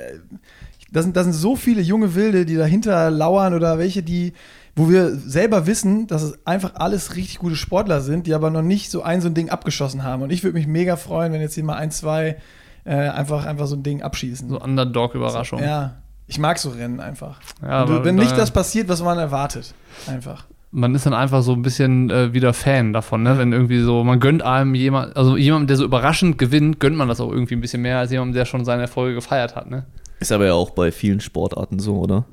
das 0.92 1.04
sind, 1.04 1.16
das 1.16 1.24
sind 1.24 1.32
so 1.32 1.56
viele 1.56 1.82
junge 1.82 2.14
Wilde, 2.14 2.46
die 2.46 2.54
dahinter 2.54 3.10
lauern 3.10 3.52
oder 3.52 3.78
welche, 3.78 4.04
die, 4.04 4.32
wo 4.76 4.88
wir 4.88 5.14
selber 5.14 5.66
wissen, 5.66 6.06
dass 6.06 6.22
es 6.22 6.46
einfach 6.46 6.72
alles 6.74 7.14
richtig 7.14 7.38
gute 7.38 7.56
Sportler 7.56 8.00
sind, 8.00 8.26
die 8.26 8.34
aber 8.34 8.50
noch 8.50 8.62
nicht 8.62 8.90
so 8.90 9.02
ein 9.02 9.20
so 9.20 9.28
ein 9.28 9.34
Ding 9.34 9.48
abgeschossen 9.48 10.02
haben. 10.02 10.22
Und 10.22 10.30
ich 10.30 10.42
würde 10.42 10.58
mich 10.58 10.66
mega 10.66 10.96
freuen, 10.96 11.32
wenn 11.32 11.40
jetzt 11.40 11.54
hier 11.54 11.64
mal 11.64 11.76
ein, 11.76 11.90
zwei 11.90 12.36
äh, 12.84 12.94
einfach, 12.94 13.46
einfach 13.46 13.66
so 13.66 13.76
ein 13.76 13.82
Ding 13.82 14.02
abschießen. 14.02 14.48
So 14.48 14.60
Underdog-Überraschung. 14.60 15.62
Ja, 15.62 15.96
ich 16.26 16.38
mag 16.38 16.58
so 16.58 16.70
Rennen 16.70 17.00
einfach. 17.00 17.40
Ja, 17.62 17.84
du, 17.84 18.04
wenn 18.04 18.16
nicht 18.16 18.36
das 18.36 18.50
passiert, 18.50 18.88
was 18.88 19.02
man 19.02 19.18
erwartet. 19.18 19.74
Einfach. 20.06 20.46
man 20.70 20.94
ist 20.94 21.06
dann 21.06 21.14
einfach 21.14 21.42
so 21.42 21.52
ein 21.52 21.62
bisschen 21.62 22.10
äh, 22.10 22.32
wieder 22.32 22.52
Fan 22.52 22.92
davon, 22.92 23.22
ne? 23.22 23.38
Wenn 23.38 23.52
irgendwie 23.52 23.80
so, 23.80 24.02
man 24.02 24.18
gönnt 24.18 24.42
einem 24.42 24.74
jemand, 24.74 25.16
also 25.16 25.36
jemandem, 25.36 25.68
der 25.68 25.76
so 25.76 25.84
überraschend 25.84 26.36
gewinnt, 26.36 26.80
gönnt 26.80 26.96
man 26.96 27.08
das 27.08 27.20
auch 27.20 27.30
irgendwie 27.30 27.54
ein 27.54 27.60
bisschen 27.60 27.82
mehr 27.82 27.98
als 27.98 28.10
jemandem, 28.10 28.34
der 28.34 28.44
schon 28.44 28.64
seine 28.64 28.82
Erfolge 28.82 29.14
gefeiert 29.14 29.54
hat, 29.54 29.70
ne? 29.70 29.84
Ist 30.18 30.32
aber 30.32 30.46
ja 30.46 30.54
auch 30.54 30.70
bei 30.70 30.90
vielen 30.90 31.20
Sportarten 31.20 31.78
so, 31.78 31.98
oder? 31.98 32.24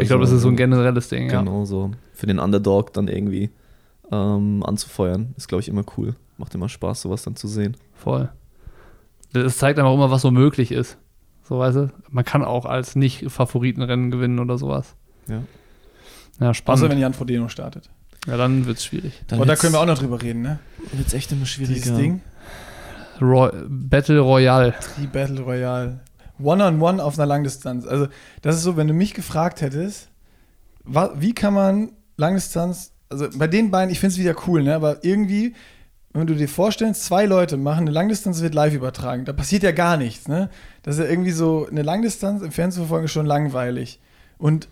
Ich 0.00 0.08
glaube, 0.08 0.22
das 0.22 0.32
ist 0.32 0.42
so 0.42 0.48
ein 0.48 0.56
generelles 0.56 1.08
Ding, 1.08 1.30
ja. 1.30 1.40
Genau, 1.40 1.64
so 1.64 1.90
für 2.12 2.26
den 2.26 2.38
Underdog 2.38 2.92
dann 2.92 3.08
irgendwie 3.08 3.50
ähm, 4.10 4.62
anzufeuern, 4.64 5.34
ist, 5.36 5.48
glaube 5.48 5.62
ich, 5.62 5.68
immer 5.68 5.84
cool. 5.96 6.14
Macht 6.38 6.54
immer 6.54 6.68
Spaß, 6.68 7.02
sowas 7.02 7.22
dann 7.22 7.36
zu 7.36 7.48
sehen. 7.48 7.76
Voll. 7.94 8.30
Das 9.32 9.58
zeigt 9.58 9.78
einfach 9.78 9.94
immer, 9.94 10.10
was 10.10 10.22
so 10.22 10.30
möglich 10.30 10.72
ist. 10.72 10.98
So, 11.44 11.58
weißt 11.58 11.76
du? 11.76 11.90
Man 12.10 12.24
kann 12.24 12.44
auch 12.44 12.66
als 12.66 12.96
Nicht-Favoritenrennen 12.96 14.10
gewinnen 14.10 14.38
oder 14.38 14.58
sowas. 14.58 14.94
Ja. 15.28 15.42
Ja, 16.40 16.48
Außer 16.50 16.54
spannend. 16.54 16.90
wenn 16.90 16.98
Jan 16.98 17.14
Frodeno 17.14 17.48
startet. 17.48 17.90
ja, 18.26 18.36
dann 18.36 18.66
wird's 18.66 18.84
schwierig. 18.84 19.12
Und 19.30 19.46
da 19.46 19.56
können 19.56 19.72
wir 19.72 19.80
auch 19.80 19.86
noch 19.86 19.98
drüber 19.98 20.20
reden, 20.22 20.42
ne? 20.42 20.58
Wird's 20.92 21.12
echt 21.14 21.30
immer 21.32 21.46
schwieriger. 21.46 21.74
Dieses 21.74 21.96
Ding. 21.96 22.20
Roy 23.20 23.50
Battle 23.68 24.20
Royale. 24.20 24.74
Die 25.00 25.06
Battle 25.06 25.40
Royale. 25.42 26.00
One-on-one 26.38 27.02
auf 27.02 27.18
einer 27.18 27.26
Langdistanz. 27.26 27.86
Also, 27.86 28.08
das 28.42 28.56
ist 28.56 28.62
so, 28.62 28.76
wenn 28.76 28.88
du 28.88 28.94
mich 28.94 29.14
gefragt 29.14 29.60
hättest, 29.60 30.08
wie 30.84 31.34
kann 31.34 31.54
man 31.54 31.92
Langdistanz, 32.16 32.92
also 33.08 33.28
bei 33.36 33.46
den 33.46 33.70
beiden, 33.70 33.90
ich 33.90 34.00
finde 34.00 34.14
es 34.14 34.18
wieder 34.18 34.34
cool, 34.46 34.62
ne? 34.62 34.74
Aber 34.74 35.04
irgendwie, 35.04 35.54
wenn 36.12 36.26
du 36.26 36.34
dir 36.34 36.48
vorstellst, 36.48 37.04
zwei 37.04 37.24
Leute 37.24 37.56
machen 37.56 37.82
eine 37.82 37.90
Langdistanz, 37.90 38.40
wird 38.40 38.54
live 38.54 38.74
übertragen. 38.74 39.24
Da 39.24 39.32
passiert 39.32 39.62
ja 39.62 39.72
gar 39.72 39.96
nichts, 39.96 40.28
ne? 40.28 40.50
Das 40.82 40.96
ist 40.96 41.04
ja 41.04 41.10
irgendwie 41.10 41.30
so, 41.30 41.66
eine 41.70 41.82
Langdistanz 41.82 42.42
im 42.42 42.52
Fernsehen 42.52 42.82
verfolgen, 42.82 43.04
ist 43.04 43.12
schon 43.12 43.26
langweilig. 43.26 44.00
Und 44.38 44.68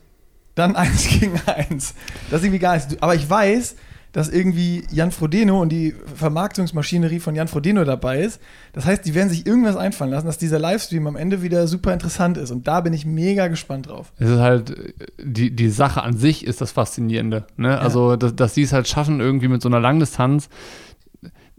dann 0.54 0.76
eins 0.76 1.08
gegen 1.08 1.40
eins. 1.46 1.94
Das 2.30 2.40
ist 2.40 2.46
irgendwie 2.46 2.58
gar 2.58 2.74
nichts. 2.74 2.96
Aber 3.00 3.14
ich 3.14 3.28
weiß, 3.28 3.76
dass 4.12 4.28
irgendwie 4.28 4.84
Jan 4.90 5.12
Frodeno 5.12 5.60
und 5.60 5.70
die 5.70 5.94
Vermarktungsmaschinerie 6.16 7.20
von 7.20 7.34
Jan 7.34 7.48
Frodeno 7.48 7.84
dabei 7.84 8.20
ist. 8.20 8.40
Das 8.72 8.84
heißt, 8.84 9.04
die 9.04 9.14
werden 9.14 9.28
sich 9.28 9.46
irgendwas 9.46 9.76
einfallen 9.76 10.10
lassen, 10.10 10.26
dass 10.26 10.38
dieser 10.38 10.58
Livestream 10.58 11.06
am 11.06 11.16
Ende 11.16 11.42
wieder 11.42 11.66
super 11.66 11.92
interessant 11.92 12.36
ist. 12.36 12.50
Und 12.50 12.66
da 12.66 12.80
bin 12.80 12.92
ich 12.92 13.06
mega 13.06 13.48
gespannt 13.48 13.88
drauf. 13.88 14.12
Es 14.18 14.30
ist 14.30 14.40
halt, 14.40 14.94
die, 15.22 15.54
die 15.54 15.70
Sache 15.70 16.02
an 16.02 16.16
sich 16.16 16.46
ist 16.46 16.60
das 16.60 16.72
Faszinierende. 16.72 17.46
Ne? 17.56 17.78
Also, 17.78 18.16
dass, 18.16 18.34
dass 18.34 18.54
die 18.54 18.62
es 18.62 18.72
halt 18.72 18.88
schaffen, 18.88 19.20
irgendwie 19.20 19.48
mit 19.48 19.62
so 19.62 19.68
einer 19.68 19.80
Langdistanz. 19.80 20.48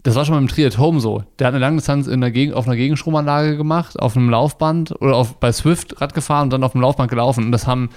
Das 0.02 0.16
war 0.16 0.24
schon 0.24 0.34
beim 0.34 0.48
Triat 0.48 0.78
Home 0.78 1.00
so. 1.00 1.22
Der 1.38 1.46
hat 1.46 1.54
eine 1.54 1.60
Langdistanz 1.60 2.08
in 2.08 2.20
der 2.20 2.32
Gegend, 2.32 2.56
auf 2.56 2.66
einer 2.66 2.76
Gegenstromanlage 2.76 3.56
gemacht, 3.56 3.98
auf 4.00 4.16
einem 4.16 4.30
Laufband 4.30 5.00
oder 5.00 5.14
auf, 5.14 5.36
bei 5.36 5.52
Swift 5.52 6.00
Rad 6.00 6.12
gefahren 6.12 6.44
und 6.44 6.52
dann 6.52 6.64
auf 6.64 6.72
dem 6.72 6.80
Laufband 6.80 7.08
gelaufen. 7.08 7.44
Und 7.46 7.52
das 7.52 7.68
haben 7.68 7.90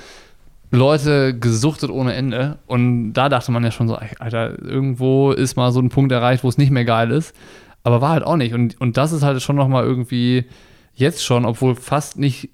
Leute 0.75 1.37
gesuchtet 1.37 1.89
ohne 1.89 2.13
Ende. 2.13 2.59
Und 2.67 3.13
da 3.13 3.29
dachte 3.29 3.51
man 3.51 3.63
ja 3.63 3.71
schon 3.71 3.87
so, 3.87 3.95
Alter, 4.19 4.59
irgendwo 4.61 5.31
ist 5.31 5.55
mal 5.55 5.71
so 5.71 5.79
ein 5.79 5.89
Punkt 5.89 6.11
erreicht, 6.11 6.43
wo 6.43 6.49
es 6.49 6.57
nicht 6.57 6.71
mehr 6.71 6.85
geil 6.85 7.11
ist. 7.11 7.33
Aber 7.83 8.01
war 8.01 8.11
halt 8.11 8.23
auch 8.23 8.37
nicht. 8.37 8.53
Und, 8.53 8.79
und 8.81 8.97
das 8.97 9.11
ist 9.11 9.23
halt 9.23 9.41
schon 9.41 9.55
nochmal 9.55 9.83
irgendwie 9.83 10.45
jetzt 10.95 11.23
schon, 11.23 11.45
obwohl 11.45 11.75
fast 11.75 12.17
nicht 12.17 12.49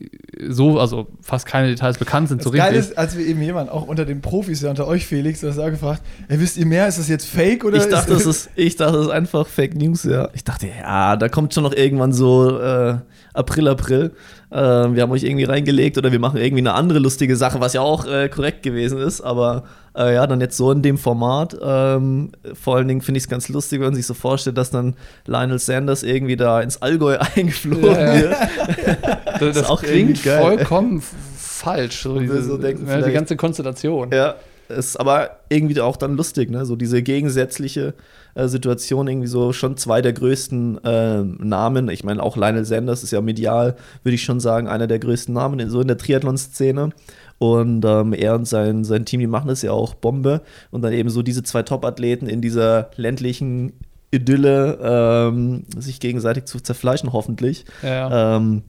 so, 0.50 0.80
also 0.80 1.08
fast 1.22 1.46
keine 1.46 1.68
Details 1.68 2.00
bekannt 2.00 2.28
sind, 2.28 2.40
Das 2.40 2.46
so 2.46 2.50
richtig. 2.50 2.76
ist, 2.76 2.98
als 2.98 3.16
wir 3.16 3.26
eben 3.26 3.42
jemanden, 3.42 3.72
auch 3.72 3.84
unter 3.84 4.04
den 4.04 4.22
Profis, 4.22 4.62
ja 4.62 4.72
unter 4.72 4.88
euch 4.88 5.06
Felix, 5.06 5.42
du 5.42 5.48
hast 5.48 5.60
auch 5.60 5.70
gefragt, 5.70 6.02
ey, 6.28 6.40
wisst 6.40 6.58
ihr 6.58 6.66
mehr, 6.66 6.88
ist 6.88 6.98
das 6.98 7.08
jetzt 7.08 7.28
fake 7.28 7.64
oder 7.64 7.78
Ich 7.78 7.86
dachte, 7.86 8.14
ist, 8.14 8.22
es 8.26 8.26
ist, 8.26 8.50
ich 8.56 8.76
dachte, 8.76 8.98
es 8.98 9.06
ist 9.06 9.12
einfach 9.12 9.46
Fake 9.46 9.76
News, 9.76 10.04
ja. 10.04 10.30
Ich 10.34 10.44
dachte, 10.44 10.68
ja, 10.68 11.16
da 11.18 11.30
kommt 11.30 11.54
schon 11.54 11.64
noch 11.64 11.74
irgendwann 11.74 12.14
so 12.14 12.60
äh, 12.60 12.96
April, 13.34 13.68
April. 13.68 14.12
Äh, 14.52 14.56
wir 14.58 15.02
haben 15.02 15.12
euch 15.12 15.24
irgendwie 15.24 15.46
reingelegt 15.46 15.98
oder 15.98 16.12
wir 16.12 16.20
machen 16.20 16.38
irgendwie 16.38 16.62
eine 16.62 16.74
andere 16.74 17.00
lustige 17.00 17.38
Sache, 17.38 17.62
was 17.62 17.74
ja 17.74 17.82
auch 17.82 18.06
äh, 18.06 18.28
korrekt 18.28 18.64
gewesen 18.64 19.00
ist. 19.00 19.22
Aber 19.22 19.64
äh, 19.96 20.14
ja, 20.14 20.28
dann 20.28 20.42
jetzt 20.42 20.58
so 20.58 20.72
in 20.72 20.82
dem 20.82 20.98
Format. 20.98 21.58
Ähm, 21.62 22.32
vor 22.54 22.76
allen 22.76 22.88
Dingen 22.88 23.02
finde 23.02 23.18
ich 23.18 23.24
es 23.24 23.30
ganz 23.30 23.48
lustig, 23.48 23.80
wenn 23.80 23.88
man 23.88 23.96
sich 23.96 24.06
so 24.06 24.14
vorstellt, 24.14 24.58
dass 24.58 24.70
dann 24.70 24.96
Lionel 25.26 25.58
Sanders 25.58 26.04
irgendwie 26.04 26.36
da 26.36 26.60
ins 26.62 26.82
Allgäu 26.82 27.18
eingeflogen 27.36 27.96
Ja, 27.96 28.22
wird. 28.22 28.36
Das, 29.40 29.58
ist 29.58 29.70
auch 29.70 29.82
klingt 29.82 30.20
vollkommen 30.20 31.02
falsch, 31.36 32.04
so, 32.04 32.20
diese, 32.20 32.44
so 32.44 32.58
denken 32.58 32.86
ja, 32.86 32.98
die 32.98 33.00
vielleicht. 33.00 33.16
ganze 33.16 33.36
Konstellation. 33.38 34.12
Ja, 34.12 34.36
ist 34.70 35.00
aber 35.00 35.38
irgendwie 35.50 35.80
auch 35.82 35.98
dann 35.98 36.16
lustig, 36.16 36.52
ne? 36.52 36.66
So 36.66 36.76
diese 36.76 37.02
gegensätzliche 37.02 37.94
Situation, 38.36 39.08
irgendwie 39.08 39.28
so 39.28 39.54
schon 39.54 39.78
zwei 39.78 40.02
der 40.02 40.14
größten 40.14 40.80
ähm, 40.84 41.38
Namen. 41.42 41.90
Ich 41.90 42.04
meine, 42.04 42.22
auch 42.22 42.38
Lionel 42.38 42.66
Sanders 42.66 43.04
ist 43.04 43.12
ja 43.12 43.22
medial, 43.22 43.76
würde 44.04 44.16
ich 44.16 44.24
schon 44.24 44.40
sagen, 44.40 44.68
einer 44.68 44.88
der 44.88 45.00
größten 45.00 45.34
Namen 45.34 45.60
in, 45.60 45.70
so 45.70 45.82
in 45.82 45.88
der 45.88 45.98
Triathlon-Szene. 45.98 46.90
Und 47.40 47.86
ähm, 47.86 48.14
er 48.14 48.36
und 48.36 48.48
sein, 48.48 48.84
sein 48.84 49.06
Team, 49.06 49.20
die 49.20 49.28
machen 49.28 49.48
das 49.48 49.64
ja 49.64 49.72
auch 49.72 49.96
Bombe. 49.96 50.42
Und 50.70 50.84
dann 50.84 50.94
eben 50.94 51.10
so 51.10 51.24
diese 51.24 51.44
zwei 51.44 51.64
Top-Athleten 51.64 52.28
in 52.28 52.42
dieser 52.42 52.92
ländlichen 52.98 53.74
Idylle 54.12 54.78
ähm, 54.82 55.64
sich 55.76 56.00
gegenseitig 56.00 56.46
zu 56.46 56.60
zerfleischen, 56.60 57.14
hoffentlich. 57.14 57.66
Ja. 57.82 58.38
Ähm, 58.38 58.64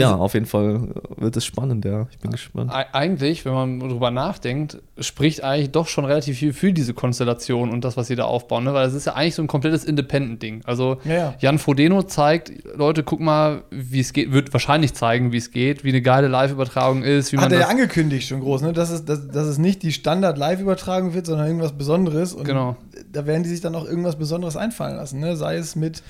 ja, 0.00 0.14
Ist- 0.14 0.20
auf 0.20 0.34
jeden 0.34 0.46
Fall 0.46 0.88
wird 1.16 1.36
es 1.36 1.44
spannend, 1.44 1.84
ja. 1.84 2.06
Ich 2.10 2.18
bin 2.18 2.30
gespannt. 2.30 2.72
Eig- 2.72 2.86
Eigentlich, 2.92 3.44
wenn 3.44 3.52
man 3.52 3.80
drüber 3.80 4.10
nachdenkt, 4.10 4.78
spricht 4.98 5.44
eigentlich 5.44 5.70
doch 5.70 5.86
schon 5.86 6.04
relativ 6.04 6.38
viel 6.38 6.52
für 6.52 6.72
diese 6.72 6.94
Konstellation 6.94 7.70
und 7.70 7.84
das, 7.84 7.96
was 7.96 8.06
sie 8.08 8.16
da 8.16 8.24
aufbauen, 8.24 8.64
ne? 8.64 8.74
weil 8.74 8.86
es 8.88 8.94
ist 8.94 9.06
ja 9.06 9.14
eigentlich 9.14 9.34
so 9.34 9.42
ein 9.42 9.46
komplettes 9.46 9.84
Independent-Ding. 9.84 10.62
Also 10.64 10.98
Ja, 11.04 11.12
ja. 11.14 11.34
Jan 11.38 11.58
Frodeno 11.58 12.02
zeigt, 12.02 12.52
Leute, 12.76 13.02
guck 13.02 13.20
mal, 13.20 13.62
wie 13.70 14.00
es 14.00 14.12
geht, 14.12 14.32
wird 14.32 14.52
wahrscheinlich 14.52 14.94
zeigen, 14.94 15.32
wie 15.32 15.36
es 15.38 15.50
geht, 15.50 15.84
wie 15.84 15.90
eine 15.90 16.02
geile 16.02 16.28
Live-Übertragung 16.28 17.02
ist, 17.02 17.32
wie 17.32 17.36
man 17.36 17.44
Hat 17.46 17.52
er 17.52 17.60
ja 17.60 17.68
angekündigt 17.68 18.26
schon 18.28 18.40
groß, 18.40 18.62
ne? 18.62 18.72
dass, 18.72 18.90
es, 18.90 19.04
dass, 19.04 19.28
dass 19.28 19.46
es 19.46 19.58
nicht 19.58 19.82
die 19.82 19.92
Standard-Live-Übertragung 19.92 21.14
wird, 21.14 21.26
sondern 21.26 21.46
irgendwas 21.46 21.72
Besonderes. 21.72 22.32
Und 22.34 22.44
Genau. 22.44 22.76
da 23.12 23.26
werden 23.26 23.42
die 23.42 23.48
sich 23.48 23.60
dann 23.60 23.74
auch 23.74 23.84
irgendwas 23.84 24.16
Besonderes 24.16 24.56
einfallen 24.56 24.96
lassen. 24.96 25.20
Ne? 25.20 25.36
Sei 25.36 25.56
es 25.56 25.76
mit, 25.76 26.02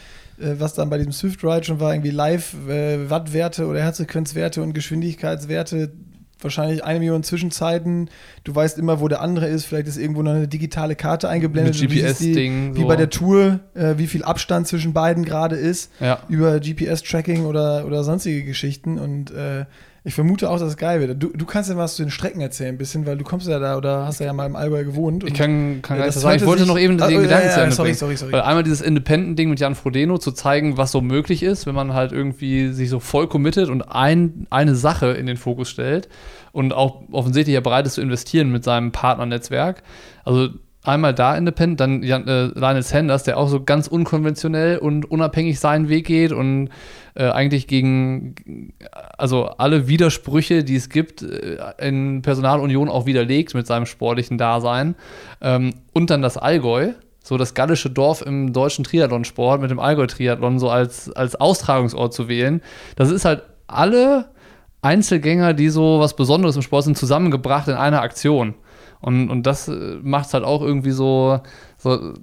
was 0.58 0.74
dann 0.74 0.90
bei 0.90 0.98
diesem 0.98 1.12
Swift-Ride 1.12 1.64
schon 1.64 1.80
war, 1.80 1.92
irgendwie 1.92 2.10
Live-Wattwerte 2.10 3.66
oder 3.66 3.80
Herzfrequenzwerte 3.80 4.62
und 4.62 4.72
Geschwindigkeitswerte. 4.72 5.92
Wahrscheinlich 6.42 6.82
eine 6.84 7.00
Million 7.00 7.22
Zwischenzeiten. 7.22 8.08
Du 8.44 8.54
weißt 8.54 8.78
immer, 8.78 9.00
wo 9.00 9.08
der 9.08 9.20
andere 9.20 9.46
ist. 9.46 9.66
Vielleicht 9.66 9.88
ist 9.88 9.98
irgendwo 9.98 10.22
noch 10.22 10.32
eine 10.32 10.48
digitale 10.48 10.96
Karte 10.96 11.28
eingeblendet. 11.28 11.76
GPS-Ding, 11.76 12.76
Wie 12.76 12.80
so. 12.80 12.88
bei 12.88 12.96
der 12.96 13.10
Tour, 13.10 13.60
äh, 13.74 13.98
wie 13.98 14.06
viel 14.06 14.24
Abstand 14.24 14.66
zwischen 14.66 14.94
beiden 14.94 15.24
gerade 15.26 15.56
ist 15.56 15.90
ja. 16.00 16.22
über 16.28 16.58
GPS-Tracking 16.58 17.44
oder, 17.44 17.84
oder 17.84 18.04
sonstige 18.04 18.42
Geschichten. 18.44 18.98
Und 18.98 19.30
äh, 19.32 19.66
ich 20.02 20.14
vermute 20.14 20.48
auch, 20.48 20.58
dass 20.58 20.68
es 20.68 20.76
geil 20.78 21.00
wird. 21.00 21.22
Du, 21.22 21.28
du 21.28 21.44
kannst 21.44 21.68
ja 21.68 21.76
was 21.76 21.96
zu 21.96 22.02
den 22.02 22.10
Strecken 22.10 22.40
erzählen, 22.40 22.74
ein 22.74 22.78
bisschen, 22.78 23.04
weil 23.04 23.18
du 23.18 23.24
kommst 23.24 23.46
ja 23.46 23.58
da 23.58 23.76
oder 23.76 24.06
hast 24.06 24.18
ja 24.18 24.32
mal 24.32 24.46
im 24.46 24.56
Allgäu 24.56 24.84
gewohnt. 24.84 25.24
Ich 25.24 25.34
kann, 25.34 25.82
kann 25.82 25.98
das 25.98 26.14
sagen. 26.20 26.36
Ich 26.36 26.46
wollte 26.46 26.64
noch 26.64 26.78
eben 26.78 27.00
Ah, 27.02 27.08
den 27.08 27.18
oh, 27.18 27.22
Gedanken 27.22 27.50
zu 27.50 27.60
Ende 27.60 27.74
sorry, 27.74 27.92
sorry, 27.92 28.16
sorry. 28.16 28.32
Weil 28.32 28.40
einmal 28.42 28.62
dieses 28.62 28.80
Independent-Ding 28.80 29.50
mit 29.50 29.60
Jan 29.60 29.74
Frodeno 29.74 30.16
zu 30.16 30.32
zeigen, 30.32 30.78
was 30.78 30.92
so 30.92 31.02
möglich 31.02 31.42
ist, 31.42 31.66
wenn 31.66 31.74
man 31.74 31.92
halt 31.92 32.12
irgendwie 32.12 32.72
sich 32.72 32.88
so 32.88 32.98
voll 32.98 33.28
committet 33.28 33.68
und 33.68 33.82
ein, 33.82 34.46
eine 34.48 34.74
Sache 34.74 35.08
in 35.08 35.26
den 35.26 35.36
Fokus 35.36 35.68
stellt 35.68 36.08
und 36.52 36.72
auch 36.72 37.02
offensichtlich 37.12 37.54
ja 37.54 37.60
bereit 37.60 37.86
ist 37.86 37.94
zu 37.94 38.00
investieren 38.00 38.50
mit 38.50 38.64
seinem 38.64 38.92
Partnernetzwerk. 38.92 39.82
Also 40.24 40.48
einmal 40.84 41.14
da 41.14 41.36
Independent, 41.36 41.80
dann 41.80 42.02
Jan, 42.02 42.26
äh, 42.26 42.46
Lionel 42.46 42.82
Sanders, 42.82 43.24
der 43.24 43.36
auch 43.36 43.48
so 43.48 43.62
ganz 43.62 43.86
unkonventionell 43.86 44.78
und 44.78 45.10
unabhängig 45.10 45.60
seinen 45.60 45.88
Weg 45.88 46.06
geht 46.06 46.32
und 46.32 46.70
äh, 47.14 47.28
eigentlich 47.28 47.66
gegen 47.66 48.72
also 49.18 49.46
alle 49.46 49.88
Widersprüche, 49.88 50.64
die 50.64 50.76
es 50.76 50.88
gibt, 50.88 51.22
äh, 51.22 51.58
in 51.78 52.22
Personalunion 52.22 52.88
auch 52.88 53.06
widerlegt 53.06 53.54
mit 53.54 53.66
seinem 53.66 53.86
sportlichen 53.86 54.38
Dasein. 54.38 54.94
Ähm, 55.40 55.74
und 55.92 56.10
dann 56.10 56.22
das 56.22 56.36
Allgäu. 56.36 56.92
so 57.22 57.36
das 57.36 57.52
gallische 57.52 57.90
Dorf 57.90 58.22
im 58.22 58.52
deutschen 58.54 58.84
Triathlonsport 58.84 59.60
mit 59.60 59.70
dem 59.70 59.78
Allgäu-Triathlon 59.78 60.58
so 60.58 60.70
als, 60.70 61.12
als 61.12 61.36
Austragungsort 61.36 62.14
zu 62.14 62.28
wählen. 62.28 62.62
Das 62.96 63.10
ist 63.10 63.26
halt 63.26 63.42
alle 63.66 64.30
Einzelgänger, 64.82 65.52
die 65.52 65.68
so 65.68 66.00
was 66.00 66.16
Besonderes 66.16 66.56
im 66.56 66.62
Sport 66.62 66.84
sind, 66.84 66.96
zusammengebracht 66.96 67.68
in 67.68 67.74
einer 67.74 68.00
Aktion. 68.00 68.54
Und, 69.00 69.30
und 69.30 69.46
das 69.46 69.70
macht 70.02 70.26
es 70.26 70.34
halt 70.34 70.44
auch 70.44 70.62
irgendwie 70.62 70.90
so, 70.90 71.40
so 71.78 72.14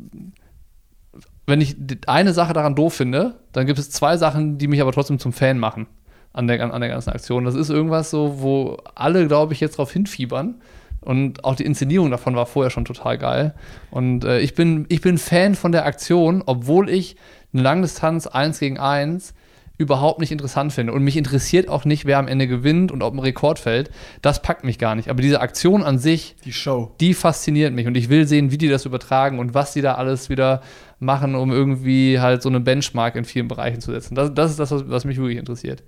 wenn 1.48 1.62
ich 1.62 1.78
eine 2.06 2.34
Sache 2.34 2.54
daran 2.54 2.76
doof 2.76 2.94
finde, 2.94 3.36
dann 3.54 3.66
gibt 3.66 3.80
es 3.80 3.90
zwei 3.90 4.18
Sachen, 4.18 4.58
die 4.58 4.68
mich 4.68 4.82
aber 4.82 4.92
trotzdem 4.92 5.18
zum 5.18 5.32
Fan 5.34 5.58
machen 5.58 5.88
an 6.34 6.48
der, 6.48 6.62
an 6.74 6.82
der 6.82 6.90
ganzen 6.90 7.10
Aktion. 7.10 7.46
Das 7.46 7.56
ist 7.56 7.70
irgendwas 7.70 8.12
so, 8.12 8.42
wo 8.42 8.78
alle, 8.94 9.28
glaube 9.28 9.54
ich, 9.54 9.60
jetzt 9.60 9.78
drauf 9.78 9.92
hinfiebern. 9.92 10.62
Und 11.00 11.46
auch 11.46 11.56
die 11.56 11.66
Inszenierung 11.66 12.12
davon 12.12 12.36
war 12.36 12.46
vorher 12.46 12.70
schon 12.70 12.84
total 12.84 13.18
geil. 13.18 13.56
Und 13.92 14.26
äh, 14.26 14.40
ich, 14.40 14.56
bin, 14.56 14.86
ich 14.90 15.00
bin 15.00 15.18
Fan 15.18 15.56
von 15.56 15.72
der 15.72 15.86
Aktion, 15.86 16.44
obwohl 16.46 16.90
ich 16.90 17.16
eine 17.54 17.63
Langdistanz 17.63 18.28
1 18.28 18.60
gegen 18.60 18.78
1 18.78 19.34
überhaupt 19.78 20.20
nicht 20.20 20.32
interessant 20.32 20.74
finde. 20.74 20.94
Und 20.94 21.04
mich 21.04 21.18
interessiert 21.18 21.70
auch 21.70 21.86
nicht, 21.86 22.06
wer 22.06 22.18
am 22.18 22.28
Ende 22.28 22.48
gewinnt 22.48 22.92
und 22.92 23.04
ob 23.04 23.13
ein 23.13 23.20
Rekord 23.20 23.60
fällt. 23.60 23.92
Das 24.22 24.42
packt 24.42 24.63
mich 24.63 24.80
gar 24.80 24.96
nicht. 24.96 25.10
Aber 25.10 25.22
diese 25.22 25.40
Aktion 25.42 25.84
an 25.84 26.00
sich, 26.00 26.36
Die 26.46 26.54
Show. 26.54 26.92
die 27.00 27.13
fasziniert 27.13 27.74
mich. 27.74 27.86
Und 27.88 27.96
ich 27.96 28.10
will 28.10 28.28
sehen, 28.28 28.52
wie 28.52 28.58
die 28.58 28.70
das 28.70 28.86
übertragen 28.86 29.38
und 29.40 29.54
was 29.54 29.74
die 29.74 29.82
da 29.82 29.94
alles 29.96 30.30
wieder 30.30 30.62
machen, 31.00 31.36
um 31.36 31.52
irgendwie 31.52 32.20
halt 32.20 32.42
so 32.42 32.50
eine 32.50 32.60
Benchmark 32.60 33.16
in 33.16 33.24
vielen 33.26 33.48
Bereichen 33.48 33.80
zu 33.82 33.92
setzen. 33.92 34.16
Das, 34.16 34.34
das 34.34 34.52
ist 34.52 34.60
das, 34.60 34.72
was, 34.72 34.90
was 34.90 35.06
mich 35.06 35.18
wirklich 35.18 35.38
interessiert. 35.38 35.84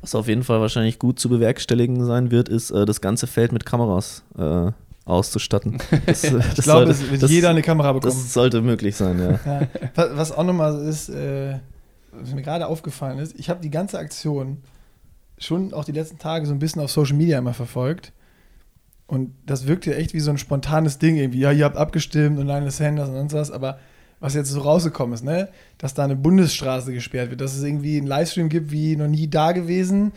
Was 0.00 0.14
auf 0.14 0.28
jeden 0.28 0.42
Fall 0.42 0.60
wahrscheinlich 0.60 0.98
gut 0.98 1.18
zu 1.18 1.28
bewerkstelligen 1.28 2.04
sein 2.06 2.30
wird, 2.30 2.48
ist, 2.48 2.70
äh, 2.70 2.84
das 2.86 3.00
ganze 3.02 3.26
Feld 3.26 3.52
mit 3.52 3.66
Kameras 3.66 4.22
äh, 4.38 4.70
auszustatten. 5.04 5.76
Das, 6.06 6.24
äh, 6.24 6.32
das 6.32 6.58
Ich 6.58 6.64
glaube, 6.64 6.86
sollte- 6.86 6.90
es 6.92 7.10
wird 7.10 7.22
das- 7.22 7.30
jeder 7.30 7.50
eine 7.50 7.60
Kamera 7.62 7.92
bekommen. 7.92 8.12
Das 8.14 8.32
sollte 8.32 8.62
möglich 8.62 8.96
sein, 8.96 9.18
ja. 9.18 9.38
Ja. 9.60 10.08
Was 10.16 10.32
auch 10.32 10.44
nochmal 10.44 10.72
so 10.72 10.80
ist, 10.80 11.08
äh, 11.10 11.56
was 12.20 12.34
mir 12.34 12.42
gerade 12.42 12.66
aufgefallen 12.66 13.18
ist, 13.18 13.38
ich 13.38 13.50
habe 13.50 13.60
die 13.60 13.70
ganze 13.70 13.98
Aktion 13.98 14.58
schon 15.38 15.72
auch 15.74 15.84
die 15.84 15.92
letzten 15.92 16.18
Tage 16.18 16.46
so 16.46 16.52
ein 16.52 16.58
bisschen 16.58 16.82
auf 16.82 16.90
Social 16.90 17.16
Media 17.16 17.38
immer 17.38 17.54
verfolgt. 17.54 18.12
Und 19.06 19.34
das 19.44 19.66
wirkt 19.66 19.84
ja 19.86 19.92
echt 19.94 20.14
wie 20.14 20.20
so 20.20 20.30
ein 20.30 20.38
spontanes 20.38 20.98
Ding 20.98 21.16
irgendwie. 21.16 21.40
Ja, 21.40 21.52
ihr 21.52 21.64
habt 21.64 21.76
abgestimmt 21.76 22.38
und 22.38 22.46
Lionel 22.46 22.70
Sanders 22.70 23.08
und 23.08 23.14
sonst 23.16 23.34
was, 23.34 23.50
aber 23.50 23.78
was 24.20 24.34
jetzt 24.34 24.50
so 24.50 24.60
rausgekommen 24.60 25.12
ist, 25.12 25.24
ne, 25.24 25.48
dass 25.76 25.92
da 25.92 26.04
eine 26.04 26.16
Bundesstraße 26.16 26.92
gesperrt 26.92 27.30
wird, 27.30 27.40
dass 27.40 27.54
es 27.54 27.62
irgendwie 27.62 27.98
einen 27.98 28.06
Livestream 28.06 28.48
gibt 28.48 28.70
wie 28.70 28.96
noch 28.96 29.08
nie 29.08 29.28
da 29.28 29.52
gewesen. 29.52 30.12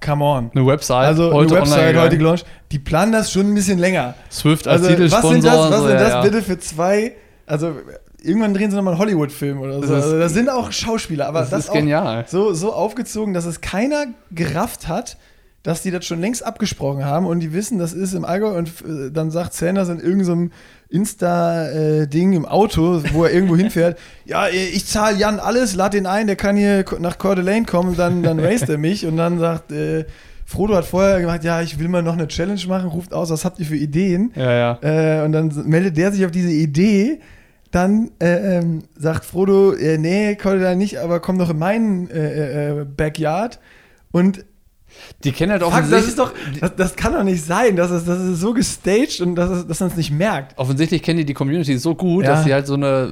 Come 0.00 0.24
on. 0.24 0.50
Eine 0.54 0.66
Website, 0.66 1.06
Also 1.08 1.32
heute 1.32 1.54
eine 1.54 1.62
Website 1.62 1.78
online 1.78 2.00
heute 2.00 2.18
gelauncht. 2.18 2.46
Die 2.72 2.78
planen 2.78 3.12
das 3.12 3.32
schon 3.32 3.48
ein 3.48 3.54
bisschen 3.54 3.78
länger. 3.78 4.14
Swift 4.30 4.66
als 4.66 4.82
Also, 4.82 4.84
was 4.84 4.96
Titelsponsor. 4.96 5.32
sind 5.32 5.44
das, 5.44 5.58
was 5.58 5.80
so, 5.80 5.86
sind 5.88 6.00
das 6.00 6.08
ja. 6.10 6.22
bitte 6.22 6.42
für 6.42 6.58
zwei? 6.58 7.16
Also, 7.46 7.74
irgendwann 8.22 8.54
drehen 8.54 8.70
sie 8.70 8.76
nochmal 8.76 8.94
einen 8.94 9.00
Hollywood-Film 9.00 9.60
oder 9.60 9.74
so. 9.74 9.80
Das 9.80 10.04
also, 10.04 10.18
das 10.18 10.32
sind 10.32 10.48
auch 10.48 10.72
Schauspieler, 10.72 11.26
aber 11.26 11.40
Das 11.40 11.50
das, 11.50 11.64
ist 11.66 11.72
genial. 11.72 12.24
So, 12.28 12.52
so 12.52 12.72
aufgezogen, 12.72 13.34
dass 13.34 13.44
es 13.46 13.60
keiner 13.60 14.06
gerafft 14.30 14.88
hat, 14.88 15.16
dass 15.62 15.82
die 15.82 15.90
das 15.90 16.06
schon 16.06 16.20
längst 16.20 16.44
abgesprochen 16.44 17.04
haben 17.04 17.26
und 17.26 17.40
die 17.40 17.52
wissen, 17.52 17.78
das 17.78 17.92
ist 17.92 18.14
im 18.14 18.24
Allgäu 18.24 18.56
und 18.56 18.68
äh, 18.68 19.10
dann 19.12 19.30
sagt 19.30 19.52
Sanders 19.52 19.90
in 19.90 20.00
irgendeinem 20.00 20.52
Insta-Ding 20.88 22.32
im 22.32 22.46
Auto, 22.46 23.02
wo 23.12 23.24
er 23.24 23.32
irgendwo 23.32 23.56
hinfährt, 23.56 23.98
ja, 24.24 24.48
ich 24.48 24.86
zahle 24.86 25.18
Jan 25.18 25.38
alles, 25.38 25.74
lad 25.74 25.92
den 25.92 26.06
ein, 26.06 26.26
der 26.26 26.36
kann 26.36 26.56
hier 26.56 26.84
nach 26.98 27.18
Coeur 27.18 27.34
d'Alene 27.34 27.66
kommen, 27.66 27.94
dann, 27.96 28.22
dann 28.22 28.40
raced 28.40 28.68
er 28.70 28.78
mich 28.78 29.04
und 29.06 29.16
dann 29.18 29.38
sagt, 29.38 29.70
äh, 29.70 30.06
Frodo 30.46 30.74
hat 30.74 30.84
vorher 30.84 31.20
gesagt, 31.20 31.44
ja, 31.44 31.62
ich 31.62 31.78
will 31.78 31.88
mal 31.88 32.02
noch 32.02 32.14
eine 32.14 32.26
Challenge 32.26 32.60
machen, 32.66 32.88
ruft 32.88 33.12
aus, 33.12 33.30
was 33.30 33.44
habt 33.44 33.60
ihr 33.60 33.66
für 33.66 33.76
Ideen? 33.76 34.32
Ja, 34.34 34.78
ja. 34.82 35.20
Äh, 35.20 35.24
und 35.24 35.32
dann 35.32 35.52
meldet 35.66 35.96
der 35.96 36.10
sich 36.10 36.24
auf 36.24 36.32
diese 36.32 36.50
Idee. 36.50 37.20
Dann 37.70 38.10
äh, 38.20 38.58
ähm, 38.58 38.84
sagt 38.96 39.24
Frodo, 39.24 39.72
äh, 39.72 39.96
nee, 39.96 40.34
konnte 40.34 40.60
da 40.60 40.74
nicht, 40.74 40.98
aber 40.98 41.20
komm 41.20 41.38
doch 41.38 41.50
in 41.50 41.58
meinen 41.58 42.10
äh, 42.10 42.80
äh, 42.80 42.84
Backyard. 42.84 43.60
Und 44.10 44.44
Die 45.24 45.32
kennen 45.32 45.52
halt 45.52 45.62
fuck, 45.62 45.70
das 45.72 45.78
offensichtlich, 45.80 46.08
ist 46.08 46.18
doch, 46.18 46.32
das, 46.60 46.76
das 46.76 46.96
kann 46.96 47.12
doch 47.12 47.22
nicht 47.24 47.44
sein, 47.44 47.76
das 47.76 47.90
ist, 47.90 48.08
das 48.08 48.20
ist 48.20 48.40
so 48.40 48.52
gestaged 48.54 49.20
und 49.20 49.34
das 49.34 49.50
ist, 49.50 49.68
dass 49.70 49.80
man 49.80 49.90
es 49.90 49.96
nicht 49.96 50.10
merkt. 50.12 50.58
offensichtlich 50.58 51.02
kennen 51.02 51.18
die 51.18 51.24
die 51.24 51.34
Community 51.34 51.76
so 51.78 51.94
gut, 51.94 52.24
Ja. 52.24 52.30
dass 52.32 52.44
sie 52.44 52.52
halt 52.52 52.66
so 52.66 52.74
eine 52.74 53.08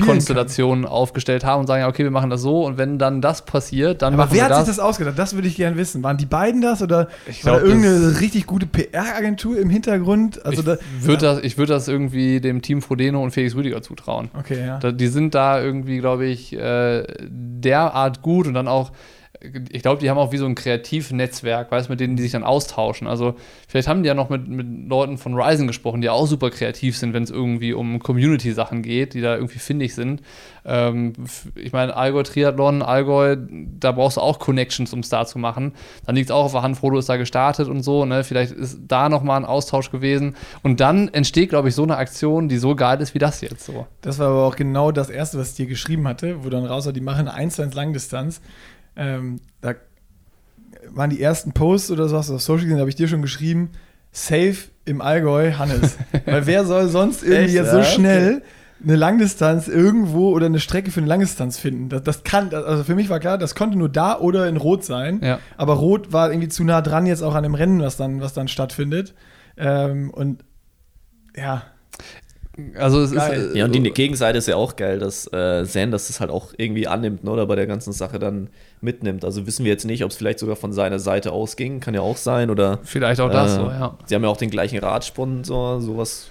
Wenn-Dann-Konstellation 0.00 0.84
aufgestellt 0.86 1.44
haben 1.44 1.60
und 1.60 1.66
sagen, 1.66 1.80
ja, 1.82 1.88
okay, 1.88 2.04
wir 2.04 2.10
machen 2.10 2.30
das 2.30 2.42
so 2.42 2.64
und 2.66 2.78
wenn 2.78 2.98
dann 2.98 3.20
das 3.20 3.44
passiert, 3.44 4.02
dann 4.02 4.14
Aber 4.14 4.24
machen 4.24 4.34
wer 4.36 4.44
hat 4.44 4.50
das. 4.52 4.66
sich 4.66 4.76
das 4.76 4.78
ausgedacht? 4.78 5.18
Das 5.18 5.34
würde 5.34 5.48
ich 5.48 5.56
gerne 5.56 5.76
wissen. 5.76 6.02
Waren 6.02 6.16
die 6.16 6.26
beiden 6.26 6.60
das 6.60 6.82
oder 6.82 7.08
Ich 7.28 7.44
war 7.44 7.52
da 7.54 7.58
glaub, 7.58 7.68
irgendeine 7.70 8.20
richtig 8.20 8.46
gute 8.46 8.66
PR-Agentur 8.66 9.58
im 9.58 9.70
Hintergrund? 9.70 10.44
Also 10.44 10.62
da, 10.62 10.74
ich 11.00 11.06
würde 11.06 11.22
das, 11.26 11.40
ich 11.42 11.58
würd 11.58 11.70
das 11.70 11.88
irgendwie 11.88 12.40
dem 12.40 12.62
Team 12.62 12.82
Frodeno 12.82 13.22
und 13.22 13.30
Felix 13.32 13.54
Rüdiger 13.54 13.82
zutrauen. 13.82 14.30
Okay, 14.38 14.66
ja. 14.66 14.78
Da, 14.78 14.92
die 14.92 15.08
sind 15.08 15.34
da 15.34 15.60
irgendwie, 15.60 15.98
glaube 15.98 16.26
ich, 16.26 16.52
äh, 16.56 17.04
derart 17.28 18.22
gut 18.22 18.46
und 18.46 18.54
dann 18.54 18.68
auch, 18.68 18.92
ich 19.42 19.80
glaube, 19.80 20.00
die 20.00 20.10
haben 20.10 20.18
auch 20.18 20.32
wie 20.32 20.36
so 20.36 20.44
ein 20.44 20.54
Kreativnetzwerk, 20.54 21.70
weißt 21.70 21.88
du, 21.88 21.92
mit 21.92 22.00
denen 22.00 22.16
die 22.16 22.22
sich 22.22 22.32
dann 22.32 22.44
austauschen. 22.44 23.06
Also 23.06 23.36
vielleicht 23.68 23.88
haben 23.88 24.02
die 24.02 24.08
ja 24.08 24.14
noch 24.14 24.28
mit, 24.28 24.48
mit 24.48 24.88
Leuten 24.88 25.16
von 25.16 25.34
Ryzen 25.34 25.66
gesprochen, 25.66 26.02
die 26.02 26.10
auch 26.10 26.26
super 26.26 26.50
kreativ 26.50 26.98
sind, 26.98 27.14
wenn 27.14 27.22
es 27.22 27.30
irgendwie 27.30 27.72
um 27.72 28.00
Community-Sachen 28.00 28.82
geht, 28.82 29.14
die 29.14 29.22
da 29.22 29.36
irgendwie 29.36 29.58
findig 29.58 29.94
sind. 29.94 30.20
Ähm, 30.66 31.14
ich 31.54 31.72
meine, 31.72 31.96
Allgäu 31.96 32.22
Triathlon, 32.22 32.82
Allgäu, 32.82 33.36
da 33.38 33.92
brauchst 33.92 34.18
du 34.18 34.20
auch 34.20 34.38
Connections, 34.40 34.92
um 34.92 35.00
es 35.00 35.08
da 35.08 35.24
zu 35.24 35.38
machen. 35.38 35.72
Dann 36.04 36.16
liegt 36.16 36.28
es 36.28 36.36
auch 36.36 36.44
auf 36.44 36.52
der 36.52 36.62
Hand, 36.62 36.76
Frodo 36.76 36.98
ist 36.98 37.08
da 37.08 37.16
gestartet 37.16 37.68
und 37.68 37.82
so, 37.82 38.04
ne? 38.04 38.24
Vielleicht 38.24 38.52
ist 38.52 38.80
da 38.88 39.08
nochmal 39.08 39.38
ein 39.38 39.46
Austausch 39.46 39.90
gewesen. 39.90 40.36
Und 40.62 40.80
dann 40.80 41.08
entsteht, 41.08 41.48
glaube 41.48 41.70
ich, 41.70 41.74
so 41.74 41.84
eine 41.84 41.96
Aktion, 41.96 42.50
die 42.50 42.58
so 42.58 42.74
geil 42.74 43.00
ist 43.00 43.14
wie 43.14 43.18
das 43.18 43.40
jetzt 43.40 43.64
so. 43.64 43.86
Das 44.02 44.18
war 44.18 44.28
aber 44.28 44.44
auch 44.44 44.56
genau 44.56 44.92
das 44.92 45.08
erste, 45.08 45.38
was 45.38 45.50
ich 45.50 45.56
dir 45.56 45.66
geschrieben 45.66 46.06
hatte, 46.06 46.44
wo 46.44 46.50
dann 46.50 46.66
raus 46.66 46.84
war, 46.84 46.92
die 46.92 47.00
machen 47.00 47.20
eine 47.20 47.32
1 47.32 47.58
1 47.58 47.74
Langdistanz. 47.74 48.42
Ähm, 49.00 49.40
da 49.62 49.74
waren 50.90 51.10
die 51.10 51.20
ersten 51.22 51.52
Posts 51.52 51.90
oder 51.92 52.08
so, 52.08 52.16
hast 52.16 52.30
du 52.30 52.34
auf 52.34 52.42
Social 52.42 52.64
gesehen, 52.64 52.76
da 52.76 52.80
habe 52.80 52.90
ich 52.90 52.96
dir 52.96 53.08
schon 53.08 53.22
geschrieben, 53.22 53.70
safe 54.12 54.56
im 54.84 55.00
Allgäu, 55.00 55.52
Hannes. 55.54 55.96
Weil 56.26 56.46
wer 56.46 56.64
soll 56.64 56.88
sonst 56.88 57.22
irgendwie 57.22 57.44
Echt? 57.46 57.54
jetzt 57.54 57.70
so 57.70 57.78
Ja, 57.78 57.84
schnell 57.84 58.42
eine 58.82 58.96
Langdistanz 58.96 59.68
irgendwo 59.68 60.30
oder 60.30 60.46
eine 60.46 60.58
Strecke 60.58 60.90
für 60.90 61.00
eine 61.00 61.06
Langdistanz 61.08 61.58
finden? 61.58 61.88
Das, 61.90 62.02
das 62.02 62.24
kann, 62.24 62.52
also 62.54 62.82
für 62.84 62.94
mich 62.94 63.08
war 63.10 63.20
klar, 63.20 63.36
das 63.38 63.54
konnte 63.54 63.76
nur 63.78 63.88
da 63.90 64.18
oder 64.18 64.48
in 64.48 64.56
Rot 64.56 64.84
sein. 64.84 65.20
Ja. 65.22 65.38
Aber 65.56 65.74
Rot 65.74 66.12
war 66.12 66.30
irgendwie 66.30 66.48
zu 66.48 66.64
nah 66.64 66.80
dran 66.82 67.06
jetzt 67.06 67.22
auch 67.22 67.34
an 67.34 67.42
dem 67.42 67.54
Rennen, 67.54 67.80
was 67.80 67.96
dann, 67.96 68.20
was 68.20 68.32
dann 68.32 68.48
stattfindet. 68.48 69.14
Ähm, 69.56 70.10
und 70.10 70.42
ja, 71.36 71.62
Also 72.74 73.02
es 73.02 73.12
Geil. 73.12 73.40
ist. 73.40 73.54
äh, 73.54 73.58
Ja, 73.58 73.64
und 73.66 73.72
die 73.72 73.82
Gegenseite 73.90 74.38
ist 74.38 74.48
ja 74.48 74.56
auch 74.56 74.76
geil, 74.76 74.98
dass 74.98 75.30
äh, 75.32 75.64
Sanders 75.64 76.08
das 76.08 76.20
halt 76.20 76.30
auch 76.30 76.52
irgendwie 76.56 76.86
annimmt, 76.88 77.22
ne, 77.22 77.30
oder 77.30 77.46
bei 77.46 77.56
der 77.56 77.66
ganzen 77.66 77.92
Sache 77.92 78.18
dann 78.18 78.48
mitnimmt. 78.80 79.24
Also 79.24 79.46
wissen 79.46 79.64
wir 79.64 79.72
jetzt 79.72 79.84
nicht, 79.84 80.04
ob 80.04 80.10
es 80.10 80.16
vielleicht 80.16 80.38
sogar 80.38 80.56
von 80.56 80.72
seiner 80.72 80.98
Seite 80.98 81.32
ausging, 81.32 81.80
kann 81.80 81.94
ja 81.94 82.00
auch 82.00 82.16
sein, 82.16 82.50
oder 82.50 82.78
Vielleicht 82.82 83.20
auch 83.20 83.30
das 83.30 83.52
äh, 83.52 83.56
so, 83.56 83.62
ja. 83.70 83.96
Sie 84.06 84.14
haben 84.14 84.22
ja 84.22 84.28
auch 84.28 84.36
den 84.36 84.50
gleichen 84.50 84.78
Radsponsor, 84.78 85.80
sowas 85.80 86.28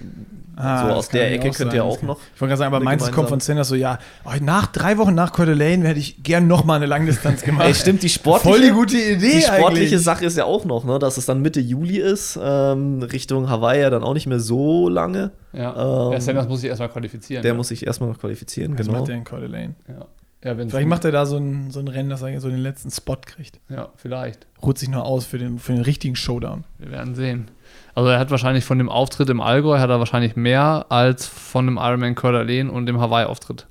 Ah, 0.60 0.90
so 0.90 0.94
aus 0.94 1.08
kann 1.08 1.22
der 1.22 1.32
Ecke 1.32 1.50
auch 1.50 1.56
könnt 1.56 1.72
sein. 1.72 1.76
ihr 1.80 1.86
auch 1.86 2.02
noch. 2.02 2.20
Ich 2.36 2.42
wollte 2.42 2.50
gerade 2.50 2.58
sagen, 2.58 2.76
aber 2.76 2.98
du, 2.98 3.12
kommt 3.12 3.30
von 3.30 3.40
Sanders 3.40 3.70
so, 3.70 3.76
ja, 3.76 3.98
oh, 4.26 4.32
nach 4.42 4.68
drei 4.68 4.98
Wochen 4.98 5.16
nach 5.16 5.32
Coeur 5.32 5.48
d'Alene 5.48 5.86
hätte 5.86 6.00
ich 6.00 6.22
gern 6.22 6.48
noch 6.48 6.66
mal 6.66 6.76
eine 6.76 6.86
Langdistanz 6.86 7.44
gemacht. 7.44 7.66
Ey, 7.66 7.74
stimmt, 7.74 8.04
die 8.04 8.10
sportliche, 8.10 8.58
Voll 8.58 8.66
die 8.66 8.72
gute 8.72 8.98
Idee 8.98 9.36
die 9.38 9.42
sportliche 9.42 9.96
eigentlich. 9.96 10.04
Sache 10.04 10.26
ist 10.26 10.36
ja 10.36 10.44
auch 10.44 10.66
noch, 10.66 10.84
ne, 10.84 11.00
dass 11.00 11.16
es 11.16 11.26
dann 11.26 11.42
Mitte 11.42 11.62
Juli 11.62 11.98
ist, 11.98 12.38
ähm, 12.44 13.02
Richtung 13.04 13.50
Hawaii 13.50 13.80
ja 13.80 13.90
dann 13.90 14.04
auch 14.04 14.14
nicht 14.14 14.28
mehr 14.28 14.42
so 14.42 14.90
lange. 14.90 15.32
Ja, 15.54 16.08
Ähm, 16.08 16.12
ja 16.12 16.20
Sanders 16.20 16.50
muss 16.50 16.60
sich 16.60 16.70
erstmal 16.70 16.90
qualifizieren. 16.90 17.42
Der 17.42 17.54
ja. 17.54 17.58
muss 17.58 17.70
sich 17.70 17.88
erstmal 17.88 18.10
noch 18.10 18.20
qualifizieren, 18.20 18.78
Was 18.78 18.86
genau. 18.86 19.00
macht 19.00 19.08
der 19.08 19.16
in 19.16 19.24
Coeur 19.24 19.40
d'Alene? 19.40 19.76
Ja. 19.88 20.08
Ja, 20.44 20.56
Vielleicht 20.56 20.88
macht 20.88 21.04
er 21.04 21.12
da 21.12 21.26
so 21.26 21.36
ein, 21.38 21.70
so 21.70 21.80
ein 21.82 21.90
Rennen, 21.90 22.10
dass 22.10 22.22
er 22.22 22.40
so 22.40 22.50
den 22.50 22.60
letzten 22.60 22.90
Spot 22.92 23.18
kriegt. 23.18 23.60
Ja, 23.68 23.90
vielleicht. 23.98 24.48
Ruht 24.64 24.78
sich 24.78 24.88
nur 24.88 25.04
aus 25.04 25.26
für 25.26 25.38
den, 25.38 25.60
für 25.60 25.74
den 25.74 25.82
richtigen 25.82 26.16
Showdown. 26.16 26.64
Wir 26.78 26.92
werden 26.92 27.14
sehen. 27.14 27.52
Also 27.94 28.10
er 28.10 28.20
hat 28.20 28.32
wahrscheinlich 28.32 28.64
von 28.64 28.78
dem 28.78 28.88
Auftritt 28.88 29.30
im 29.30 29.42
Allgäu 29.42 29.80
hat 29.80 29.90
er 29.90 30.00
wahrscheinlich 30.00 30.38
mehr 30.38 30.86
als 30.90 31.26
von 31.28 31.66
dem 31.66 31.76
Ironman 31.76 32.16
d'Alene 32.16 32.70
und 32.70 32.86
dem 32.86 33.02
Hawaii-Auftritt. 33.02 33.68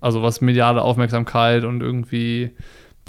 Also 0.00 0.22
was 0.22 0.40
mediale 0.40 0.82
Aufmerksamkeit 0.82 1.64
und 1.64 1.82
irgendwie 1.82 2.52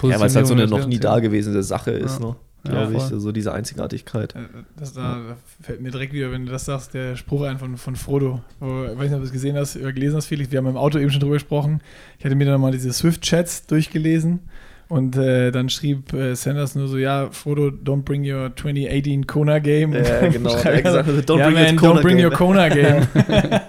Ja, 0.02 0.18
weil 0.18 0.26
es 0.26 0.34
halt 0.34 0.46
so 0.48 0.54
eine 0.54 0.62
Positionierung 0.62 0.80
noch 0.80 0.86
nie 0.88 0.98
dagewesene 0.98 1.62
Sache 1.62 1.92
ist, 1.92 2.18
Ja. 2.20 2.26
ne? 2.26 2.36
Ja, 2.64 2.70
Glaube 2.72 2.94
ich, 2.94 3.02
voll. 3.02 3.20
so 3.20 3.32
diese 3.32 3.52
Einzigartigkeit. 3.54 4.34
Äh, 4.34 4.40
Das 4.76 4.92
da, 4.92 5.20
da 5.28 5.36
fällt 5.60 5.80
mir 5.80 5.90
direkt 5.90 6.12
wieder, 6.12 6.30
wenn 6.32 6.44
du 6.44 6.52
das 6.52 6.64
sagst, 6.64 6.92
der 6.92 7.16
Spruch 7.16 7.42
ein 7.42 7.58
von, 7.58 7.76
von 7.76 7.96
Frodo. 7.96 8.42
Wo, 8.60 8.84
ich 8.84 8.90
weiß 8.98 9.04
nicht, 9.04 9.12
ob 9.14 9.20
du 9.20 9.26
es 9.26 9.32
gesehen 9.32 9.56
hast 9.56 9.76
oder 9.76 9.92
gelesen 9.92 10.16
hast, 10.16 10.26
Felix. 10.26 10.50
Wir 10.50 10.58
haben 10.58 10.66
im 10.66 10.76
Auto 10.76 10.98
eben 10.98 11.10
schon 11.10 11.20
drüber 11.20 11.34
gesprochen. 11.34 11.80
Ich 12.18 12.24
hatte 12.24 12.34
mir 12.34 12.44
dann 12.46 12.60
mal 12.60 12.72
diese 12.72 12.92
Swift-Chats 12.92 13.66
durchgelesen. 13.66 14.40
Und 14.88 15.16
äh, 15.16 15.50
dann 15.52 15.68
schrieb 15.68 16.12
äh, 16.14 16.34
Sanders 16.34 16.74
nur 16.74 16.88
so, 16.88 16.96
ja, 16.96 17.28
Frodo, 17.30 17.66
don't 17.68 18.02
bring 18.04 18.22
your 18.22 18.50
2018 18.56 19.26
Kona 19.26 19.58
Game. 19.58 19.92
Ja, 19.92 20.26
genau. 20.28 20.54
Er 20.56 20.82
gesagt, 20.82 21.08
don't 21.08 21.38
ja, 21.38 21.50
bring 21.50 21.56
your 21.58 21.64
man, 21.64 21.76
Kona 21.76 22.00
don't 22.00 22.02
bring 22.02 22.16
Game. 22.16 22.26
your 22.26 22.32
Kona 22.32 22.68
Game. 22.70 23.06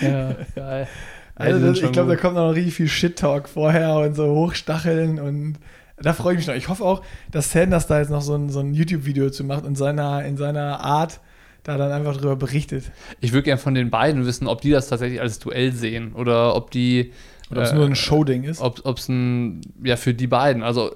Ja, 0.00 0.34
geil. 0.54 0.88
Also 1.34 1.66
das, 1.66 1.80
ich 1.82 1.92
glaube, 1.92 2.10
da 2.10 2.16
kommt 2.16 2.34
noch 2.34 2.50
richtig 2.54 2.74
viel 2.74 2.88
Shit-Talk 2.88 3.48
vorher 3.48 3.94
und 3.96 4.14
so 4.14 4.26
Hochstacheln 4.34 5.18
und 5.18 5.54
da 6.02 6.12
freue 6.12 6.34
ich 6.34 6.38
mich 6.38 6.46
noch. 6.46 6.54
Ich 6.54 6.68
hoffe 6.68 6.84
auch, 6.84 7.02
dass 7.30 7.52
Sanders 7.52 7.86
da 7.86 7.98
jetzt 7.98 8.10
noch 8.10 8.22
so 8.22 8.34
ein, 8.34 8.50
so 8.50 8.60
ein 8.60 8.74
YouTube-Video 8.74 9.30
zu 9.30 9.44
macht 9.44 9.64
in 9.64 9.74
seiner, 9.74 10.24
in 10.24 10.36
seiner 10.36 10.80
Art, 10.80 11.20
da 11.62 11.76
dann 11.76 11.92
einfach 11.92 12.16
drüber 12.16 12.36
berichtet. 12.36 12.90
Ich 13.20 13.32
würde 13.32 13.44
gerne 13.44 13.58
von 13.58 13.74
den 13.74 13.90
beiden 13.90 14.24
wissen, 14.26 14.46
ob 14.46 14.60
die 14.60 14.70
das 14.70 14.88
tatsächlich 14.88 15.20
als 15.20 15.38
Duell 15.38 15.72
sehen 15.72 16.12
oder 16.14 16.54
ob 16.56 16.70
die. 16.70 17.12
Oder 17.50 17.60
ob 17.60 17.66
es 17.66 17.72
äh, 17.72 17.74
nur 17.74 17.86
ein 17.86 17.96
Showding 17.96 18.44
ist. 18.44 18.60
Ob 18.60 18.98
es 18.98 19.08
ein. 19.08 19.60
Ja, 19.82 19.96
für 19.96 20.14
die 20.14 20.26
beiden. 20.26 20.62
Also 20.62 20.92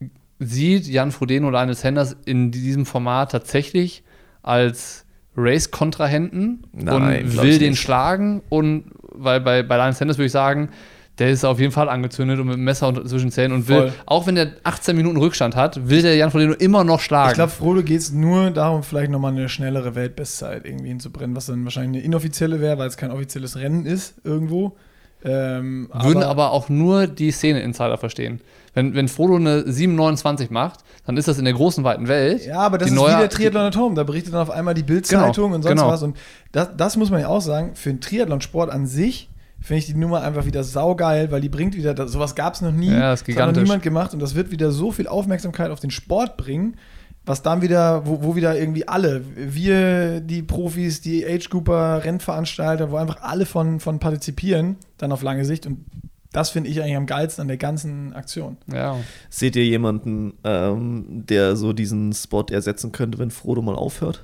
äh, 0.00 0.08
sieht 0.38 0.86
Jan 0.86 1.12
Frodeno 1.12 1.48
oder 1.48 1.58
Lionel 1.58 1.76
Sanders 1.76 2.16
in 2.24 2.50
diesem 2.50 2.84
Format 2.84 3.30
tatsächlich 3.30 4.02
als 4.42 5.04
Race-Kontrahenten 5.36 6.64
und 6.72 6.86
will 6.86 7.58
den 7.58 7.70
nicht. 7.70 7.80
schlagen 7.80 8.42
und 8.48 8.90
weil 9.02 9.40
bei, 9.40 9.62
bei 9.62 9.76
Lionel 9.76 9.92
Sanders 9.94 10.18
würde 10.18 10.26
ich 10.26 10.32
sagen, 10.32 10.70
der 11.18 11.30
ist 11.30 11.44
auf 11.44 11.58
jeden 11.58 11.72
Fall 11.72 11.88
angezündet 11.88 12.38
und 12.40 12.46
mit 12.46 12.56
dem 12.56 12.64
Messer 12.64 12.92
zwischen 13.06 13.30
Zähnen 13.30 13.52
und 13.54 13.68
will, 13.68 13.76
Voll. 13.76 13.92
auch 14.04 14.26
wenn 14.26 14.34
der 14.34 14.52
18 14.64 14.94
Minuten 14.96 15.16
Rückstand 15.16 15.56
hat, 15.56 15.88
will 15.88 16.02
der 16.02 16.14
Jan 16.16 16.30
Frodeno 16.30 16.52
immer 16.52 16.84
noch 16.84 17.00
schlagen. 17.00 17.30
Ich 17.30 17.34
glaube, 17.36 17.52
Frodo 17.52 17.82
geht 17.82 18.00
es 18.00 18.12
nur 18.12 18.50
darum, 18.50 18.82
vielleicht 18.82 19.10
nochmal 19.10 19.32
eine 19.32 19.48
schnellere 19.48 19.94
Weltbestzeit 19.94 20.66
irgendwie 20.66 20.88
hinzubrennen, 20.88 21.34
was 21.34 21.46
dann 21.46 21.64
wahrscheinlich 21.64 22.00
eine 22.02 22.04
inoffizielle 22.06 22.60
wäre, 22.60 22.76
weil 22.78 22.88
es 22.88 22.96
kein 22.98 23.10
offizielles 23.10 23.56
Rennen 23.56 23.86
ist 23.86 24.14
irgendwo. 24.24 24.76
Ähm, 25.24 25.88
Würden 25.92 26.22
aber 26.22 26.52
auch 26.52 26.68
nur 26.68 27.06
die 27.06 27.30
Szene-Insider 27.30 27.96
verstehen. 27.98 28.40
Wenn, 28.74 28.94
wenn 28.94 29.08
Frodo 29.08 29.36
eine 29.36 29.60
7,29 29.62 30.48
macht, 30.50 30.80
dann 31.06 31.16
ist 31.16 31.26
das 31.28 31.38
in 31.38 31.44
der 31.46 31.54
großen, 31.54 31.82
weiten 31.82 32.08
Welt. 32.08 32.44
Ja, 32.44 32.58
aber 32.58 32.76
das 32.76 32.88
ist 32.88 32.94
neue- 32.94 33.14
wie 33.14 33.20
der 33.20 33.30
Triathlon 33.30 33.62
at 33.62 33.76
Home. 33.76 33.94
Da 33.94 34.02
berichtet 34.04 34.34
dann 34.34 34.42
auf 34.42 34.50
einmal 34.50 34.74
die 34.74 34.82
Bild-Zeitung 34.82 35.44
Genau, 35.46 35.54
und 35.56 35.62
sonst 35.62 35.76
genau. 35.80 35.88
was. 35.88 36.02
Und 36.02 36.16
das, 36.52 36.68
das 36.76 36.96
muss 36.98 37.10
man 37.10 37.20
ja 37.22 37.28
auch 37.28 37.40
sagen, 37.40 37.74
für 37.74 37.88
den 37.88 38.00
Triathlonsport 38.02 38.70
an 38.70 38.86
sich 38.86 39.30
finde 39.66 39.78
ich 39.80 39.86
die 39.86 39.94
Nummer 39.94 40.22
einfach 40.22 40.46
wieder 40.46 40.62
saugeil, 40.62 41.32
weil 41.32 41.40
die 41.40 41.48
bringt 41.48 41.76
wieder, 41.76 41.92
das, 41.92 42.12
sowas 42.12 42.36
gab 42.36 42.54
es 42.54 42.60
noch 42.60 42.70
nie. 42.70 42.92
Ja, 42.92 43.12
ist 43.12 43.26
das 43.26 43.36
hat 43.36 43.52
noch 43.52 43.60
niemand 43.60 43.82
gemacht 43.82 44.14
und 44.14 44.20
das 44.20 44.36
wird 44.36 44.52
wieder 44.52 44.70
so 44.70 44.92
viel 44.92 45.08
Aufmerksamkeit 45.08 45.72
auf 45.72 45.80
den 45.80 45.90
Sport 45.90 46.36
bringen, 46.36 46.76
was 47.24 47.42
dann 47.42 47.62
wieder, 47.62 48.06
wo, 48.06 48.22
wo 48.22 48.36
wieder 48.36 48.56
irgendwie 48.56 48.86
alle, 48.86 49.24
wir, 49.34 50.20
die 50.20 50.44
Profis, 50.44 51.00
die 51.00 51.26
Age-Grouper, 51.26 52.04
Rennveranstalter, 52.04 52.92
wo 52.92 52.96
einfach 52.96 53.22
alle 53.22 53.44
von, 53.44 53.80
von 53.80 53.98
partizipieren, 53.98 54.76
dann 54.98 55.10
auf 55.10 55.22
lange 55.22 55.44
Sicht 55.44 55.66
und 55.66 55.84
das 56.32 56.50
finde 56.50 56.70
ich 56.70 56.80
eigentlich 56.80 56.96
am 56.96 57.06
geilsten 57.06 57.42
an 57.42 57.48
der 57.48 57.56
ganzen 57.56 58.12
Aktion. 58.12 58.58
Ja. 58.72 58.96
Seht 59.30 59.56
ihr 59.56 59.64
jemanden, 59.64 60.34
ähm, 60.44 61.24
der 61.26 61.56
so 61.56 61.72
diesen 61.72 62.12
Spot 62.12 62.44
ersetzen 62.48 62.92
könnte, 62.92 63.18
wenn 63.18 63.32
Frodo 63.32 63.62
mal 63.62 63.74
aufhört? 63.74 64.22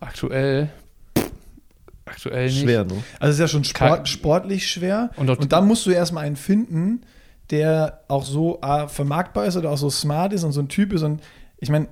Aktuell. 0.00 0.68
Aktuell 2.12 2.46
nicht. 2.46 2.60
Schwer, 2.60 2.84
ne? 2.84 3.02
Also 3.18 3.30
es 3.30 3.34
ist 3.34 3.40
ja 3.40 3.48
schon 3.48 3.64
sport, 3.64 4.08
sportlich 4.08 4.68
schwer. 4.68 5.10
Und 5.16 5.30
Und, 5.30 5.52
dann 5.52 5.66
musst 5.66 5.86
du 5.86 5.90
erstmal 5.90 6.24
einen 6.24 6.36
finden, 6.36 7.02
der 7.50 8.00
auch 8.08 8.24
so 8.24 8.60
ah, 8.60 8.86
vermarktbar 8.86 9.46
ist 9.46 9.56
oder 9.56 9.70
auch 9.70 9.78
so 9.78 9.88
smart 9.90 10.32
ist 10.32 10.44
und 10.44 10.52
so 10.52 10.60
ein 10.60 10.68
Typ 10.68 10.92
ist. 10.92 11.02
Und 11.02 11.22
ich 11.58 11.70
meine, 11.70 11.88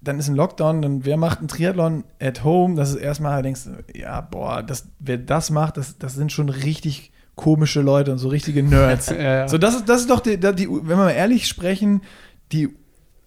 dann 0.00 0.18
ist 0.18 0.28
ein 0.28 0.36
Lockdown, 0.36 0.82
dann 0.82 1.04
wer 1.04 1.16
macht 1.16 1.38
einen 1.38 1.48
Triathlon 1.48 2.04
at 2.20 2.44
home? 2.44 2.76
Das 2.76 2.90
ist 2.90 2.96
erstmal, 2.96 3.42
denkst 3.42 3.64
du, 3.64 3.98
ja, 3.98 4.20
boah, 4.20 4.62
das, 4.62 4.86
wer 4.98 5.18
das 5.18 5.50
macht, 5.50 5.76
das, 5.76 5.98
das 5.98 6.14
sind 6.14 6.30
schon 6.30 6.50
richtig 6.50 7.12
komische 7.34 7.80
Leute 7.80 8.12
und 8.12 8.18
so 8.18 8.28
richtige 8.28 8.62
Nerds. 8.62 9.08
Ja, 9.10 9.22
ja. 9.22 9.48
So, 9.48 9.58
das 9.58 9.76
ist, 9.76 9.88
das 9.88 10.02
ist 10.02 10.10
doch 10.10 10.20
die, 10.20 10.38
die, 10.38 10.68
wenn 10.68 10.88
wir 10.88 10.96
mal 10.96 11.10
ehrlich 11.10 11.48
sprechen, 11.48 12.02
die, 12.52 12.68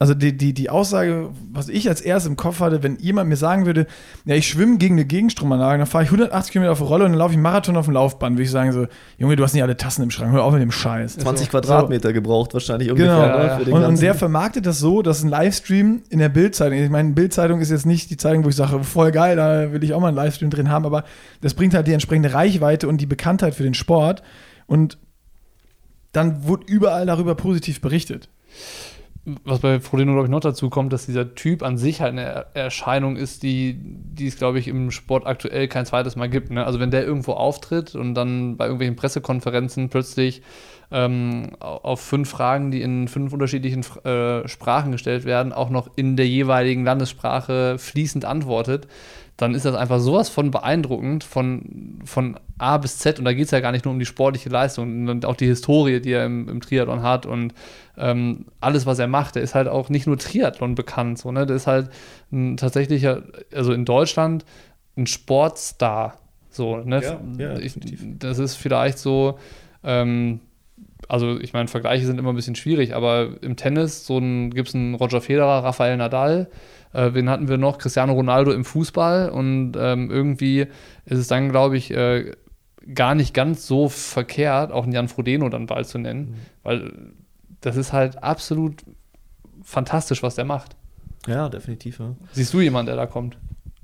also 0.02 0.16
die, 0.16 0.36
die, 0.36 0.52
die 0.52 0.72
Aussage, 0.72 1.30
was 1.54 1.70
ich 1.70 1.88
als 1.88 2.02
erstes 2.02 2.28
im 2.28 2.36
Kopf 2.36 2.60
hatte, 2.60 2.82
wenn 2.82 2.98
jemand 2.98 3.30
mir 3.30 3.36
sagen 3.36 3.68
würde, 3.68 3.86
ja, 4.26 4.34
ich 4.34 4.48
schwimme 4.48 4.80
gegen 4.80 4.96
eine 4.96 5.06
Gegenstromanlage, 5.06 5.78
dann 5.78 5.86
fahre 5.86 6.04
ich 6.04 6.08
180 6.10 6.54
Kilometer 6.54 6.72
auf 6.72 6.80
der 6.80 6.88
Rolle 6.88 7.06
und 7.06 7.12
dann 7.12 7.20
laufe 7.20 7.34
ich 7.34 7.36
einen 7.36 7.44
Marathon 7.44 7.78
auf 7.78 7.86
dem 7.86 7.94
Laufband, 7.94 8.36
würde 8.36 8.44
ich 8.46 8.50
sagen 8.50 8.72
so, 8.72 8.88
Junge, 9.20 9.36
du 9.36 9.44
hast 9.44 9.54
nicht 9.54 9.62
alle 9.62 9.78
Tassen 9.78 10.02
im 10.02 10.10
Schrank, 10.10 10.32
hör 10.32 10.44
auf 10.44 10.54
mit 10.54 10.62
dem 10.64 10.72
Scheiß. 10.72 11.18
20 11.18 11.46
So. 11.46 11.52
Quadratmeter 11.52 12.14
gebraucht 12.14 12.56
wahrscheinlich 12.56 12.88
Genau. 12.88 13.14
ungefähr. 13.14 13.28
Ja, 13.28 13.38
ne, 13.38 13.48
ja. 13.48 13.58
für 13.60 13.66
den 13.66 13.74
Und, 13.76 13.84
und 13.84 14.02
der 14.02 14.16
vermarktet 14.16 14.66
das 14.66 14.80
so, 14.80 15.04
dass 15.04 15.22
ein 15.22 15.30
Livestream 15.30 16.02
in 16.10 16.18
der 16.18 16.30
Bildzeitung, 16.30 16.80
ich 16.80 16.90
meine, 16.90 17.12
Bildzeitung 17.12 17.62
ist 17.62 17.70
jetzt 17.70 17.86
nicht 17.86 18.10
die 18.10 18.18
Zeitung, 18.18 18.44
wo 18.44 18.50
ich 18.50 18.56
sage, 18.56 18.84
voll 18.84 19.12
geil, 19.12 19.36
da 19.36 19.72
will 19.72 19.84
ich 19.84 19.94
auch 19.94 20.00
mal 20.00 20.08
einen 20.08 20.18
Livestream 20.18 20.50
drin 20.50 20.72
haben, 20.72 20.88
aber 20.88 21.04
das 21.42 21.54
bringt 21.54 21.76
halt 21.76 21.86
die 21.86 21.94
entsprechende 21.94 22.34
Reichweite 22.34 22.88
und 22.88 22.98
die 23.02 23.06
Bekanntheit 23.06 23.54
für 23.54 23.62
den 23.62 23.76
Sport 23.76 24.24
und 24.66 24.98
dann 26.12 26.48
wurde 26.48 26.66
überall 26.66 27.06
darüber 27.06 27.36
positiv 27.36 27.82
berichtet. 27.82 28.30
Was 29.46 29.60
bei 29.60 29.80
Frodeno, 29.80 30.14
glaube 30.14 30.26
ich, 30.26 30.32
noch 30.32 30.40
dazu 30.40 30.72
kommt, 30.72 30.92
dass 30.92 31.06
dieser 31.06 31.36
Typ 31.36 31.62
an 31.62 31.78
sich 31.78 32.02
halt 32.02 32.14
eine 32.14 32.24
Er- 32.24 32.46
Erscheinung 32.56 33.18
ist, 33.18 33.44
die, 33.44 33.76
die 33.80 34.26
es, 34.26 34.36
glaube 34.36 34.58
ich, 34.58 34.68
im 34.68 34.90
Sport 34.90 35.28
aktuell 35.28 35.68
kein 35.68 35.86
zweites 35.86 36.16
Mal 36.16 36.28
gibt. 36.28 36.50
Ne? 36.50 36.66
Also 36.66 36.80
wenn 36.80 36.90
der 36.90 37.06
irgendwo 37.06 37.34
auftritt 37.34 37.94
und 37.94 38.16
dann 38.16 38.58
bei 38.58 38.66
irgendwelchen 38.66 38.96
Pressekonferenzen 38.96 39.90
plötzlich 39.90 40.42
ähm, 40.90 41.52
au- 41.60 41.78
auf 41.84 42.02
fünf 42.02 42.30
Fragen, 42.32 42.72
die 42.72 42.82
in 42.82 43.08
fünf 43.08 43.32
unterschiedlichen 43.32 43.86
äh, 44.06 44.48
Sprachen 44.48 44.92
gestellt 44.92 45.24
werden, 45.24 45.54
auch 45.54 45.70
noch 45.70 45.92
in 45.96 46.16
der 46.18 46.28
jeweiligen 46.28 46.84
Landessprache 46.84 47.78
fließend 47.78 48.26
antwortet, 48.26 48.88
dann 49.42 49.56
ist 49.56 49.66
das 49.66 49.76
einfach 49.76 50.00
sowas 50.00 50.30
von 50.30 50.52
beeindruckend 50.52 51.24
von, 51.24 52.00
von 52.06 52.40
A 52.60 52.78
bis 52.78 53.00
Z. 53.00 53.18
Und 53.18 53.26
da 53.26 53.34
geht 53.34 53.46
es 53.46 53.52
ja 53.52 53.60
gar 53.60 53.72
nicht 53.72 53.86
nur 53.86 53.94
um 53.94 54.00
die 54.00 54.06
sportliche 54.06 54.50
Leistung 54.50 55.08
und 55.08 55.26
auch 55.26 55.36
die 55.36 55.48
Historie, 55.48 56.00
die 56.00 56.12
er 56.12 56.26
im, 56.26 56.48
im 56.48 56.62
Triathlon 56.62 57.02
hat 57.02 57.26
und 57.26 57.56
ähm, 57.98 58.46
alles, 58.60 58.86
was 58.86 59.00
er 59.00 59.08
macht. 59.08 59.36
Der 59.36 59.42
ist 59.42 59.56
halt 59.56 59.68
auch 59.68 59.90
nicht 59.90 60.06
nur 60.06 60.20
Triathlon 60.20 60.76
bekannt, 60.76 61.18
so, 61.18 61.32
ne? 61.32 61.48
Der 61.48 61.56
ist 61.56 61.66
halt 61.66 61.90
ein 62.32 62.56
tatsächlicher, 62.58 63.24
also 63.52 63.74
in 63.74 63.84
Deutschland, 63.84 64.46
ein 64.96 65.08
Sportstar. 65.08 66.20
So, 66.52 66.78
ne? 66.78 67.02
Ja, 67.02 67.20
ja, 67.38 67.58
ich, 67.58 67.74
das 68.20 68.38
ist 68.38 68.56
vielleicht 68.56 69.00
so, 69.00 69.40
ähm, 69.84 70.40
also 71.08 71.40
ich 71.40 71.54
meine, 71.54 71.68
Vergleiche 71.68 72.06
sind 72.06 72.20
immer 72.20 72.30
ein 72.30 72.36
bisschen 72.36 72.56
schwierig, 72.56 72.94
aber 72.94 73.30
im 73.42 73.56
Tennis 73.56 74.06
so 74.06 74.20
gibt 74.20 74.68
es 74.68 74.76
einen 74.76 74.94
Roger 74.94 75.22
Federer, 75.22 75.64
Rafael 75.64 75.98
Nadal, 75.98 76.48
äh, 76.94 77.14
wen 77.14 77.30
hatten 77.30 77.48
wir 77.48 77.58
noch? 77.58 77.78
Cristiano 77.78 78.14
Ronaldo 78.14 78.52
im 78.52 78.66
Fußball 78.66 79.30
und 79.30 79.74
ähm, 79.78 80.10
irgendwie 80.12 80.68
ist 81.06 81.18
es 81.20 81.28
dann, 81.28 81.50
glaube 81.50 81.78
ich, 81.78 81.92
äh, 81.92 82.32
gar 82.94 83.14
nicht 83.16 83.34
ganz 83.34 83.68
so 83.68 83.90
verkehrt, 83.90 84.72
auch 84.72 84.84
einen 84.84 84.94
Jan 84.94 85.08
Frodeno 85.08 85.50
dann 85.50 85.68
bald 85.68 85.88
zu 85.88 85.98
nennen, 86.00 86.36
weil 86.64 86.92
das 87.62 87.76
ist 87.78 87.94
halt 87.94 88.24
absolut 88.24 88.84
fantastisch, 89.64 90.24
was 90.24 90.36
der 90.36 90.46
macht. 90.46 90.76
Ja, 91.28 91.50
definitiv, 91.50 92.00
ja. 92.00 92.16
Siehst 92.32 92.54
du 92.54 92.62
jemanden, 92.62 92.88
der 92.88 92.96
da 92.96 93.06
kommt? 93.06 93.38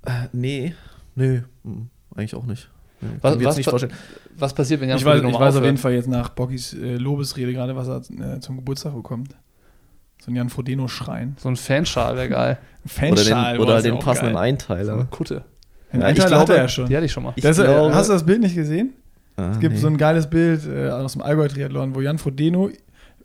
Äh, 0.06 0.28
nee, 0.34 0.74
nee, 1.16 1.44
hm, 1.64 1.90
eigentlich 2.16 2.34
auch 2.36 2.46
nicht. 2.46 2.70
Nee, 3.02 3.10
Was- 3.22 3.44
was 3.44 3.58
nicht 3.58 3.66
pa- 3.66 3.70
vorstellen. 3.72 3.94
Was 4.36 4.54
passiert, 4.56 4.82
wenn 4.82 4.90
Jan 4.90 4.98
Ich 4.98 5.06
weiß, 5.06 5.14
Frodeno 5.20 5.30
ich 5.30 5.40
mal 5.40 5.46
weiß 5.48 5.56
auf 5.58 5.64
jeden 5.64 5.78
Fall 5.78 5.94
jetzt 5.94 6.08
nach 6.08 6.30
Bockys 6.30 6.74
äh, 6.74 6.96
Lobesrede 6.98 7.54
gerade, 7.54 7.76
was 7.76 7.88
er 7.88 7.98
äh, 8.36 8.40
zum 8.40 8.56
Geburtstag 8.58 8.96
bekommt. 8.96 9.36
So 10.28 10.32
ein 10.34 10.36
Jan 10.36 10.50
Frodeno-Schrein. 10.50 11.38
So 11.40 11.48
ein 11.48 11.56
Fanschal 11.56 12.18
wäre 12.18 12.28
geil. 12.28 12.58
Ein 13.00 13.12
Oder 13.14 13.22
Fanschal, 13.22 13.54
den, 13.54 13.62
oder 13.62 13.76
ja 13.76 13.82
den 13.82 13.94
auch 13.94 14.00
passenden 14.04 14.34
geil. 14.36 14.58
So 14.60 14.74
eine 14.74 14.80
Einteiler. 14.84 15.08
Kutte. 15.10 15.44
Den 15.94 16.02
Ja, 16.02 16.10
ich 16.10 16.22
Einteiler 16.22 16.40
hat 16.40 16.46
glaube- 16.48 16.54
er 16.58 16.62
ja 16.64 16.68
schon. 16.68 16.86
Die 16.90 16.96
hatte 16.98 17.06
ich 17.06 17.12
schon 17.14 17.24
mal. 17.24 17.34
Ich 17.38 17.44
Das, 17.44 17.56
glaube- 17.58 17.96
hast 17.96 18.10
du 18.10 18.14
das 18.14 18.26
Bild 18.26 18.42
nicht 18.42 18.54
gesehen? 18.56 18.92
Ah, 19.38 19.52
Es 19.52 19.60
gibt 19.62 19.76
nee. 19.76 19.80
so 19.80 19.88
ein 19.88 19.96
geiles 19.98 20.30
Bild 20.30 20.68
äh, 20.68 20.90
aus 20.90 21.14
dem 21.14 21.22
Allgäu-Triathlon, 21.22 21.96
wo 21.96 22.02
Jan 22.02 22.18
Frodeno 22.18 22.70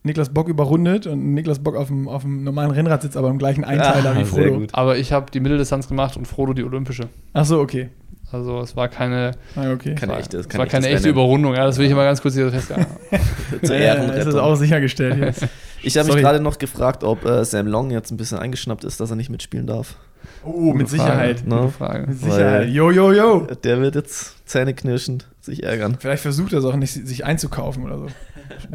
Niklas 0.04 0.28
Bock 0.30 0.48
überrundet 0.48 1.06
und 1.08 1.32
Niklas 1.34 1.58
Bock 1.60 1.74
auf 1.76 1.88
dem, 1.88 2.06
auf 2.08 2.22
dem 2.22 2.44
normalen 2.44 2.70
Rennrad 2.70 3.02
sitzt, 3.02 3.16
aber 3.16 3.30
im 3.30 3.38
gleichen 3.38 3.64
Einteiler 3.64 4.10
Ah, 4.10 4.18
wie 4.18 4.24
sehr 4.24 4.44
Frodo. 4.44 4.58
gut. 4.60 4.70
Aber 4.74 4.96
ich 4.96 5.12
habe 5.12 5.30
die 5.32 5.40
Mitteldistanz 5.40 5.88
gemacht 5.88 6.16
und 6.16 6.26
Frodo 6.26 6.52
die 6.54 6.62
olympische. 6.64 7.08
Ach 7.32 7.44
so, 7.44 7.60
okay. 7.60 7.88
Also 8.32 8.60
es 8.60 8.74
war 8.76 8.88
keine, 8.88 9.32
Ah, 9.56 9.70
okay. 9.72 9.94
Keine 9.94 10.12
war, 10.12 10.18
echte, 10.20 10.38
es 10.38 10.58
war 10.58 10.66
keine 10.66 10.88
echte. 10.88 11.08
Überrundung. 11.08 11.54
Ja, 11.54 11.66
das 11.66 11.76
will 11.78 11.86
ich 11.86 11.94
mal 11.94 12.04
ganz 12.04 12.22
kurz 12.22 12.34
hier 12.34 12.50
festhalten. 12.50 12.86
Zur 13.62 13.76
Äh, 13.76 13.86
das 13.86 13.96
ist 13.98 14.00
Ehrenrettung. 14.06 14.40
auch 14.40 14.54
sichergestellt 14.56 15.18
jetzt. 15.18 15.46
Ich 15.84 15.98
habe 15.98 16.06
mich 16.12 16.18
gerade 16.22 16.38
noch 16.38 16.58
gefragt, 16.58 17.02
ob 17.02 17.24
äh, 17.24 17.44
Sam 17.44 17.66
Long 17.66 17.90
jetzt 17.90 18.12
ein 18.12 18.16
bisschen 18.16 18.38
eingeschnappt 18.38 18.84
ist, 18.84 19.00
dass 19.00 19.10
er 19.10 19.16
nicht 19.16 19.30
mitspielen 19.30 19.66
darf. 19.66 19.96
Oh, 20.44 20.72
mit 20.72 20.88
Frage. 20.88 21.02
Sicherheit. 21.02 21.44
Ne? 21.44 21.56
Gute 21.56 21.72
Frage. 21.72 22.06
Mit 22.06 22.20
Sicherheit. 22.20 22.68
Jo, 22.68 22.92
jo, 22.92 23.10
jo. 23.10 23.48
Der 23.64 23.80
wird 23.80 23.96
jetzt 23.96 24.48
zähneknirschend 24.48 25.26
sich 25.40 25.64
ärgern. 25.64 25.96
Vielleicht 25.98 26.22
versucht 26.22 26.52
er 26.52 26.60
es 26.60 26.64
auch 26.64 26.76
nicht, 26.76 26.92
sich 26.92 27.24
einzukaufen 27.24 27.82
oder 27.82 27.98
so. 27.98 28.06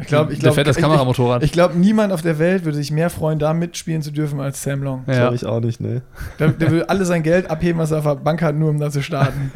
Ich 0.00 0.06
glaube, 0.06 0.32
ich 0.32 0.38
Der 0.38 0.44
glaube, 0.44 0.54
fährt 0.54 0.66
das 0.66 0.76
ich, 0.76 0.82
Kameramotorrad. 0.82 1.42
ich 1.42 1.52
glaube, 1.52 1.76
niemand 1.78 2.12
auf 2.12 2.22
der 2.22 2.38
Welt 2.38 2.64
würde 2.64 2.76
sich 2.76 2.90
mehr 2.90 3.10
freuen, 3.10 3.38
da 3.38 3.54
mitspielen 3.54 4.02
zu 4.02 4.10
dürfen 4.10 4.40
als 4.40 4.62
Sam 4.62 4.82
Long. 4.82 5.04
ja. 5.06 5.14
Glaube 5.14 5.36
ich 5.36 5.46
auch 5.46 5.60
nicht, 5.60 5.80
ne? 5.80 6.02
Der, 6.38 6.48
der 6.48 6.70
will 6.70 6.82
alle 6.84 7.04
sein 7.04 7.22
Geld 7.22 7.50
abheben, 7.50 7.78
was 7.80 7.90
er 7.90 7.98
auf 7.98 8.04
der 8.04 8.14
Bank 8.16 8.42
hat, 8.42 8.54
nur 8.54 8.70
um 8.70 8.78
da 8.78 8.90
zu 8.90 9.02
starten. 9.02 9.52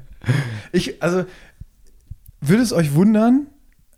ich, 0.72 1.02
also, 1.02 1.24
würde 2.40 2.62
es 2.62 2.72
euch 2.72 2.94
wundern, 2.94 3.46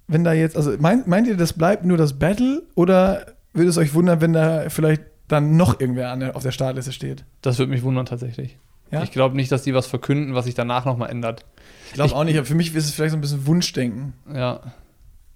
wenn 0.06 0.24
da 0.24 0.32
jetzt, 0.32 0.56
also 0.56 0.72
meint, 0.78 1.06
meint 1.06 1.26
ihr, 1.28 1.36
das 1.36 1.52
bleibt 1.52 1.84
nur 1.84 1.96
das 1.96 2.18
Battle 2.18 2.62
oder 2.74 3.26
würde 3.52 3.70
es 3.70 3.78
euch 3.78 3.94
wundern, 3.94 4.20
wenn 4.20 4.32
da 4.32 4.68
vielleicht 4.68 5.02
dann 5.28 5.56
noch 5.56 5.80
irgendwer 5.80 6.10
an 6.10 6.20
der, 6.20 6.36
auf 6.36 6.42
der 6.42 6.52
Startliste 6.52 6.92
steht? 6.92 7.24
Das 7.42 7.58
würde 7.58 7.70
mich 7.70 7.82
wundern 7.82 8.06
tatsächlich. 8.06 8.56
Ja? 8.90 9.02
Ich 9.02 9.10
glaube 9.12 9.36
nicht, 9.36 9.52
dass 9.52 9.62
die 9.62 9.74
was 9.74 9.86
verkünden, 9.86 10.34
was 10.34 10.46
sich 10.46 10.54
danach 10.54 10.86
nochmal 10.86 11.10
ändert. 11.10 11.44
Ich 11.88 11.94
glaube 11.94 12.14
auch 12.14 12.24
nicht, 12.24 12.36
aber 12.38 12.46
für 12.46 12.54
mich 12.54 12.74
ist 12.74 12.84
es 12.84 12.92
vielleicht 12.92 13.10
so 13.12 13.18
ein 13.18 13.20
bisschen 13.20 13.46
Wunschdenken. 13.46 14.14
Ja. 14.34 14.60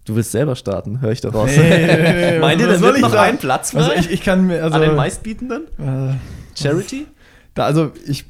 Du 0.05 0.17
willst 0.17 0.33
selber 0.33 0.57
starten, 0.57 1.01
höre 1.01 1.13
ich 1.13 1.21
daraus. 1.21 1.49
Nee, 1.49 1.87
nee, 1.87 1.87
nee, 1.87 2.31
nee, 2.33 2.39
Meint 2.41 2.61
ihr, 2.61 2.67
da 2.67 2.81
wird 2.81 2.97
ich 2.97 3.03
noch 3.03 3.15
ein 3.15 3.39
Platz 3.39 3.75
Also 3.75 3.91
frei? 3.91 4.01
ich, 4.01 4.11
ich 4.11 4.23
kann 4.23 4.47
mir, 4.47 4.63
also, 4.65 4.77
An 4.77 4.83
den 4.83 4.97
meistbietenden? 4.97 5.63
äh, 5.79 6.15
Charity? 6.61 7.07
da, 7.55 7.65
also 7.67 7.93
ich 8.07 8.25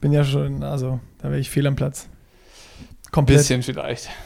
bin 0.00 0.12
ja 0.12 0.24
schon, 0.24 0.62
also 0.64 0.98
da 1.20 1.30
wäre 1.30 1.38
ich 1.38 1.48
fehl 1.50 1.66
am 1.66 1.76
Platz. 1.76 2.08
Komplett. 3.12 3.38
Bisschen 3.38 3.62
vielleicht. 3.62 4.08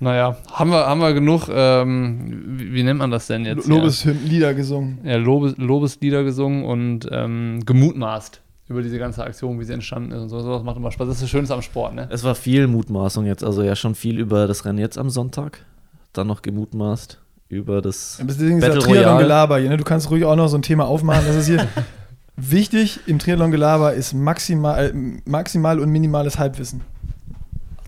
Naja, 0.00 0.36
haben 0.52 0.70
wir, 0.70 0.84
haben 0.84 1.00
wir 1.00 1.12
genug, 1.14 1.48
ähm, 1.48 2.42
wie, 2.58 2.74
wie 2.74 2.82
nennt 2.82 2.98
man 2.98 3.12
das 3.12 3.28
denn 3.28 3.44
jetzt? 3.44 3.68
Lobeslieder 3.68 4.52
gesungen. 4.52 4.98
Ja, 5.04 5.14
Lobes, 5.16 5.54
Lobeslieder 5.58 6.24
gesungen 6.24 6.64
und 6.64 7.08
ähm, 7.12 7.60
gemutmaßt 7.64 8.41
über 8.72 8.82
diese 8.82 8.98
ganze 8.98 9.22
Aktion, 9.24 9.60
wie 9.60 9.64
sie 9.64 9.72
entstanden 9.72 10.12
ist 10.12 10.20
und 10.22 10.28
so. 10.28 10.40
Sowas 10.40 10.62
macht 10.62 10.76
immer 10.76 10.90
Spaß. 10.90 11.06
Das 11.06 11.16
ist 11.16 11.22
das 11.22 11.30
Schönste 11.30 11.54
am 11.54 11.62
Sport, 11.62 11.94
ne? 11.94 12.08
Es 12.10 12.24
war 12.24 12.34
viel 12.34 12.66
Mutmaßung 12.66 13.24
jetzt, 13.26 13.44
also 13.44 13.62
ja 13.62 13.76
schon 13.76 13.94
viel 13.94 14.18
über 14.18 14.46
das 14.46 14.64
Rennen 14.64 14.78
jetzt 14.78 14.98
am 14.98 15.10
Sonntag. 15.10 15.64
Dann 16.12 16.26
noch 16.26 16.42
gemutmaßt 16.42 17.18
über 17.48 17.82
das 17.82 18.18
ist 18.18 18.18
ja 18.20 18.24
Battle 18.54 18.78
Triathlon 18.78 18.96
Royale. 18.96 19.18
Gelaber 19.22 19.58
hier. 19.58 19.68
Ne? 19.68 19.76
Du 19.76 19.84
kannst 19.84 20.10
ruhig 20.10 20.24
auch 20.24 20.36
noch 20.36 20.48
so 20.48 20.56
ein 20.56 20.62
Thema 20.62 20.86
aufmachen. 20.86 21.24
Das 21.26 21.36
ist 21.36 21.46
hier 21.46 21.66
wichtig. 22.36 23.00
Im 23.06 23.18
Triathlon 23.18 23.50
Gelaber 23.50 23.92
ist 23.92 24.14
maximal, 24.14 24.86
äh, 24.86 24.92
maximal 25.28 25.78
und 25.78 25.90
minimales 25.90 26.38
Halbwissen. 26.38 26.80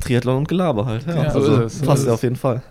Triathlon 0.00 0.38
und 0.38 0.48
Gelaber 0.48 0.84
halt. 0.86 1.06
Ja, 1.06 1.14
Ja, 1.24 1.30
so 1.30 1.38
also 1.38 1.54
ist 1.62 1.72
es, 1.74 1.78
so 1.80 1.86
passt 1.86 2.00
ist 2.02 2.06
ja 2.06 2.12
es. 2.12 2.14
auf 2.18 2.22
jeden 2.22 2.36
Fall. 2.36 2.62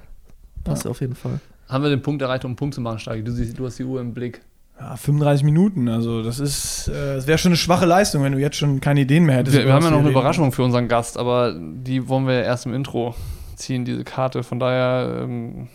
Passt 0.64 0.86
ja 0.86 0.92
auf 0.92 1.02
jeden 1.02 1.16
Fall. 1.16 1.40
Haben 1.68 1.84
wir 1.84 1.90
den 1.90 2.02
Punkt 2.04 2.22
erreicht, 2.22 2.46
um 2.46 2.50
einen 2.50 2.56
Punkt 2.58 2.76
zu 2.76 2.82
machen, 2.82 3.00
Stagi? 3.00 3.24
Du, 3.24 3.32
siehst, 3.32 3.58
du 3.58 3.66
hast 3.66 3.80
die 3.80 3.84
Uhr 3.86 4.00
im 4.00 4.14
Blick. 4.14 4.42
Ja, 4.90 4.96
35 4.98 5.44
Minuten. 5.46 5.88
Also, 5.88 6.24
das 6.24 6.40
ist, 6.40 6.88
äh, 6.90 7.16
das 7.16 7.28
wäre 7.28 7.38
schon 7.38 7.50
eine 7.52 7.58
schwache 7.58 7.86
Leistung, 7.86 8.22
wenn 8.24 8.34
du 8.34 8.40
jetzt 8.40 8.58
schon 8.58 8.82
keine 8.82 9.02
Ideen 9.02 9.24
mehr 9.26 9.38
hättest. 9.38 9.56
Wir, 9.58 9.66
wir 9.66 9.74
haben 9.74 9.84
ja 9.84 9.92
noch 9.92 10.00
eine. 10.00 10.10
Überraschung 10.10 10.52
für 10.52 10.64
unseren 10.64 10.88
Gast, 10.88 11.18
aber 11.18 11.54
die 11.58 12.08
wollen 12.10 12.28
wir 12.28 12.34
ja 12.36 12.42
erst 12.42 12.66
im 12.66 12.74
Intro 12.74 13.16
ziehen, 13.56 13.86
diese 13.86 14.04
Karte. 14.04 14.44
Von 14.44 14.60
daher 14.60 15.22
ähm, 15.22 15.70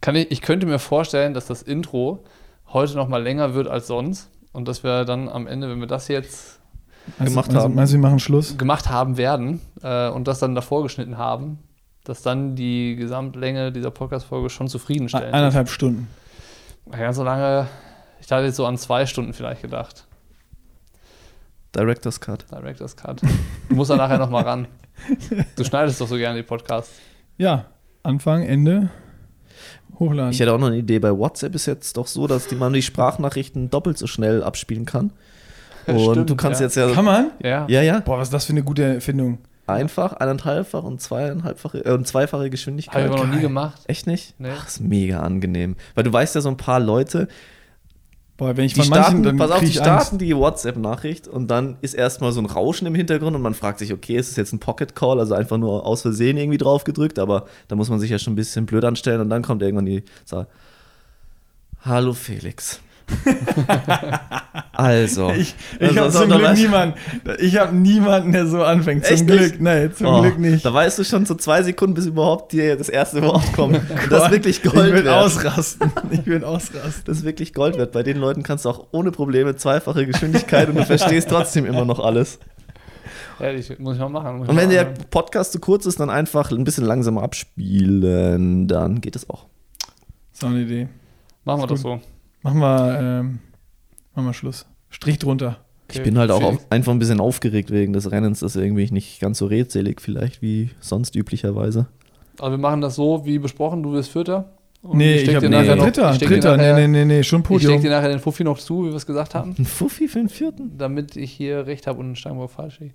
kann 0.00 0.14
ich, 0.16 0.30
ich 0.30 0.40
könnte 0.40 0.66
mir 0.66 0.78
vorstellen, 0.78 1.34
dass 1.34 1.46
das 1.46 1.60
Intro 1.62 2.24
heute 2.72 2.94
noch 2.96 3.08
mal 3.08 3.22
länger 3.22 3.54
wird 3.54 3.68
als 3.68 3.86
sonst 3.88 4.30
und 4.52 4.66
dass 4.68 4.82
wir 4.84 5.04
dann 5.04 5.28
am 5.28 5.46
Ende, 5.46 5.68
wenn 5.68 5.80
wir 5.80 5.86
das 5.86 6.08
jetzt 6.08 6.60
du- 7.18 7.24
gemacht 7.26 7.52
du- 7.52 7.56
haben. 7.56 7.74
Meinst 7.74 7.92
du, 7.92 7.98
wir 7.98 8.02
machen 8.02 8.20
Schluss? 8.20 8.56
gemacht 8.56 8.88
haben 8.88 9.16
werden 9.18 9.60
äh, 9.82 10.08
und 10.08 10.28
das 10.28 10.38
dann 10.38 10.54
davor 10.54 10.82
geschnitten 10.82 11.18
haben, 11.18 11.58
dass 12.04 12.22
dann 12.22 12.56
die 12.56 12.96
Gesamtlänge 12.96 13.70
dieser 13.72 13.90
Podcast-Folge 13.90 14.48
schon 14.48 14.68
zufriedenstellend. 14.68 15.34
Eineinhalb 15.34 15.68
Stunden. 15.68 16.08
Ganz 16.90 17.16
so 17.16 17.24
lange, 17.24 17.66
ich 18.26 18.32
hatte 18.32 18.46
jetzt 18.46 18.56
so 18.56 18.66
an 18.66 18.76
zwei 18.76 19.06
Stunden 19.06 19.32
vielleicht 19.32 19.62
gedacht. 19.62 20.04
Director's 21.76 22.20
Cut. 22.20 22.44
Director's 22.50 22.96
Cut. 22.96 23.22
Du 23.68 23.76
musst 23.76 23.88
da 23.88 23.96
nachher 23.96 24.18
noch 24.18 24.30
mal 24.30 24.42
ran. 24.42 24.66
Du 25.54 25.62
schneidest 25.62 26.00
doch 26.00 26.08
so 26.08 26.16
gerne 26.16 26.36
die 26.36 26.42
Podcasts. 26.42 26.98
Ja, 27.38 27.66
Anfang, 28.02 28.42
Ende, 28.42 28.90
hochladen. 30.00 30.32
Ich 30.32 30.40
hätte 30.40 30.52
auch 30.52 30.58
noch 30.58 30.66
eine 30.66 30.78
Idee. 30.78 30.98
Bei 30.98 31.16
WhatsApp 31.16 31.54
ist 31.54 31.66
jetzt 31.66 31.96
doch 31.96 32.08
so, 32.08 32.26
dass 32.26 32.48
die 32.48 32.56
man 32.56 32.72
die 32.72 32.82
Sprachnachrichten 32.82 33.70
doppelt 33.70 33.96
so 33.96 34.08
schnell 34.08 34.42
abspielen 34.42 34.86
kann. 34.86 35.12
Und 35.86 36.00
Stimmt, 36.00 36.30
du 36.30 36.34
kannst 36.34 36.60
ja. 36.60 36.66
jetzt 36.66 36.74
ja, 36.74 36.90
Kann 36.90 37.04
man? 37.04 37.30
Ja. 37.44 37.64
ja, 37.68 37.82
ja, 37.82 38.00
Boah, 38.00 38.18
was 38.18 38.26
ist 38.28 38.34
das 38.34 38.46
für 38.46 38.54
eine 38.54 38.64
gute 38.64 38.82
Erfindung. 38.82 39.38
einfach 39.68 40.14
eineinhalbfach 40.14 40.82
und 40.82 41.00
zweieinhalbfache 41.00 41.84
äh, 41.84 41.92
und 41.92 42.08
zweifache 42.08 42.40
Habe 42.40 42.50
Geschwindigkeit. 42.50 43.06
ich 43.06 43.12
aber 43.12 43.24
noch 43.24 43.32
nie 43.32 43.40
gemacht. 43.40 43.82
Echt 43.86 44.08
nicht? 44.08 44.34
Nee. 44.40 44.48
Ach, 44.52 44.66
ist 44.66 44.80
mega 44.80 45.20
angenehm. 45.20 45.76
Weil 45.94 46.02
du 46.02 46.12
weißt 46.12 46.34
ja 46.34 46.40
so 46.40 46.48
ein 46.48 46.56
paar 46.56 46.80
Leute, 46.80 47.28
Boah, 48.36 48.54
wenn 48.54 48.66
ich 48.66 48.74
die 48.74 48.80
von 48.80 48.90
manchen, 48.90 49.04
starten, 49.04 49.22
dann 49.22 49.36
pass 49.38 49.50
auf, 49.50 49.60
die 49.60 49.72
starten 49.72 50.16
Angst. 50.16 50.20
die 50.20 50.36
WhatsApp-Nachricht 50.36 51.26
und 51.26 51.48
dann 51.48 51.78
ist 51.80 51.94
erstmal 51.94 52.32
so 52.32 52.40
ein 52.40 52.46
Rauschen 52.46 52.86
im 52.86 52.94
Hintergrund 52.94 53.34
und 53.34 53.40
man 53.40 53.54
fragt 53.54 53.78
sich, 53.78 53.94
okay, 53.94 54.16
ist 54.16 54.28
es 54.28 54.36
jetzt 54.36 54.52
ein 54.52 54.58
Pocket 54.58 54.94
Call, 54.94 55.18
also 55.18 55.34
einfach 55.34 55.56
nur 55.56 55.86
aus 55.86 56.02
Versehen 56.02 56.36
irgendwie 56.36 56.58
drauf 56.58 56.84
gedrückt, 56.84 57.18
aber 57.18 57.46
da 57.68 57.76
muss 57.76 57.88
man 57.88 57.98
sich 57.98 58.10
ja 58.10 58.18
schon 58.18 58.34
ein 58.34 58.36
bisschen 58.36 58.66
blöd 58.66 58.84
anstellen 58.84 59.22
und 59.22 59.30
dann 59.30 59.42
kommt 59.42 59.62
irgendwann 59.62 59.86
die 59.86 60.02
Sache. 60.26 60.48
Hallo 61.80 62.12
Felix. 62.12 62.80
also. 64.72 65.30
Ich, 65.30 65.54
ich 65.80 65.98
Also, 66.00 66.20
habe 66.20 66.30
zum 66.30 66.38
Glück 66.40 66.54
niemanden. 66.56 66.94
Ich 67.38 67.56
habe 67.56 67.74
niemanden, 67.74 68.32
der 68.32 68.46
so 68.46 68.62
anfängt. 68.62 69.04
Zum 69.04 69.14
Echt 69.14 69.26
Glück, 69.26 69.40
nicht? 69.40 69.60
nee, 69.60 69.90
zum 69.92 70.06
Oh, 70.06 70.22
Glück 70.22 70.38
nicht. 70.38 70.64
Da 70.64 70.72
weißt 70.72 70.98
du 70.98 71.04
schon 71.04 71.26
so 71.26 71.34
zwei 71.34 71.62
Sekunden, 71.62 71.94
bis 71.94 72.06
überhaupt 72.06 72.52
dir 72.52 72.76
das 72.76 72.88
erste 72.88 73.22
Wort 73.22 73.52
kommt. 73.52 73.76
Und 73.90 74.10
das 74.12 74.24
ist 74.24 74.30
wirklich 74.30 74.64
Ich 74.64 74.70
Gold 74.70 74.92
will 74.92 75.04
wert. 75.04 75.14
ausrasten. 75.24 75.90
Ich 76.10 76.26
will 76.26 76.44
ausrasten. 76.44 77.02
Das 77.04 77.18
ist 77.18 77.24
wirklich 77.24 77.54
Gold 77.54 77.78
wert. 77.78 77.92
Bei 77.92 78.02
den 78.02 78.18
Leuten 78.18 78.42
kannst 78.42 78.64
du 78.64 78.70
auch 78.70 78.86
ohne 78.92 79.10
Probleme 79.12 79.56
zweifache 79.56 80.06
Geschwindigkeit 80.06 80.68
und 80.68 80.76
du 80.76 80.84
verstehst 80.84 81.28
trotzdem 81.30 81.64
immer 81.66 81.84
noch 81.84 82.00
alles. 82.00 82.38
Ehrlich, 83.38 83.78
muss 83.78 83.94
ich 83.96 84.00
mal 84.00 84.08
machen. 84.08 84.42
ich 84.44 84.48
Und 84.48 84.56
wenn 84.56 84.70
der. 84.70 84.84
Podcast 85.10 85.52
zu 85.52 85.60
kurz 85.60 85.84
ist, 85.84 86.00
dann 86.00 86.08
einfach 86.08 86.50
ein 86.50 86.64
bisschen 86.64 86.84
langsamer 86.86 87.22
abspielen, 87.22 88.66
dann 88.66 89.00
geht 89.02 89.14
es 89.14 89.28
auch. 89.28 89.44
So 90.32 90.46
eine 90.46 90.60
Idee. 90.60 90.88
Machen 91.44 91.60
wir 91.62 91.66
das 91.66 91.80
so. 91.82 92.00
Machen 92.46 92.60
wir, 92.60 93.00
ähm, 93.00 93.38
machen 94.14 94.26
wir 94.26 94.32
Schluss. 94.34 94.66
Strich 94.90 95.18
drunter. 95.18 95.58
Ich 95.92 96.02
bin 96.02 96.18
halt 96.18 96.30
auch 96.32 96.42
auf, 96.42 96.66
einfach 96.70 96.92
ein 96.92 96.98
bisschen 96.98 97.20
aufgeregt 97.20 97.70
wegen 97.70 97.92
des 97.92 98.10
Rennens. 98.10 98.40
Das 98.40 98.56
ist 98.56 98.62
irgendwie 98.62 98.90
nicht 98.90 99.20
ganz 99.20 99.38
so 99.38 99.46
redselig 99.46 100.00
vielleicht 100.00 100.42
wie 100.42 100.70
sonst 100.80 101.14
üblicherweise. 101.14 101.86
Aber 102.38 102.50
wir 102.52 102.58
machen 102.58 102.80
das 102.80 102.96
so, 102.96 103.24
wie 103.24 103.38
besprochen. 103.38 103.82
Du 103.82 103.92
wirst 103.92 104.10
Vierter. 104.10 104.52
Und 104.82 104.98
Nee, 104.98 105.18
steck 105.18 105.28
ich 105.30 105.34
habe 105.36 105.46
dir 105.46 105.50
nachher 105.50 105.74
nee. 105.74 105.76
noch- 105.76 105.84
Dritter, 105.84 106.10
ich 106.10 106.16
steck 106.16 106.28
dir 106.28 106.34
Dritter. 106.36 106.56
nachher- 106.56 106.74
Nee, 106.74 106.86
nee, 106.88 107.04
nee, 107.04 107.16
nee, 107.16 107.22
schon 107.22 107.40
Ich 107.40 107.46
stecke 107.46 107.58
Podium. 107.64 107.82
dir 107.82 107.90
nachher 107.90 108.08
den 108.08 108.18
Fuffi 108.20 108.44
noch 108.44 108.58
zu, 108.58 108.84
wie 108.84 108.88
wir 108.90 108.96
es 108.96 109.06
gesagt 109.06 109.34
haben, 109.34 109.54
Ein 109.58 109.64
Fuffi 109.64 110.06
für 110.08 110.18
den 110.18 110.28
vierten? 110.28 110.76
damit 110.78 111.16
ich 111.16 111.32
hier 111.32 111.66
recht 111.66 111.86
habe 111.86 111.98
und 112.00 112.06
einen 112.06 112.16
Steinbock 112.16 112.50
falsch 112.50 112.80
liege. 112.80 112.94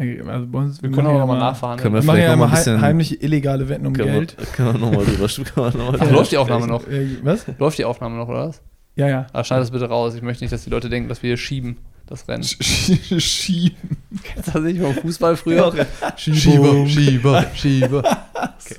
Also 0.00 0.46
bei 0.46 0.58
uns, 0.60 0.82
Wir 0.82 0.88
machen 0.88 0.96
können 0.96 1.06
auch 1.08 1.12
ja 1.12 1.18
noch 1.20 1.26
mal 1.26 1.34
immer- 1.36 1.44
nachverhandeln. 1.44 1.82
Können 1.82 1.94
Wir 1.94 2.00
wir 2.02 2.06
machen 2.06 2.16
vielleicht 2.16 2.30
ja 2.30 2.36
mal 2.36 2.44
immer 2.44 2.52
ein 2.52 2.56
bisschen- 2.58 2.80
hei- 2.80 2.86
heimliche 2.86 3.14
illegale 3.16 3.68
Wetten 3.68 3.86
um 3.86 3.92
Können 3.92 4.12
Geld. 4.12 4.36
wir, 4.38 4.46
können 4.46 4.72
wir 4.74 4.78
nochmal 4.80 5.04
drüber 5.04 5.28
wir 5.28 5.70
drüber 5.70 6.10
läuft 6.10 6.32
die 6.32 6.36
Aufnahme 6.38 6.66
noch? 6.66 6.82
Was? 7.22 7.46
Läuft 7.58 7.78
die 7.78 7.84
Aufnahme 7.84 8.16
noch, 8.16 8.28
oder 8.28 8.48
was? 8.48 8.62
Ja, 8.96 9.08
ja. 9.08 9.26
Ah, 9.32 9.44
schneid 9.44 9.60
das 9.60 9.70
bitte 9.70 9.86
raus. 9.88 10.14
Ich 10.14 10.22
möchte 10.22 10.42
nicht, 10.44 10.52
dass 10.52 10.64
die 10.64 10.70
Leute 10.70 10.88
denken, 10.88 11.08
dass 11.08 11.22
wir 11.22 11.28
hier 11.28 11.36
schieben, 11.36 11.76
das 12.06 12.26
Rennen. 12.28 12.42
Schieben. 12.44 13.76
Kennst 14.22 14.48
du 14.48 14.52
das 14.52 14.62
nicht 14.62 14.80
vom 14.80 14.94
Fußball 14.94 15.36
früher? 15.36 15.72
Schieber, 16.16 16.86
Schieber, 16.86 17.46
Schieber. 17.54 17.98
Okay. 18.34 18.76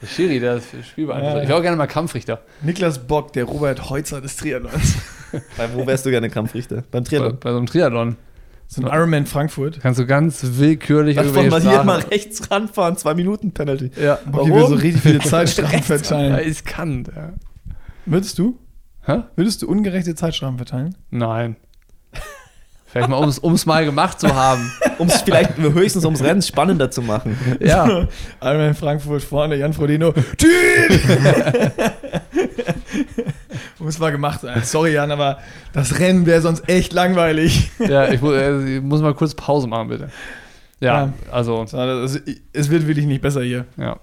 Der 0.00 0.06
Schiri, 0.06 0.38
der 0.38 0.54
das 0.56 0.64
Spiel 0.88 1.06
beeinflusst. 1.06 1.34
Ja. 1.36 1.42
Ich 1.42 1.48
wäre 1.48 1.58
auch 1.58 1.62
gerne 1.62 1.76
mal 1.76 1.86
Kampfrichter. 1.88 2.40
Niklas 2.62 2.98
Bock, 3.04 3.32
der 3.32 3.44
Robert 3.44 3.90
Heutzer 3.90 4.20
des 4.20 4.36
Triathlons. 4.36 4.94
Bei 5.56 5.68
wo 5.74 5.84
wärst 5.86 6.06
du 6.06 6.10
gerne 6.10 6.30
Kampfrichter? 6.30 6.84
Beim 6.90 7.02
Bei, 7.02 7.08
Triathlon. 7.08 7.38
bei 7.40 7.50
so 7.50 7.56
einem 7.56 7.66
Triathlon. 7.66 8.16
So 8.70 8.82
ein 8.82 8.86
Ironman 8.86 9.24
Frankfurt. 9.24 9.80
Kannst 9.80 9.98
du 9.98 10.04
ganz 10.04 10.42
willkürlich 10.42 11.18
Einfach 11.18 11.36
irgendwelche 11.36 11.66
mal 11.66 11.74
hier 11.74 11.84
mal 11.84 12.00
rechts 12.00 12.50
ranfahren, 12.50 12.98
zwei 12.98 13.14
Minuten 13.14 13.52
Penalty. 13.52 13.90
Ja, 14.00 14.18
Bocky 14.30 14.52
will 14.52 14.66
so 14.66 14.74
richtig 14.74 15.00
viele 15.00 15.18
Zeitstrafen 15.20 15.78
ja, 15.78 15.82
verteilen. 15.82 16.38
ist 16.46 16.66
kant. 16.66 17.10
Ja. 17.16 17.32
Würdest 18.04 18.38
du? 18.38 18.58
Hä? 19.06 19.22
Würdest 19.36 19.62
du 19.62 19.68
ungerechte 19.68 20.14
Zeitstrafen 20.14 20.58
verteilen? 20.58 20.94
Nein. 21.10 21.56
Vielleicht 22.84 23.08
mal, 23.08 23.16
um 23.16 23.54
es 23.54 23.66
mal 23.66 23.84
gemacht 23.86 24.20
zu 24.20 24.34
haben. 24.34 24.70
Um 24.98 25.06
es 25.06 25.20
vielleicht 25.20 25.56
höchstens 25.56 26.04
ums 26.04 26.24
Rennen 26.24 26.42
spannender 26.42 26.90
zu 26.90 27.02
machen. 27.02 27.38
Ja. 27.60 28.08
Ironman 28.42 28.74
Frankfurt 28.74 29.22
vorne, 29.22 29.54
Jan 29.54 29.72
Frodeno. 29.72 30.12
Tüt! 30.36 31.00
Muss 33.88 33.98
mal 33.98 34.10
gemacht 34.12 34.42
sein. 34.42 34.62
Sorry, 34.64 34.92
Jan, 34.92 35.10
aber 35.10 35.38
das 35.72 35.98
Rennen 35.98 36.26
wäre 36.26 36.42
sonst 36.42 36.68
echt 36.68 36.92
langweilig. 36.92 37.70
Ja, 37.78 38.06
ich, 38.12 38.20
mu- 38.20 38.32
äh, 38.32 38.76
ich 38.76 38.82
muss 38.82 39.00
mal 39.00 39.14
kurz 39.14 39.34
Pause 39.34 39.66
machen, 39.66 39.88
bitte. 39.88 40.10
Ja, 40.78 41.04
Ja. 41.06 41.12
also, 41.32 41.62
Es 42.52 42.68
wird 42.70 42.86
wirklich 42.86 43.06
nicht 43.06 43.22
besser 43.22 43.42
hier. 43.42 43.64
ja. 43.78 43.98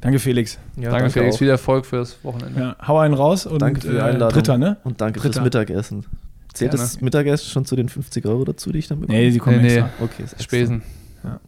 Danke, 0.00 0.18
Felix. 0.20 0.58
Ja, 0.76 0.90
danke, 0.90 1.10
Felix. 1.10 1.34
auch. 1.34 1.38
Viel 1.38 1.48
Erfolg 1.48 1.86
fürs 1.86 2.22
Wochenende. 2.22 2.60
Ja, 2.60 2.76
hau 2.86 2.98
einen 2.98 3.14
raus 3.14 3.46
und 3.46 3.60
Danke 3.62 3.80
für 3.80 3.88
die 3.90 3.96
äh, 3.96 4.00
Einladung. 4.02 4.34
Dritter, 4.34 4.58
ne? 4.58 4.76
Und 4.84 5.00
danke 5.00 5.18
Dritter. 5.18 5.32
fürs 5.32 5.44
Mittagessen. 5.44 6.04
Zählt 6.52 6.70
Gerne. 6.70 6.84
das 6.84 7.00
Mittagessen 7.00 7.50
schon 7.50 7.64
zu 7.64 7.74
den 7.74 7.88
50 7.88 8.24
Euro 8.26 8.44
dazu, 8.44 8.70
die 8.70 8.78
ich 8.78 8.86
dann 8.86 9.00
bekomme? 9.00 9.18
Nee, 9.18 9.30
die 9.30 9.38
kommen 9.38 9.56
Nee, 9.62 9.62
nee. 9.62 9.74
extra. 9.78 9.90
Okay, 10.04 10.22
ist 10.22 10.32
extra. 10.34 10.42
Spesen. 10.44 10.82
Ja. 11.24 11.40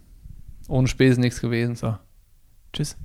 Ohne 0.68 0.88
Spesen 0.88 1.20
nichts 1.20 1.40
gewesen. 1.40 1.76
So. 1.76 1.96
Tschüss. 2.72 2.96